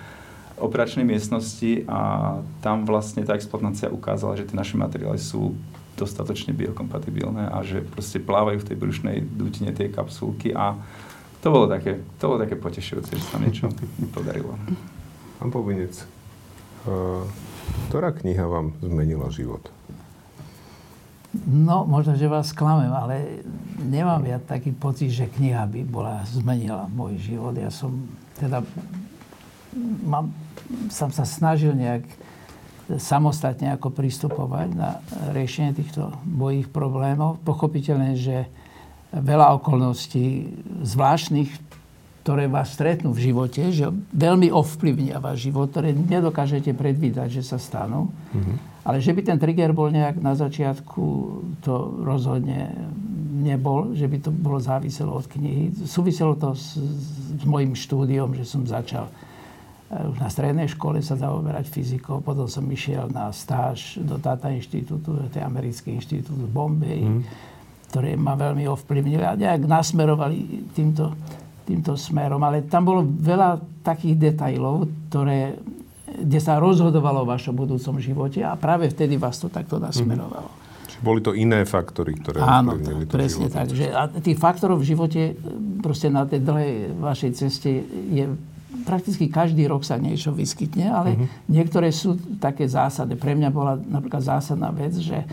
operačnej 0.62 1.06
miestnosti 1.06 1.86
a 1.90 2.00
tam 2.62 2.86
vlastne 2.86 3.26
tá 3.26 3.34
exploatácia 3.34 3.90
ukázala, 3.90 4.38
že 4.38 4.46
tie 4.46 4.58
naše 4.58 4.78
materiály 4.78 5.18
sú 5.18 5.58
dostatočne 5.98 6.54
biokompatibilné 6.54 7.50
a 7.50 7.66
že 7.66 7.82
proste 7.82 8.22
plávajú 8.22 8.62
v 8.62 8.68
tej 8.70 8.78
brušnej 8.78 9.18
dutine 9.34 9.74
tie 9.74 9.90
kapsulky 9.90 10.54
a 10.54 10.78
to 11.42 11.50
bolo 11.50 11.66
také, 11.66 12.02
to 12.22 12.24
bolo 12.30 12.42
také 12.42 12.58
potešujúce, 12.58 13.18
že 13.18 13.26
sa 13.26 13.42
niečo 13.42 13.70
podarilo. 14.14 14.54
Pán 15.42 15.50
Povinec, 15.50 15.98
uh, 16.86 17.26
ktorá 17.90 18.14
kniha 18.14 18.46
vám 18.46 18.78
zmenila 18.82 19.30
život? 19.34 19.66
No, 21.46 21.86
možno, 21.86 22.18
že 22.18 22.32
vás 22.32 22.50
sklamem, 22.50 22.90
ale 22.90 23.44
nemám 23.78 24.24
ja 24.26 24.42
taký 24.42 24.74
pocit, 24.74 25.14
že 25.14 25.30
kniha 25.30 25.68
by 25.70 25.82
bola, 25.86 26.26
zmenila 26.26 26.90
môj 26.90 27.20
život. 27.22 27.54
Ja 27.54 27.70
som 27.70 28.10
teda, 28.40 28.66
mám, 30.08 30.34
som 30.90 31.14
sa 31.14 31.28
snažil 31.28 31.78
nejak 31.78 32.08
samostatne 32.96 33.76
ako 33.76 33.92
pristupovať 33.92 34.70
na 34.72 35.04
riešenie 35.36 35.76
týchto 35.76 36.16
mojich 36.24 36.72
problémov. 36.72 37.44
Pochopiteľne, 37.44 38.16
že 38.16 38.48
veľa 39.12 39.60
okolností 39.60 40.56
zvláštnych, 40.88 41.52
ktoré 42.28 42.52
vás 42.52 42.76
stretnú 42.76 43.16
v 43.16 43.32
živote, 43.32 43.72
že 43.72 43.88
veľmi 44.12 44.52
ovplyvnia 44.52 45.24
váš 45.24 45.48
život, 45.48 45.72
ktoré 45.72 45.96
nedokážete 45.96 46.76
predvídať, 46.76 47.40
že 47.40 47.44
sa 47.48 47.56
stanú. 47.56 48.12
Mm-hmm. 48.36 48.84
Ale 48.84 49.00
že 49.00 49.16
by 49.16 49.22
ten 49.24 49.40
trigger 49.40 49.72
bol 49.72 49.88
nejak 49.88 50.20
na 50.20 50.36
začiatku, 50.36 51.04
to 51.64 52.04
rozhodne 52.04 52.76
nebol, 53.40 53.96
že 53.96 54.12
by 54.12 54.20
to 54.20 54.36
bolo 54.36 54.60
záviselo 54.60 55.16
od 55.16 55.24
knihy. 55.24 55.72
Súviselo 55.88 56.36
to 56.36 56.52
s, 56.52 56.76
s 57.40 57.44
mojim 57.48 57.72
štúdiom, 57.72 58.36
že 58.36 58.44
som 58.44 58.68
začal 58.68 59.08
eh, 59.08 60.12
už 60.12 60.20
na 60.20 60.28
strednej 60.28 60.68
škole 60.68 61.00
sa 61.00 61.16
zaoberať 61.16 61.72
fyzikou, 61.72 62.20
potom 62.20 62.52
som 62.52 62.68
išiel 62.68 63.08
na 63.08 63.32
stáž 63.32 64.04
do 64.04 64.20
Tata 64.20 64.52
inštitútu, 64.52 65.32
to 65.32 65.36
je 65.40 65.40
americký 65.40 65.96
inštitút 65.96 66.36
v 66.36 66.52
Bombay. 66.52 67.08
Mm 67.08 67.56
ktoré 67.88 68.20
ma 68.20 68.36
veľmi 68.36 68.68
ovplyvnili 68.68 69.24
a 69.24 69.40
nejak 69.40 69.64
nasmerovali 69.64 70.68
týmto, 70.76 71.16
týmto 71.68 72.00
smerom. 72.00 72.40
Ale 72.40 72.64
tam 72.64 72.88
bolo 72.88 73.04
veľa 73.04 73.84
takých 73.84 74.32
detajlov, 74.32 74.88
ktoré, 75.12 75.60
kde 76.08 76.40
sa 76.40 76.56
rozhodovalo 76.64 77.28
o 77.28 77.30
vašom 77.30 77.52
budúcom 77.52 78.00
živote 78.00 78.40
a 78.48 78.56
práve 78.56 78.88
vtedy 78.88 79.20
vás 79.20 79.36
to 79.36 79.52
takto 79.52 79.76
nasmerovalo. 79.76 80.48
Mm-hmm. 80.48 80.88
Čiže 80.88 81.00
boli 81.04 81.20
to 81.20 81.36
iné 81.36 81.68
faktory, 81.68 82.16
ktoré 82.16 82.40
Áno, 82.40 82.80
tak, 82.80 83.12
presne 83.12 83.52
život. 83.52 83.58
tak. 83.60 83.68
Že, 83.76 83.86
a 83.92 84.04
tých 84.08 84.40
faktorov 84.40 84.80
v 84.80 84.88
živote 84.88 85.22
proste 85.84 86.08
na 86.08 86.24
tej 86.24 86.40
dlhej 86.48 86.74
vašej 87.04 87.32
ceste 87.36 87.84
je 88.08 88.24
prakticky 88.88 89.28
každý 89.28 89.68
rok 89.68 89.84
sa 89.84 90.00
niečo 90.00 90.32
vyskytne, 90.32 90.88
ale 90.88 91.10
mm-hmm. 91.12 91.52
niektoré 91.52 91.92
sú 91.92 92.16
také 92.40 92.72
zásady. 92.72 93.20
Pre 93.20 93.36
mňa 93.36 93.50
bola 93.52 93.76
napríklad 93.76 94.24
zásadná 94.24 94.72
vec, 94.72 94.96
že 94.96 95.28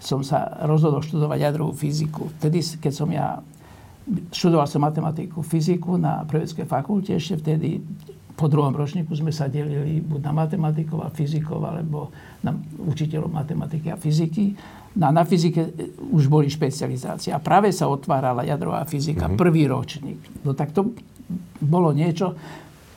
som 0.00 0.20
sa 0.20 0.60
rozhodol 0.64 1.00
študovať 1.00 1.38
jadrovú 1.52 1.72
fyziku. 1.72 2.28
Vtedy, 2.40 2.60
keď 2.80 2.92
som 2.92 3.08
ja 3.08 3.40
študoval 4.32 4.68
som 4.68 4.84
matematiku, 4.84 5.40
fyziku 5.40 5.96
na 5.96 6.24
Prevedeckej 6.28 6.68
fakulte, 6.68 7.16
ešte 7.16 7.40
vtedy 7.40 7.80
po 8.34 8.50
druhom 8.50 8.74
ročníku 8.74 9.14
sme 9.14 9.30
sa 9.30 9.46
delili 9.46 10.02
buď 10.02 10.20
na 10.26 10.32
matematikov 10.34 11.06
a 11.06 11.08
fyzikov, 11.08 11.62
alebo 11.62 12.10
na 12.42 12.50
učiteľov 12.82 13.30
matematiky 13.30 13.94
a 13.94 13.96
fyziky. 13.96 14.58
No 14.98 15.10
a 15.10 15.10
na 15.14 15.22
fyzike 15.22 15.70
už 16.10 16.26
boli 16.26 16.50
špecializácie. 16.50 17.30
A 17.30 17.38
práve 17.38 17.70
sa 17.70 17.86
otvárala 17.86 18.42
jadrová 18.42 18.82
fyzika, 18.90 19.30
mm-hmm. 19.30 19.38
prvý 19.38 19.70
ročník. 19.70 20.18
No 20.42 20.50
tak 20.54 20.74
to 20.74 20.92
bolo 21.62 21.94
niečo, 21.94 22.34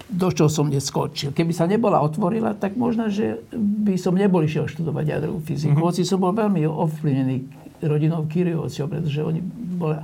do 0.09 0.33
čoho 0.33 0.49
som 0.49 0.73
neskočil. 0.73 1.35
Keby 1.37 1.53
sa 1.53 1.69
nebola 1.69 2.01
otvorila, 2.01 2.57
tak 2.57 2.73
možno, 2.73 3.11
že 3.11 3.43
by 3.53 3.93
som 3.99 4.17
nebol 4.17 4.41
išiel 4.41 4.65
študovať 4.65 5.05
jadrovú 5.05 5.39
fyziku. 5.45 5.77
Mm-hmm. 5.77 5.85
Hoci 5.85 6.01
som 6.01 6.17
bol 6.17 6.33
veľmi 6.33 6.65
ovplyvnený 6.65 7.37
rodinou 7.85 8.25
Kyriovcov, 8.25 8.89
pretože 8.89 9.21
oni 9.21 9.41
bola 9.77 10.01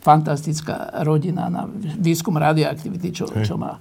fantastická 0.00 1.02
rodina 1.02 1.50
na 1.50 1.66
výskum 1.98 2.36
radioaktivity, 2.38 3.10
čo, 3.10 3.26
čo 3.42 3.58
má 3.58 3.76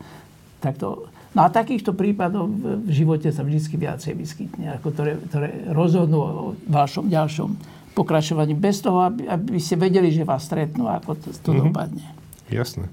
takto... 0.59 1.09
No 1.37 1.45
a 1.45 1.53
takýchto 1.53 1.93
prípadov 1.93 2.49
v 2.49 2.89
živote 2.89 3.29
sa 3.29 3.45
vždy 3.45 3.77
viacej 3.77 4.13
vyskytne, 4.17 4.81
ako 4.81 4.87
ktoré, 4.89 5.11
ktoré 5.29 5.49
rozhodnú 5.69 6.17
o 6.17 6.31
vašom 6.65 7.13
ďalšom 7.13 7.49
pokračovaní, 7.93 8.57
bez 8.57 8.81
toho, 8.81 9.05
aby, 9.05 9.29
aby 9.29 9.61
ste 9.61 9.77
vedeli, 9.77 10.09
že 10.09 10.25
vás 10.25 10.45
stretnú, 10.45 10.89
ako 10.89 11.13
to, 11.17 11.29
to 11.37 11.53
mm-hmm. 11.53 11.61
dopadne. 11.69 12.05
Jasné. 12.49 12.89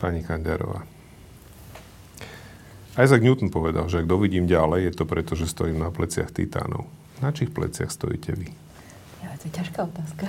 Pani 0.00 0.24
Kanderová. 0.24 0.88
Isaac 2.96 3.20
Newton 3.20 3.52
povedal, 3.52 3.88
že 3.92 4.00
ak 4.00 4.08
dovidím 4.08 4.48
ďalej, 4.48 4.88
je 4.88 4.92
to 4.96 5.04
preto, 5.04 5.32
že 5.36 5.48
stojím 5.48 5.80
na 5.80 5.92
pleciach 5.92 6.32
titánov. 6.32 6.88
Na 7.20 7.36
čích 7.36 7.52
pleciach 7.52 7.92
stojíte 7.92 8.32
vy? 8.32 8.48
Ja, 9.20 9.36
to 9.36 9.44
je 9.48 9.52
ťažká 9.60 9.78
otázka. 9.84 10.24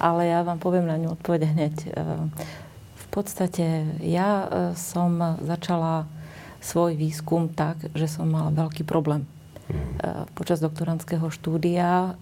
Ale 0.00 0.26
ja 0.26 0.40
vám 0.40 0.56
poviem 0.56 0.88
na 0.88 0.96
ňu 0.96 1.14
odpoveď 1.14 1.40
hneď. 1.52 1.74
E, 1.84 1.90
v 2.96 3.06
podstate 3.12 3.84
ja 4.00 4.28
e, 4.28 4.46
som 4.74 5.38
začala 5.44 6.08
svoj 6.64 6.96
výskum 6.96 7.52
tak, 7.52 7.76
že 7.92 8.08
som 8.08 8.28
mala 8.28 8.52
veľký 8.52 8.84
problém. 8.84 9.24
Mm. 9.70 10.26
Počas 10.36 10.60
doktorandského 10.60 11.30
štúdia 11.30 12.18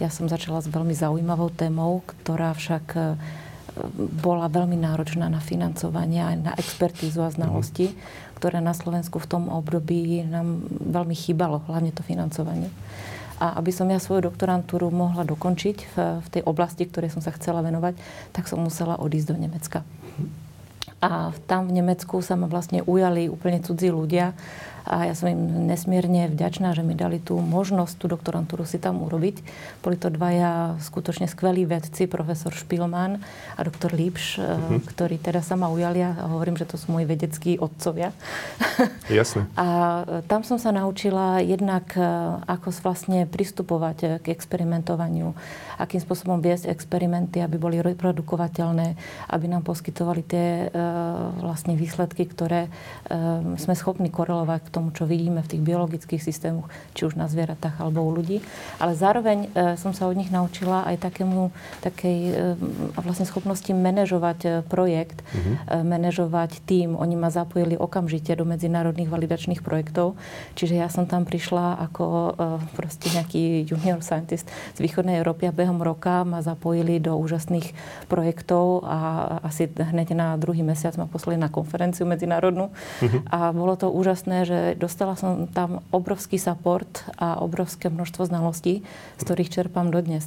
ja 0.00 0.08
som 0.08 0.26
začala 0.26 0.64
s 0.64 0.72
veľmi 0.72 0.96
zaujímavou 0.96 1.52
témou, 1.52 2.00
ktorá 2.02 2.56
však 2.56 2.96
bola 4.24 4.50
veľmi 4.50 4.74
náročná 4.74 5.30
na 5.30 5.38
financovanie 5.38 6.24
aj 6.24 6.36
na 6.40 6.52
expertízu 6.58 7.22
a 7.22 7.30
znalosti. 7.30 7.92
Mm 7.92 8.28
ktoré 8.40 8.64
na 8.64 8.72
Slovensku 8.72 9.20
v 9.20 9.28
tom 9.28 9.52
období 9.52 10.24
nám 10.24 10.64
veľmi 10.72 11.12
chýbalo, 11.12 11.60
hlavne 11.68 11.92
to 11.92 12.00
financovanie. 12.00 12.72
A 13.40 13.56
aby 13.56 13.72
som 13.72 13.88
ja 13.88 13.96
svoju 13.96 14.28
doktorantúru 14.28 14.92
mohla 14.92 15.24
dokončiť 15.24 15.76
v, 15.90 15.94
v 16.20 16.28
tej 16.28 16.42
oblasti, 16.44 16.84
ktorej 16.84 17.16
som 17.16 17.24
sa 17.24 17.32
chcela 17.32 17.64
venovať, 17.64 17.96
tak 18.36 18.46
som 18.46 18.60
musela 18.60 19.00
odísť 19.00 19.28
do 19.32 19.36
Nemecka. 19.40 19.80
A 21.00 21.32
tam 21.48 21.72
v 21.72 21.80
Nemecku 21.80 22.20
sa 22.20 22.36
ma 22.36 22.44
vlastne 22.44 22.84
ujali 22.84 23.32
úplne 23.32 23.64
cudzí 23.64 23.88
ľudia, 23.88 24.36
a 24.88 25.06
ja 25.06 25.14
som 25.14 25.28
im 25.28 25.68
nesmierne 25.68 26.30
vďačná, 26.32 26.72
že 26.72 26.80
mi 26.80 26.96
dali 26.96 27.20
tú 27.20 27.36
možnosť 27.38 27.94
tú 28.00 28.06
doktorantúru 28.08 28.64
si 28.64 28.80
tam 28.80 29.04
urobiť. 29.04 29.44
Boli 29.84 29.96
to 30.00 30.08
dvaja 30.08 30.80
skutočne 30.80 31.28
skvelí 31.28 31.68
vedci, 31.68 32.08
profesor 32.08 32.54
Špilman 32.54 33.20
a 33.56 33.60
doktor 33.60 33.92
Lípš, 33.92 34.40
uh-huh. 34.40 34.80
ktorí 34.88 35.20
teda 35.20 35.44
sa 35.44 35.54
ma 35.54 35.68
ujali 35.68 36.00
a 36.00 36.16
hovorím, 36.32 36.56
že 36.56 36.68
to 36.68 36.80
sú 36.80 36.94
moji 36.96 37.04
vedeckí 37.04 37.60
otcovia. 37.60 38.14
Jasne. 39.10 39.50
a 39.58 39.66
e, 40.06 40.26
tam 40.30 40.46
som 40.46 40.56
sa 40.56 40.72
naučila 40.72 41.42
jednak, 41.42 41.92
e, 41.98 42.02
ako 42.48 42.72
vlastne 42.80 43.26
pristupovať 43.28 44.22
k 44.24 44.26
experimentovaniu, 44.32 45.36
akým 45.76 46.00
spôsobom 46.00 46.40
viesť 46.40 46.70
experimenty, 46.72 47.42
aby 47.44 47.60
boli 47.60 47.82
reprodukovateľné, 47.82 48.96
aby 49.28 49.44
nám 49.48 49.66
poskytovali 49.66 50.22
tie 50.24 50.46
vlastne 51.40 51.74
výsledky, 51.74 52.28
ktoré 52.28 52.68
sme 53.56 53.74
schopní 53.74 54.12
korelovať 54.12 54.69
tomu, 54.70 54.94
čo 54.94 55.04
vidíme 55.04 55.42
v 55.42 55.50
tých 55.56 55.62
biologických 55.66 56.22
systémoch, 56.22 56.70
či 56.94 57.10
už 57.10 57.18
na 57.18 57.26
zvieratách 57.26 57.82
alebo 57.82 58.06
u 58.06 58.10
ľudí. 58.14 58.38
Ale 58.78 58.94
zároveň 58.94 59.50
e, 59.50 59.74
som 59.74 59.90
sa 59.90 60.06
od 60.06 60.14
nich 60.14 60.30
naučila 60.30 60.86
aj 60.86 61.02
takému, 61.02 61.50
takej 61.82 62.18
e, 62.30 62.32
vlastne 63.02 63.26
schopnosti 63.26 63.68
manažovať 63.68 64.38
e, 64.44 64.48
projekt, 64.64 65.26
uh-huh. 65.34 65.82
manažovať 65.82 66.62
tým. 66.62 66.94
Oni 66.94 67.18
ma 67.18 67.34
zapojili 67.34 67.74
okamžite 67.74 68.32
do 68.38 68.46
medzinárodných 68.46 69.10
validačných 69.10 69.60
projektov. 69.64 70.14
Čiže 70.54 70.78
ja 70.78 70.86
som 70.86 71.10
tam 71.10 71.26
prišla 71.26 71.82
ako 71.90 72.36
proste 72.78 73.10
nejaký 73.10 73.66
junior 73.66 74.04
scientist 74.04 74.46
z 74.76 74.78
východnej 74.78 75.18
Európy 75.18 75.50
a 75.50 75.56
behom 75.56 75.82
roka 75.82 76.22
ma 76.22 76.44
zapojili 76.44 77.02
do 77.02 77.16
úžasných 77.18 77.72
projektov 78.06 78.86
a 78.86 78.98
asi 79.42 79.66
hneď 79.66 80.14
na 80.14 80.28
druhý 80.36 80.62
mesiac 80.62 80.94
ma 80.94 81.10
poslali 81.10 81.40
na 81.40 81.48
konferenciu 81.50 82.06
medzinárodnú. 82.06 82.70
Uh-huh. 82.70 83.20
A 83.32 83.50
bolo 83.50 83.74
to 83.74 83.88
úžasné, 83.90 84.46
že 84.46 84.59
dostala 84.78 85.14
som 85.16 85.46
tam 85.50 85.84
obrovský 85.90 86.38
support 86.38 87.04
a 87.18 87.40
obrovské 87.40 87.88
množstvo 87.90 88.26
znalostí, 88.28 88.82
z 89.18 89.22
ktorých 89.22 89.52
čerpám 89.52 89.92
dodnes. 89.92 90.26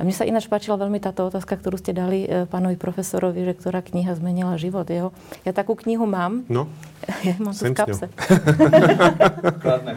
A 0.00 0.04
mne 0.08 0.16
sa 0.16 0.24
ináč 0.24 0.48
páčila 0.48 0.80
veľmi 0.80 0.96
táto 0.96 1.28
otázka, 1.28 1.60
ktorú 1.60 1.76
ste 1.76 1.92
dali 1.92 2.24
e, 2.24 2.48
pánovi 2.48 2.80
profesorovi, 2.80 3.44
že 3.44 3.52
ktorá 3.52 3.84
kniha 3.84 4.16
zmenila 4.16 4.56
život 4.56 4.88
jeho. 4.88 5.12
Ja 5.44 5.52
takú 5.52 5.76
knihu 5.76 6.08
mám. 6.08 6.48
No. 6.48 6.72
Ja 7.20 7.36
mám 7.36 7.52
tu 7.52 7.68
v 7.68 7.76
kapse. 7.76 8.06
Skladná 9.60 9.92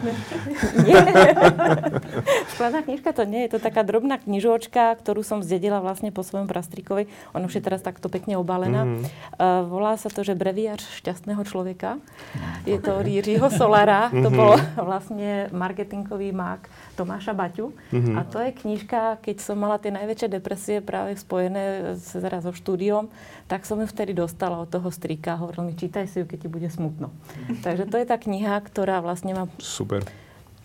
Skladná 2.52 2.80
knižka 2.84 3.12
to 3.16 3.24
nie 3.28 3.44
je. 3.46 3.56
To 3.56 3.58
taká 3.60 3.84
drobná 3.84 4.20
knižočka, 4.20 4.92
ktorú 5.00 5.20
som 5.24 5.40
zdedila 5.44 5.80
vlastne 5.84 6.12
po 6.12 6.24
svojom 6.24 6.48
prastrikovi. 6.48 7.08
Ona 7.32 7.48
už 7.48 7.60
je 7.60 7.62
teraz 7.64 7.80
takto 7.84 8.08
pekne 8.08 8.40
obalená. 8.40 8.84
Mm. 8.84 9.04
Uh, 9.36 9.64
volá 9.68 9.96
sa 10.00 10.08
to, 10.12 10.24
že 10.24 10.36
breviář 10.36 10.84
šťastného 11.00 11.44
človeka. 11.44 12.00
Je 12.64 12.80
to. 12.80 13.04
Jiřího 13.04 13.52
Solara. 13.52 14.08
Mm-hmm. 14.08 14.24
To 14.24 14.28
mhm. 14.32 14.36
bol 14.36 14.52
vlastne 14.80 15.52
marketingový 15.52 16.32
mák 16.32 16.66
Tomáša 16.96 17.36
Baťu. 17.36 17.72
Mm-hmm. 17.92 18.16
A 18.16 18.20
to 18.24 18.38
je 18.40 18.50
knižka, 18.52 19.00
keď 19.20 19.36
som 19.44 19.60
mala 19.60 19.78
tie 19.78 19.93
najväčšie 19.94 20.28
depresie 20.28 20.76
práve 20.82 21.14
spojené 21.14 21.94
teraz 22.10 22.42
so 22.42 22.50
štúdiom, 22.50 23.06
tak 23.46 23.62
som 23.62 23.78
ju 23.78 23.86
vtedy 23.86 24.12
dostala 24.12 24.58
od 24.58 24.68
toho 24.68 24.90
strika. 24.90 25.38
Hovoril 25.38 25.70
mi, 25.70 25.78
čítaj 25.78 26.10
si 26.10 26.22
ju, 26.22 26.24
keď 26.26 26.38
ti 26.44 26.48
bude 26.50 26.68
smutno. 26.68 27.14
Takže 27.62 27.86
to 27.86 27.96
je 28.02 28.06
tá 28.06 28.18
kniha, 28.18 28.58
ktorá 28.66 28.98
vlastne 28.98 29.32
ma... 29.32 29.44
Super 29.62 30.02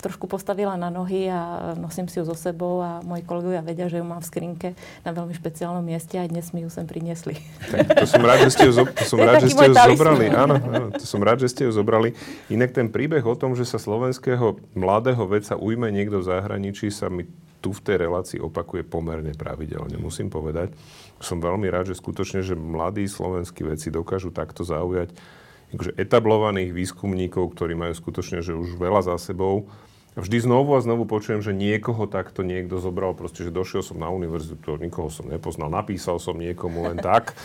trošku 0.00 0.24
postavila 0.24 0.74
na 0.80 0.88
nohy 0.88 1.28
a 1.28 1.72
nosím 1.76 2.08
si 2.08 2.16
ju 2.18 2.24
so 2.24 2.32
sebou 2.32 2.80
a 2.80 3.04
moji 3.04 3.20
kolegovia 3.22 3.60
vedia, 3.60 3.86
že 3.92 4.00
ju 4.00 4.04
mám 4.08 4.24
v 4.24 4.26
skrinke 4.26 4.68
na 5.04 5.12
veľmi 5.12 5.36
špeciálnom 5.36 5.84
mieste 5.84 6.16
a 6.16 6.24
dnes 6.24 6.50
mi 6.56 6.64
ju 6.64 6.72
sem 6.72 6.88
priniesli. 6.88 7.36
Tak, 7.68 8.00
to 8.00 8.06
som 8.08 8.24
rád, 8.24 8.48
že 8.48 8.50
ste 8.56 8.64
ju, 8.66 8.72
zo, 8.72 8.84
to 8.88 9.04
som 9.04 9.20
rád, 9.20 9.44
že 9.44 9.52
ste 9.52 9.68
ju 9.68 9.76
zobrali. 9.76 10.26
Áno, 10.32 10.56
áno, 10.56 10.86
to 10.96 11.04
som 11.04 11.20
rád, 11.20 11.44
že 11.44 11.52
ste 11.52 11.68
ju 11.68 11.72
zobrali. 11.76 12.16
Inak 12.48 12.72
ten 12.72 12.88
príbeh 12.88 13.22
o 13.22 13.36
tom, 13.36 13.52
že 13.52 13.68
sa 13.68 13.76
slovenského 13.76 14.56
mladého 14.72 15.20
vedca 15.28 15.54
ujme 15.60 15.92
niekto 15.92 16.24
v 16.24 16.32
zahraničí, 16.32 16.88
sa 16.88 17.12
mi 17.12 17.28
tu 17.60 17.76
v 17.76 17.84
tej 17.84 17.96
relácii 18.08 18.40
opakuje 18.40 18.82
pomerne 18.88 19.36
pravidelne, 19.36 20.00
musím 20.00 20.32
povedať. 20.32 20.72
Som 21.20 21.44
veľmi 21.44 21.68
rád, 21.68 21.92
že 21.92 22.00
skutočne, 22.00 22.40
že 22.40 22.56
mladí 22.56 23.04
slovenskí 23.04 23.62
vedci 23.62 23.92
dokážu 23.92 24.32
takto 24.32 24.64
zaujať 24.64 25.12
akože 25.70 25.94
etablovaných 25.94 26.74
výskumníkov, 26.74 27.54
ktorí 27.54 27.78
majú 27.78 27.94
skutočne 27.94 28.42
že 28.42 28.58
už 28.58 28.74
veľa 28.74 29.06
za 29.06 29.16
sebou 29.22 29.70
vždy 30.18 30.42
znovu 30.42 30.74
a 30.74 30.82
znovu 30.82 31.06
počujem, 31.06 31.38
že 31.38 31.54
niekoho 31.54 32.10
takto 32.10 32.42
niekto 32.42 32.82
zobral, 32.82 33.14
proste, 33.14 33.46
že 33.46 33.54
došiel 33.54 33.86
som 33.86 33.98
na 34.02 34.10
univerzitu, 34.10 34.78
nikoho 34.80 35.12
som 35.12 35.30
nepoznal, 35.30 35.70
napísal 35.70 36.18
som 36.18 36.34
niekomu 36.34 36.90
len 36.90 36.98
tak 37.04 37.38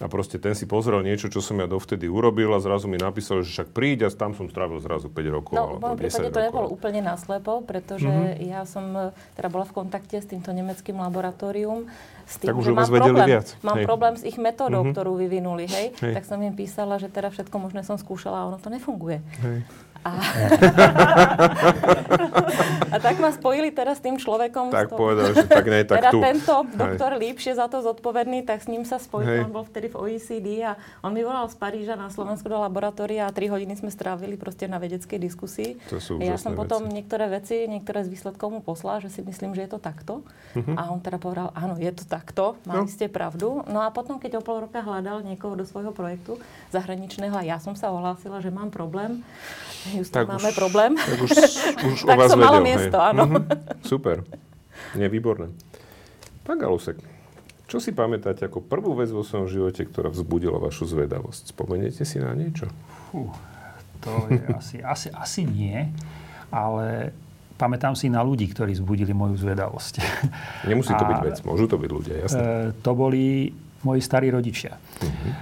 a 0.00 0.08
proste 0.08 0.40
ten 0.40 0.56
si 0.56 0.64
pozrel 0.64 1.04
niečo, 1.04 1.28
čo 1.28 1.44
som 1.44 1.60
ja 1.60 1.68
dovtedy 1.68 2.08
urobil 2.08 2.56
a 2.56 2.58
zrazu 2.60 2.88
mi 2.88 2.96
napísal, 2.96 3.44
že 3.44 3.52
však 3.52 3.68
príď 3.76 3.98
a 4.04 4.12
tam 4.12 4.32
som 4.32 4.48
strávil 4.48 4.80
zrazu 4.80 5.12
5 5.12 5.36
rokov. 5.36 5.54
No, 5.60 5.76
v 5.76 5.80
mojom 5.84 5.98
prípade 6.00 6.32
to 6.32 6.40
nebolo 6.40 6.66
úplne 6.72 7.04
naslepo, 7.04 7.60
pretože 7.60 8.08
mm-hmm. 8.08 8.48
ja 8.48 8.64
som 8.64 8.84
e, 8.96 9.12
teda 9.36 9.52
bola 9.52 9.68
v 9.68 9.76
kontakte 9.76 10.16
s 10.16 10.24
týmto 10.24 10.56
nemeckým 10.56 10.96
laboratórium 10.96 11.84
s 12.24 12.40
tým, 12.40 12.48
tak 12.48 12.56
už 12.56 12.64
že 12.64 12.72
mám 12.72 12.88
problém, 12.88 13.28
viac. 13.28 13.48
mám 13.60 13.76
hej. 13.76 13.84
problém 13.84 14.14
s 14.16 14.22
ich 14.24 14.40
metódou, 14.40 14.80
mm-hmm. 14.80 14.94
ktorú 14.96 15.12
vyvinuli, 15.20 15.64
hej? 15.68 15.86
hej. 16.00 16.14
Tak 16.16 16.24
som 16.24 16.40
im 16.40 16.56
písala, 16.56 16.96
že 16.96 17.12
teda 17.12 17.28
všetko 17.28 17.56
možné 17.60 17.84
som 17.84 18.00
skúšala 18.00 18.40
a 18.40 18.48
ono 18.48 18.56
to 18.56 18.72
nefunguje. 18.72 19.20
Hej. 19.44 19.68
A... 20.00 20.16
a 22.94 22.96
tak 22.96 23.20
ma 23.20 23.28
spojili 23.36 23.68
teraz 23.68 24.00
s 24.00 24.02
tým 24.02 24.16
človekom. 24.16 24.72
Tak 24.72 24.96
povedal, 24.96 25.36
že 25.36 25.44
tak 25.44 25.68
nie, 25.68 25.84
tak 25.84 26.00
teda 26.00 26.10
tu. 26.16 26.24
tento 26.24 26.64
doktor 26.72 27.20
Lípš 27.20 27.52
je 27.52 27.54
za 27.60 27.68
to 27.68 27.84
zodpovedný, 27.84 28.48
tak 28.48 28.64
s 28.64 28.72
ním 28.72 28.88
sa 28.88 28.96
spojil. 28.96 29.44
On 29.44 29.52
bol 29.52 29.68
vtedy 29.68 29.92
v 29.92 30.00
OECD 30.00 30.64
a 30.64 30.80
on 31.04 31.12
mi 31.12 31.20
volal 31.20 31.44
z 31.52 31.56
Paríža 31.60 32.00
na 32.00 32.08
Slovensku 32.08 32.48
do 32.48 32.56
laboratória 32.56 33.28
a 33.28 33.34
tri 33.34 33.52
hodiny 33.52 33.76
sme 33.76 33.92
strávili 33.92 34.40
proste 34.40 34.64
na 34.64 34.80
vedeckej 34.80 35.20
diskusii. 35.20 35.76
To 35.92 36.00
sú 36.00 36.16
ja 36.16 36.40
som 36.40 36.56
potom 36.56 36.88
veci. 36.88 36.96
niektoré 36.96 37.28
veci, 37.28 37.68
niektoré 37.68 38.00
z 38.04 38.08
výsledkov 38.08 38.48
mu 38.48 38.60
poslala, 38.64 39.04
že 39.04 39.12
si 39.12 39.20
myslím, 39.20 39.52
že 39.52 39.68
je 39.68 39.70
to 39.76 39.80
takto. 39.80 40.24
Uh-huh. 40.56 40.74
A 40.80 40.88
on 40.88 41.04
teda 41.04 41.20
povedal, 41.20 41.52
áno, 41.52 41.76
je 41.76 41.92
to 41.92 42.08
takto, 42.08 42.56
mali 42.64 42.88
no. 42.88 42.90
ste 42.90 43.12
pravdu. 43.12 43.60
No 43.68 43.84
a 43.84 43.92
potom, 43.92 44.16
keď 44.16 44.40
o 44.40 44.42
pol 44.42 44.64
roka 44.64 44.80
hľadal 44.80 45.20
niekoho 45.20 45.52
do 45.54 45.68
svojho 45.68 45.92
projektu 45.92 46.40
zahraničného 46.72 47.36
a 47.36 47.44
ja 47.44 47.60
som 47.60 47.76
sa 47.76 47.92
ohlásila, 47.92 48.40
že 48.40 48.48
mám 48.48 48.72
problém, 48.72 49.20
Houston, 49.92 50.24
tak 50.24 50.26
máme 50.30 50.50
už, 50.50 50.56
problém. 50.56 50.90
Tak 50.96 51.18
už, 51.20 51.30
už 51.84 51.98
tak 52.08 52.16
o 52.16 52.20
vás 52.20 52.28
som 52.30 52.38
vedel, 52.38 52.48
malo 52.50 52.60
miesto, 52.62 52.96
hej. 52.96 53.08
áno. 53.12 53.22
Mm-hmm. 53.26 53.84
Super. 53.84 54.16
Nie, 54.94 55.06
výborné. 55.10 55.50
Pán 56.46 56.58
Galusek, 56.58 56.98
čo 57.70 57.78
si 57.78 57.94
pamätáte 57.94 58.42
ako 58.46 58.66
prvú 58.66 58.98
vec 58.98 59.10
vo 59.14 59.22
svojom 59.22 59.46
živote, 59.46 59.86
ktorá 59.86 60.10
vzbudila 60.10 60.58
vašu 60.58 60.90
zvedavosť? 60.90 61.54
Spomeniete 61.54 62.02
si 62.02 62.18
na 62.18 62.34
niečo? 62.34 62.66
Fú, 63.10 63.30
to 64.02 64.10
je 64.26 64.42
asi, 64.60 64.76
asi, 64.82 65.08
asi 65.14 65.42
nie, 65.46 65.86
ale 66.50 67.14
pamätám 67.54 67.94
si 67.94 68.10
na 68.10 68.24
ľudí, 68.26 68.50
ktorí 68.50 68.74
vzbudili 68.74 69.14
moju 69.14 69.38
zvedavosť. 69.38 69.94
Nemusí 70.70 70.90
to 70.96 71.04
A, 71.06 71.08
byť 71.14 71.20
vec, 71.22 71.36
môžu 71.46 71.70
to 71.70 71.76
byť 71.78 71.90
ľudia, 71.90 72.14
jasne. 72.26 72.42
E, 72.42 72.48
to 72.82 72.90
boli 72.96 73.54
moji 73.86 74.00
starí 74.04 74.28
rodičia. 74.28 74.76
Uh-huh. 74.76 75.32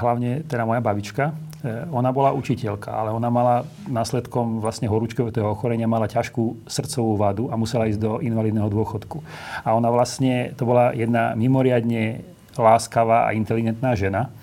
Hlavne 0.00 0.48
teda 0.48 0.64
moja 0.64 0.80
babička, 0.80 1.28
E, 1.28 1.51
ona 1.94 2.10
bola 2.10 2.34
učiteľka, 2.34 2.90
ale 2.90 3.14
ona 3.14 3.30
mala 3.30 3.56
následkom 3.86 4.58
vlastne 4.58 4.90
horúčkového 4.90 5.54
ochorenia 5.54 5.86
mala 5.86 6.10
ťažkú 6.10 6.66
srdcovú 6.66 7.14
vadu 7.14 7.44
a 7.50 7.54
musela 7.54 7.86
ísť 7.86 8.00
do 8.02 8.12
invalidného 8.18 8.66
dôchodku. 8.66 9.22
A 9.62 9.70
ona 9.78 9.86
vlastne, 9.94 10.50
to 10.58 10.66
bola 10.66 10.90
jedna 10.90 11.38
mimoriadne 11.38 12.26
láskavá 12.58 13.30
a 13.30 13.34
inteligentná 13.38 13.94
žena. 13.94 14.34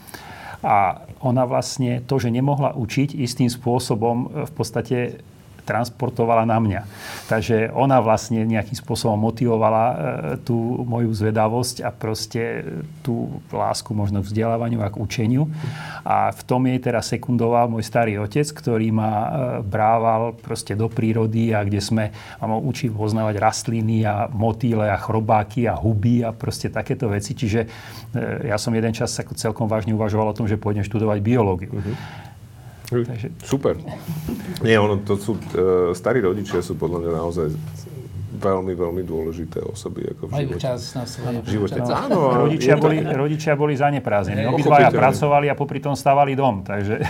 A 0.64 1.08
ona 1.20 1.44
vlastne 1.44 2.00
to, 2.04 2.20
že 2.20 2.32
nemohla 2.32 2.76
učiť 2.76 3.16
istým 3.16 3.52
spôsobom 3.52 4.48
v 4.48 4.52
podstate 4.56 5.20
transportovala 5.70 6.50
na 6.50 6.58
mňa. 6.58 6.82
Takže 7.30 7.70
ona 7.78 8.02
vlastne 8.02 8.42
nejakým 8.42 8.74
spôsobom 8.74 9.22
motivovala 9.22 9.86
e, 9.86 9.96
tú 10.42 10.58
moju 10.82 11.14
zvedavosť 11.14 11.86
a 11.86 11.94
proste 11.94 12.66
tú 13.06 13.30
lásku 13.54 13.94
možno 13.94 14.26
k 14.26 14.34
vzdelávaniu 14.34 14.82
a 14.82 14.90
k 14.90 14.98
učeniu. 14.98 15.46
A 16.02 16.34
v 16.34 16.42
tom 16.50 16.66
jej 16.66 16.82
teraz 16.82 17.14
sekundoval 17.14 17.70
môj 17.70 17.86
starý 17.86 18.18
otec, 18.18 18.50
ktorý 18.50 18.90
ma 18.90 19.14
e, 19.14 19.28
brával 19.62 20.34
proste 20.34 20.74
do 20.74 20.90
prírody 20.90 21.54
a 21.54 21.62
kde 21.62 21.78
sme 21.78 22.10
ma 22.42 22.58
učil 22.58 22.90
poznávať 22.90 23.38
rastliny 23.38 24.02
a 24.10 24.26
motýle 24.26 24.90
a 24.90 24.98
chrobáky 24.98 25.70
a 25.70 25.78
huby 25.78 26.26
a 26.26 26.34
proste 26.34 26.74
takéto 26.74 27.06
veci. 27.14 27.38
Čiže 27.38 27.60
e, 27.62 27.68
ja 28.50 28.58
som 28.58 28.74
jeden 28.74 28.96
čas 28.96 29.14
celkom 29.14 29.70
vážne 29.70 29.94
uvažoval 29.94 30.34
o 30.34 30.38
tom, 30.38 30.50
že 30.50 30.58
pôjdem 30.58 30.82
študovať 30.82 31.20
biológiu. 31.22 31.78
Uh-huh. 31.78 31.94
Takže... 32.90 33.28
Super. 33.46 33.78
Nie, 34.66 34.82
ono, 34.82 34.98
to 35.06 35.14
sú, 35.22 35.38
uh, 35.38 35.94
starí 35.94 36.26
rodičia 36.26 36.66
sú 36.66 36.74
podľa 36.74 37.06
mňa 37.06 37.12
naozaj 37.22 37.48
veľmi, 38.40 38.74
veľmi 38.74 39.04
dôležité 39.04 39.60
osoby 39.68 40.08
ako 40.16 40.32
v 40.32 40.32
Majú 40.32 40.50
živote. 40.56 40.64
čas 40.64 40.80
na 40.96 41.04
svoje. 41.04 41.38
V 41.44 41.50
živote. 41.52 41.78
No. 41.84 41.92
Áno, 41.92 42.18
rodičia, 42.48 42.80
to... 42.80 42.88
boli, 42.88 42.98
rodičia 43.04 43.54
boli 43.60 43.74
zaneprázdnení. 43.76 44.48
Obidvaja 44.48 44.90
pracovali 44.90 45.52
a 45.52 45.56
popri 45.60 45.84
tom 45.84 45.94
stavali 45.94 46.34
dom. 46.34 46.64
Takže... 46.64 47.04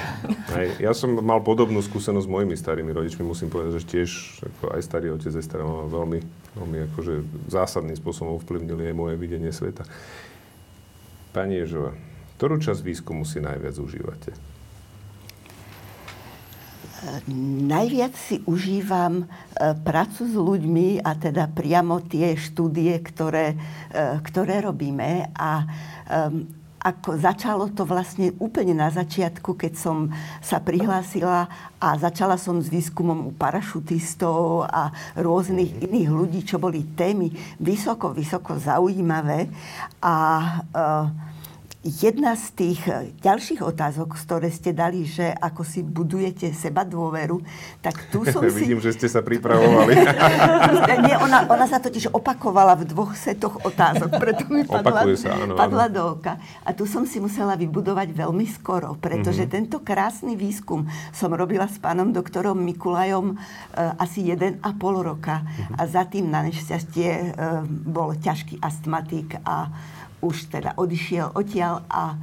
Hej, 0.58 0.68
ja 0.82 0.92
som 0.98 1.14
mal 1.22 1.46
podobnú 1.46 1.80
skúsenosť 1.86 2.26
s 2.26 2.30
mojimi 2.30 2.58
starými 2.58 2.90
rodičmi. 2.90 3.22
Musím 3.22 3.54
povedať, 3.54 3.80
že 3.80 3.84
tiež 3.86 4.10
ako 4.42 4.74
aj 4.74 4.82
starý 4.82 5.14
otec, 5.14 5.32
aj 5.32 5.46
stará 5.46 5.64
mama 5.64 5.86
veľmi, 5.86 6.20
veľmi 6.58 6.78
akože 6.92 7.14
zásadným 7.54 7.96
spôsobom 7.96 8.42
ovplyvnili 8.42 8.90
aj 8.90 8.96
moje 8.98 9.16
videnie 9.22 9.54
sveta. 9.54 9.86
Pani 11.30 11.62
Ježova, 11.62 11.94
ktorú 12.42 12.58
časť 12.58 12.82
výskumu 12.82 13.22
si 13.22 13.38
najviac 13.38 13.78
užívate? 13.78 14.59
Najviac 17.70 18.14
si 18.20 18.44
užívam 18.44 19.24
e, 19.24 19.26
prácu 19.86 20.28
s 20.28 20.36
ľuďmi 20.36 21.00
a 21.00 21.16
teda 21.16 21.48
priamo 21.48 22.04
tie 22.04 22.36
štúdie, 22.36 23.00
ktoré, 23.00 23.56
e, 23.92 24.20
ktoré 24.20 24.60
robíme. 24.66 25.32
A 25.36 25.64
ako 26.80 27.20
začalo 27.20 27.68
to 27.76 27.84
vlastne 27.84 28.32
úplne 28.40 28.72
na 28.72 28.88
začiatku, 28.88 29.60
keď 29.60 29.74
som 29.76 29.98
sa 30.40 30.64
prihlásila 30.64 31.52
a 31.76 31.88
začala 32.00 32.40
som 32.40 32.64
s 32.64 32.72
výskumom 32.72 33.28
u 33.28 33.32
parašutistov 33.36 34.64
a 34.66 34.90
rôznych 35.20 35.76
iných 35.84 36.10
ľudí, 36.10 36.40
čo 36.48 36.56
boli 36.56 36.88
témy 36.96 37.30
vysoko, 37.60 38.16
vysoko 38.16 38.56
zaujímavé. 38.56 39.52
A 40.00 40.16
uh, 40.72 41.29
Jedna 41.80 42.36
z 42.36 42.46
tých 42.60 42.84
e, 42.92 43.16
ďalších 43.24 43.64
otázok, 43.64 44.20
ktoré 44.20 44.52
ste 44.52 44.76
dali, 44.76 45.08
že 45.08 45.32
ako 45.32 45.64
si 45.64 45.80
budujete 45.80 46.52
seba 46.52 46.84
dôveru, 46.84 47.40
tak 47.80 48.12
tu 48.12 48.28
som 48.36 48.44
si... 48.52 48.68
Vidím, 48.68 48.84
že 48.84 48.92
ste 48.92 49.08
sa 49.08 49.24
pripravovali. 49.24 49.96
Nie, 51.08 51.16
ona, 51.24 51.48
ona 51.48 51.66
sa 51.72 51.80
totiž 51.80 52.12
opakovala 52.12 52.76
v 52.76 52.84
dvoch 52.84 53.16
setoch 53.16 53.64
otázok, 53.64 54.12
preto 54.20 54.44
mi 54.52 54.68
padla, 54.68 55.08
sa, 55.16 55.40
áno, 55.40 55.56
padla 55.56 55.88
áno. 55.88 55.96
do 55.96 56.02
oka. 56.20 56.36
A 56.68 56.76
tu 56.76 56.84
som 56.84 57.08
si 57.08 57.24
musela 57.24 57.56
vybudovať 57.56 58.12
veľmi 58.12 58.44
skoro, 58.52 59.00
pretože 59.00 59.48
mm-hmm. 59.48 59.56
tento 59.64 59.80
krásny 59.80 60.36
výskum 60.36 60.84
som 61.16 61.32
robila 61.32 61.72
s 61.72 61.80
pánom 61.80 62.12
doktorom 62.12 62.60
Mikulajom 62.60 63.32
e, 63.32 63.36
asi 63.96 64.28
jeden 64.28 64.60
a 64.68 64.76
pol 64.76 65.00
roka. 65.00 65.48
Mm-hmm. 65.48 65.80
A 65.80 65.82
za 65.88 66.04
tým 66.04 66.28
na 66.28 66.44
nešťastie 66.44 67.08
e, 67.08 67.28
bol 67.88 68.20
ťažký 68.20 68.60
astmatik 68.60 69.40
a 69.48 69.72
už 70.20 70.52
teda 70.52 70.76
odišiel 70.76 71.32
odtiaľ 71.36 71.84
a 71.88 72.14
e, 72.14 72.18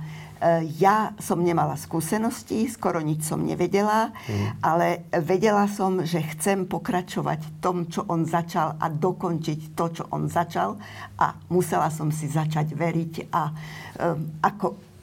ja 0.77 1.17
som 1.17 1.41
nemala 1.41 1.77
skúsenosti, 1.81 2.69
skoro 2.69 3.01
nič 3.01 3.25
som 3.25 3.41
nevedela, 3.41 4.13
mm. 4.29 4.61
ale 4.61 5.09
vedela 5.25 5.65
som, 5.69 6.05
že 6.05 6.21
chcem 6.37 6.69
pokračovať 6.69 7.41
v 7.41 7.51
tom, 7.61 7.77
čo 7.89 8.05
on 8.09 8.29
začal 8.29 8.77
a 8.77 8.87
dokončiť 8.89 9.73
to, 9.73 9.85
čo 9.91 10.05
on 10.13 10.29
začal 10.29 10.77
a 11.17 11.37
musela 11.49 11.89
som 11.89 12.13
si 12.13 12.29
začať 12.29 12.77
veriť 12.77 13.15
a 13.33 13.43
um, 13.49 14.41
ako 14.45 14.96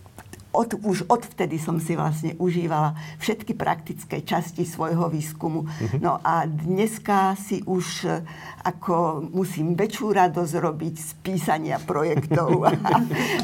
od, 0.53 0.77
už 0.85 1.09
odvtedy 1.09 1.57
som 1.57 1.81
si 1.81 1.97
vlastne 1.97 2.37
užívala 2.37 2.93
všetky 3.17 3.57
praktické 3.57 4.21
časti 4.21 4.69
svojho 4.69 5.09
výskumu. 5.09 5.65
Mm-hmm. 5.65 5.99
No 5.99 6.21
a 6.21 6.45
dneska 6.45 7.33
si 7.33 7.65
už 7.65 7.85
e, 8.05 8.21
ako 8.61 9.27
musím 9.33 9.73
väčšiu 9.73 10.13
radosť 10.13 10.53
robiť 10.53 10.95
z 11.01 11.09
písania 11.25 11.81
projektov 11.81 12.63
a, 12.69 12.71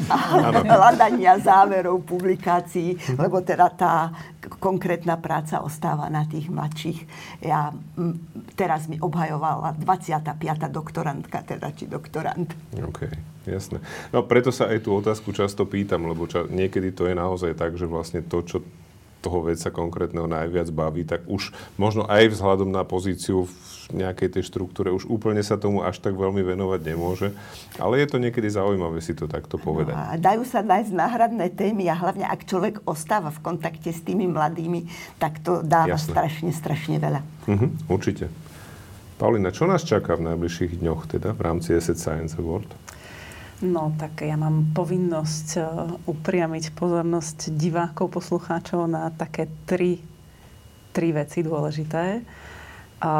a 0.06 0.16
hľadania 0.62 1.42
záverov 1.42 2.06
publikácií, 2.06 3.18
lebo 3.18 3.42
teda 3.42 3.66
tá 3.74 3.94
konkrétna 4.62 5.18
práca 5.18 5.60
ostáva 5.66 6.06
na 6.06 6.22
tých 6.30 6.46
mladších. 6.46 6.98
Ja, 7.42 7.74
m, 7.98 8.22
teraz 8.54 8.86
mi 8.86 9.02
obhajovala 9.02 9.74
25. 9.82 10.38
doktorantka, 10.70 11.42
teda 11.42 11.74
či 11.74 11.90
doktorant. 11.90 12.54
Okay. 12.78 13.29
Jasné. 13.48 13.80
No 14.12 14.20
preto 14.20 14.52
sa 14.52 14.68
aj 14.68 14.84
tú 14.84 14.92
otázku 14.92 15.32
často 15.32 15.64
pýtam, 15.64 16.04
lebo 16.04 16.28
ča, 16.28 16.44
niekedy 16.44 16.92
to 16.92 17.08
je 17.08 17.16
naozaj 17.16 17.56
tak, 17.56 17.72
že 17.76 17.88
vlastne 17.88 18.20
to, 18.20 18.44
čo 18.44 18.60
toho 19.20 19.44
vedca 19.44 19.68
konkrétneho 19.68 20.24
najviac 20.24 20.72
baví, 20.72 21.04
tak 21.04 21.28
už 21.28 21.52
možno 21.76 22.08
aj 22.08 22.32
vzhľadom 22.32 22.72
na 22.72 22.82
pozíciu 22.88 23.44
v 23.44 23.52
nejakej 23.92 24.38
tej 24.38 24.42
štruktúre 24.48 24.94
už 24.94 25.06
úplne 25.10 25.42
sa 25.42 25.60
tomu 25.60 25.84
až 25.84 25.98
tak 26.00 26.16
veľmi 26.16 26.40
venovať 26.40 26.80
nemôže. 26.80 27.28
Ale 27.76 28.00
je 28.00 28.06
to 28.08 28.16
niekedy 28.22 28.48
zaujímavé 28.48 29.02
si 29.02 29.12
to 29.12 29.26
takto 29.26 29.60
povedať. 29.60 29.92
No 29.92 30.00
a 30.00 30.14
dajú 30.16 30.42
sa 30.46 30.64
nájsť 30.64 30.92
náhradné 30.94 31.46
témy 31.52 31.90
a 31.90 31.94
hlavne 31.98 32.24
ak 32.24 32.46
človek 32.48 32.86
ostáva 32.86 33.34
v 33.34 33.42
kontakte 33.44 33.90
s 33.92 34.00
tými 34.00 34.30
mladými, 34.30 34.88
tak 35.20 35.42
to 35.42 35.60
dáva 35.60 35.98
Jasné. 35.98 36.10
strašne, 36.16 36.50
strašne 36.54 36.96
veľa. 37.02 37.20
Mhm, 37.50 37.66
určite. 37.90 38.30
Paulina, 39.20 39.52
čo 39.52 39.68
nás 39.68 39.84
čaká 39.84 40.16
v 40.16 40.32
najbližších 40.32 40.80
dňoch 40.80 41.04
teda 41.04 41.36
v 41.36 41.40
rámci 41.44 41.76
Asset 41.76 42.00
Science 42.00 42.40
Award? 42.40 42.72
No, 43.60 43.92
tak 44.00 44.24
ja 44.24 44.40
mám 44.40 44.72
povinnosť 44.72 45.48
uh, 45.60 45.66
upriamiť 46.08 46.72
pozornosť 46.72 47.52
divákov, 47.52 48.08
poslucháčov 48.16 48.88
na 48.88 49.12
také 49.12 49.52
tri, 49.68 50.00
tri 50.96 51.12
veci 51.12 51.44
dôležité. 51.44 52.24
A, 53.00 53.12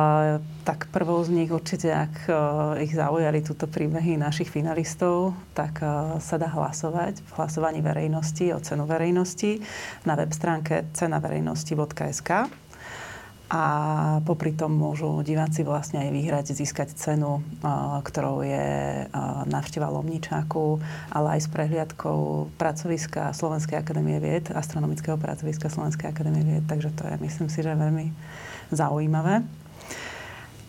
tak 0.65 0.93
prvou 0.93 1.21
z 1.25 1.33
nich 1.33 1.53
určite, 1.53 1.93
ak 1.93 2.15
uh, 2.29 2.37
ich 2.81 2.97
zaujali 2.97 3.45
túto 3.45 3.69
príbehy 3.69 4.17
našich 4.17 4.49
finalistov, 4.49 5.37
tak 5.53 5.85
sa 6.21 6.37
dá 6.41 6.49
hlasovať 6.49 7.21
v 7.21 7.31
hlasovaní 7.37 7.85
verejnosti 7.85 8.57
o 8.57 8.61
cenu 8.65 8.89
verejnosti 8.89 9.61
na 10.09 10.17
web 10.17 10.33
stránke 10.33 10.89
cenaverejnosti.sk 10.97 12.60
a 13.51 13.65
popri 14.23 14.55
tom 14.55 14.79
môžu 14.79 15.27
diváci 15.27 15.67
vlastne 15.67 16.07
aj 16.07 16.11
vyhrať, 16.15 16.47
získať 16.55 16.95
cenu, 16.95 17.43
ktorou 18.07 18.47
je 18.47 19.11
návšteva 19.51 19.91
Lomničáku, 19.91 20.79
ale 21.11 21.35
aj 21.35 21.41
s 21.45 21.49
prehliadkou 21.51 22.55
pracoviska 22.55 23.35
Slovenskej 23.35 23.83
akadémie 23.83 24.23
vied, 24.23 24.55
astronomického 24.55 25.19
pracoviska 25.19 25.67
Slovenskej 25.67 26.15
akadémie 26.15 26.47
vied, 26.47 26.65
takže 26.71 26.95
to 26.95 27.03
je, 27.11 27.19
myslím 27.27 27.51
si, 27.51 27.59
že 27.59 27.75
veľmi 27.75 28.15
zaujímavé. 28.71 29.43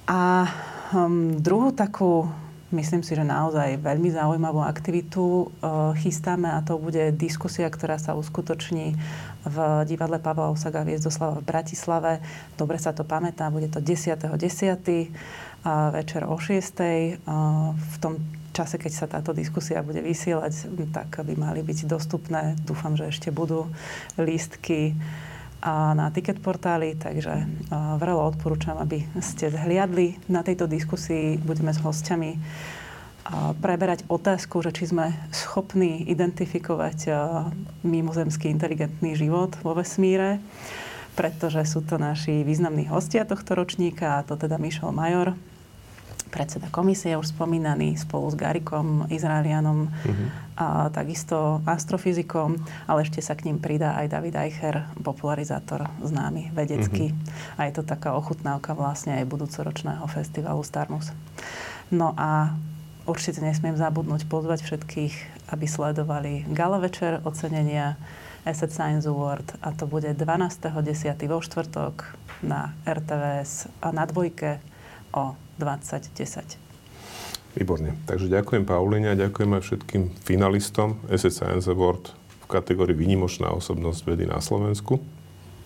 A 0.09 0.49
um, 0.89 1.37
druhú 1.37 1.77
takú 1.77 2.25
myslím 2.71 3.03
si, 3.03 3.15
že 3.15 3.23
naozaj 3.27 3.79
veľmi 3.79 4.09
zaujímavú 4.11 4.63
aktivitu 4.63 5.47
uh, 5.47 5.91
chystáme 5.99 6.49
a 6.49 6.63
to 6.63 6.79
bude 6.79 7.13
diskusia, 7.15 7.67
ktorá 7.67 7.99
sa 7.99 8.15
uskutoční 8.17 8.95
v 9.45 9.57
divadle 9.85 10.21
Pavla 10.21 10.53
Osaga 10.53 10.85
Viezdoslava 10.85 11.41
v 11.41 11.47
Bratislave. 11.47 12.11
Dobre 12.55 12.77
sa 12.77 12.93
to 12.95 13.07
pamätá, 13.07 13.49
bude 13.49 13.67
to 13.67 13.81
10.10. 13.81 14.37
10. 14.37 15.93
večer 15.93 16.21
o 16.25 16.37
6. 16.37 17.25
V 17.73 17.95
tom 18.01 18.17
čase, 18.51 18.75
keď 18.77 18.91
sa 18.91 19.05
táto 19.07 19.31
diskusia 19.31 19.81
bude 19.81 20.03
vysielať, 20.03 20.69
tak 20.91 21.23
by 21.23 21.33
mali 21.39 21.63
byť 21.63 21.87
dostupné. 21.87 22.59
Dúfam, 22.67 22.93
že 22.99 23.09
ešte 23.09 23.31
budú 23.31 23.71
lístky 24.19 24.93
a 25.61 25.93
na 25.93 26.09
ticket 26.09 26.41
portáli, 26.41 26.97
takže 26.97 27.45
vrelo 28.01 28.25
odporúčam, 28.25 28.81
aby 28.81 29.05
ste 29.21 29.53
zhliadli 29.53 30.17
na 30.25 30.41
tejto 30.41 30.65
diskusii. 30.65 31.37
Budeme 31.37 31.69
s 31.69 31.77
hostiami 31.77 32.41
preberať 33.61 34.03
otázku, 34.09 34.59
že 34.65 34.73
či 34.73 34.89
sme 34.89 35.13
schopní 35.29 36.09
identifikovať 36.09 37.13
mimozemský 37.85 38.49
inteligentný 38.49 39.13
život 39.13 39.53
vo 39.61 39.77
vesmíre, 39.77 40.41
pretože 41.13 41.61
sú 41.69 41.85
to 41.85 42.01
naši 42.01 42.41
významní 42.41 42.89
hostia 42.89 43.23
tohto 43.23 43.53
ročníka, 43.53 44.19
a 44.19 44.25
to 44.25 44.33
teda 44.35 44.57
Michel 44.57 44.89
Major, 44.89 45.37
predseda 46.31 46.71
komisie 46.71 47.19
už 47.19 47.35
spomínaný 47.35 47.99
spolu 47.99 48.31
s 48.31 48.39
Garikom, 48.39 49.11
Izraelianom, 49.11 49.91
uh-huh. 49.91 50.27
a 50.55 50.65
takisto 50.89 51.59
astrofyzikom, 51.67 52.55
ale 52.87 53.03
ešte 53.03 53.19
sa 53.19 53.35
k 53.35 53.51
ním 53.51 53.59
pridá 53.59 53.99
aj 53.99 54.15
David 54.15 54.39
Eicher, 54.39 54.87
popularizátor 55.03 55.91
známy 55.99 56.55
vedecký. 56.55 57.11
Uh-huh. 57.11 57.59
A 57.59 57.67
je 57.67 57.75
to 57.75 57.83
taká 57.83 58.15
ochutnávka 58.15 58.71
vlastne 58.71 59.19
aj 59.19 59.27
budúcoročného 59.27 60.07
festivalu 60.07 60.63
Starmus. 60.63 61.11
No 61.91 62.15
a 62.15 62.55
určite 63.03 63.43
nesmiem 63.43 63.75
zabudnúť 63.75 64.25
pozvať 64.31 64.63
všetkých, 64.63 65.13
aby 65.51 65.65
sledovali 65.67 66.47
gala 66.55 66.79
večer 66.79 67.19
ocenenia 67.27 67.99
Asset 68.41 68.73
Science 68.73 69.05
Award 69.05 69.53
a 69.61 69.69
to 69.75 69.85
bude 69.85 70.09
12.10. 70.17 70.73
vo 71.29 71.43
štvrtok 71.43 72.17
na 72.41 72.73
RTVS 72.89 73.69
a 73.85 73.93
na 73.93 74.09
dvojke 74.09 74.57
o 75.13 75.37
2010. 75.59 76.59
Výborne. 77.51 77.99
Takže 78.07 78.31
ďakujem 78.31 78.63
Pauline 78.63 79.11
a 79.11 79.19
ďakujem 79.19 79.51
aj 79.59 79.61
všetkým 79.67 80.03
finalistom 80.23 80.95
Asset 81.11 81.35
Science 81.35 81.67
Award 81.67 82.15
v 82.15 82.45
kategórii 82.47 82.95
Výnimočná 82.95 83.51
osobnosť 83.51 84.07
vedy 84.07 84.23
na 84.23 84.39
Slovensku. 84.39 85.03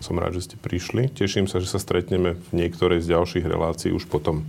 Som 0.01 0.17
rád, 0.17 0.37
že 0.37 0.49
ste 0.49 0.55
prišli. 0.57 1.13
Teším 1.13 1.45
sa, 1.45 1.61
že 1.61 1.69
sa 1.69 1.77
stretneme 1.77 2.37
v 2.37 2.49
niektorej 2.57 3.05
z 3.05 3.13
ďalších 3.13 3.45
relácií 3.45 3.93
už 3.93 4.09
potom 4.09 4.41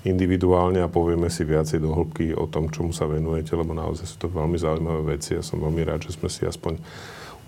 individuálne 0.00 0.80
a 0.80 0.88
povieme 0.88 1.28
si 1.28 1.44
viacej 1.44 1.82
do 1.82 1.92
hĺbky 1.92 2.32
o 2.32 2.48
tom, 2.48 2.72
čomu 2.72 2.94
sa 2.94 3.04
venujete, 3.04 3.52
lebo 3.52 3.76
naozaj 3.76 4.06
sú 4.08 4.16
to 4.16 4.28
veľmi 4.32 4.56
zaujímavé 4.56 5.18
veci 5.18 5.36
a 5.36 5.44
som 5.44 5.60
veľmi 5.60 5.84
rád, 5.84 6.08
že 6.08 6.16
sme 6.16 6.32
si 6.32 6.48
aspoň 6.48 6.80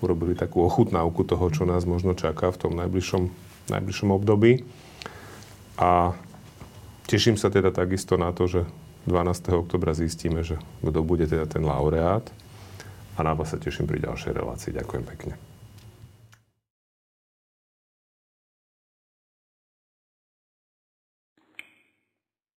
urobili 0.04 0.34
takú 0.36 0.60
ochutnávku 0.66 1.24
toho, 1.24 1.46
čo 1.48 1.64
nás 1.64 1.86
možno 1.88 2.12
čaká 2.12 2.50
v 2.52 2.60
tom 2.60 2.72
najbližšom, 2.76 3.30
najbližšom 3.72 4.10
období. 4.10 4.66
A 5.80 6.12
Teším 7.06 7.36
sa 7.36 7.52
teda 7.52 7.74
takisto 7.74 8.14
na 8.16 8.30
to, 8.30 8.46
že 8.46 8.62
12. 9.06 9.66
oktobra 9.66 9.92
zistíme, 9.92 10.46
že 10.46 10.58
kto 10.80 11.02
bude 11.02 11.26
teda 11.26 11.46
ten 11.50 11.66
laureát. 11.66 12.22
A 13.12 13.20
na 13.20 13.36
vás 13.36 13.52
sa 13.52 13.58
teším 13.60 13.84
pri 13.84 14.00
ďalšej 14.00 14.32
relácii. 14.32 14.70
Ďakujem 14.72 15.04
pekne. 15.04 15.51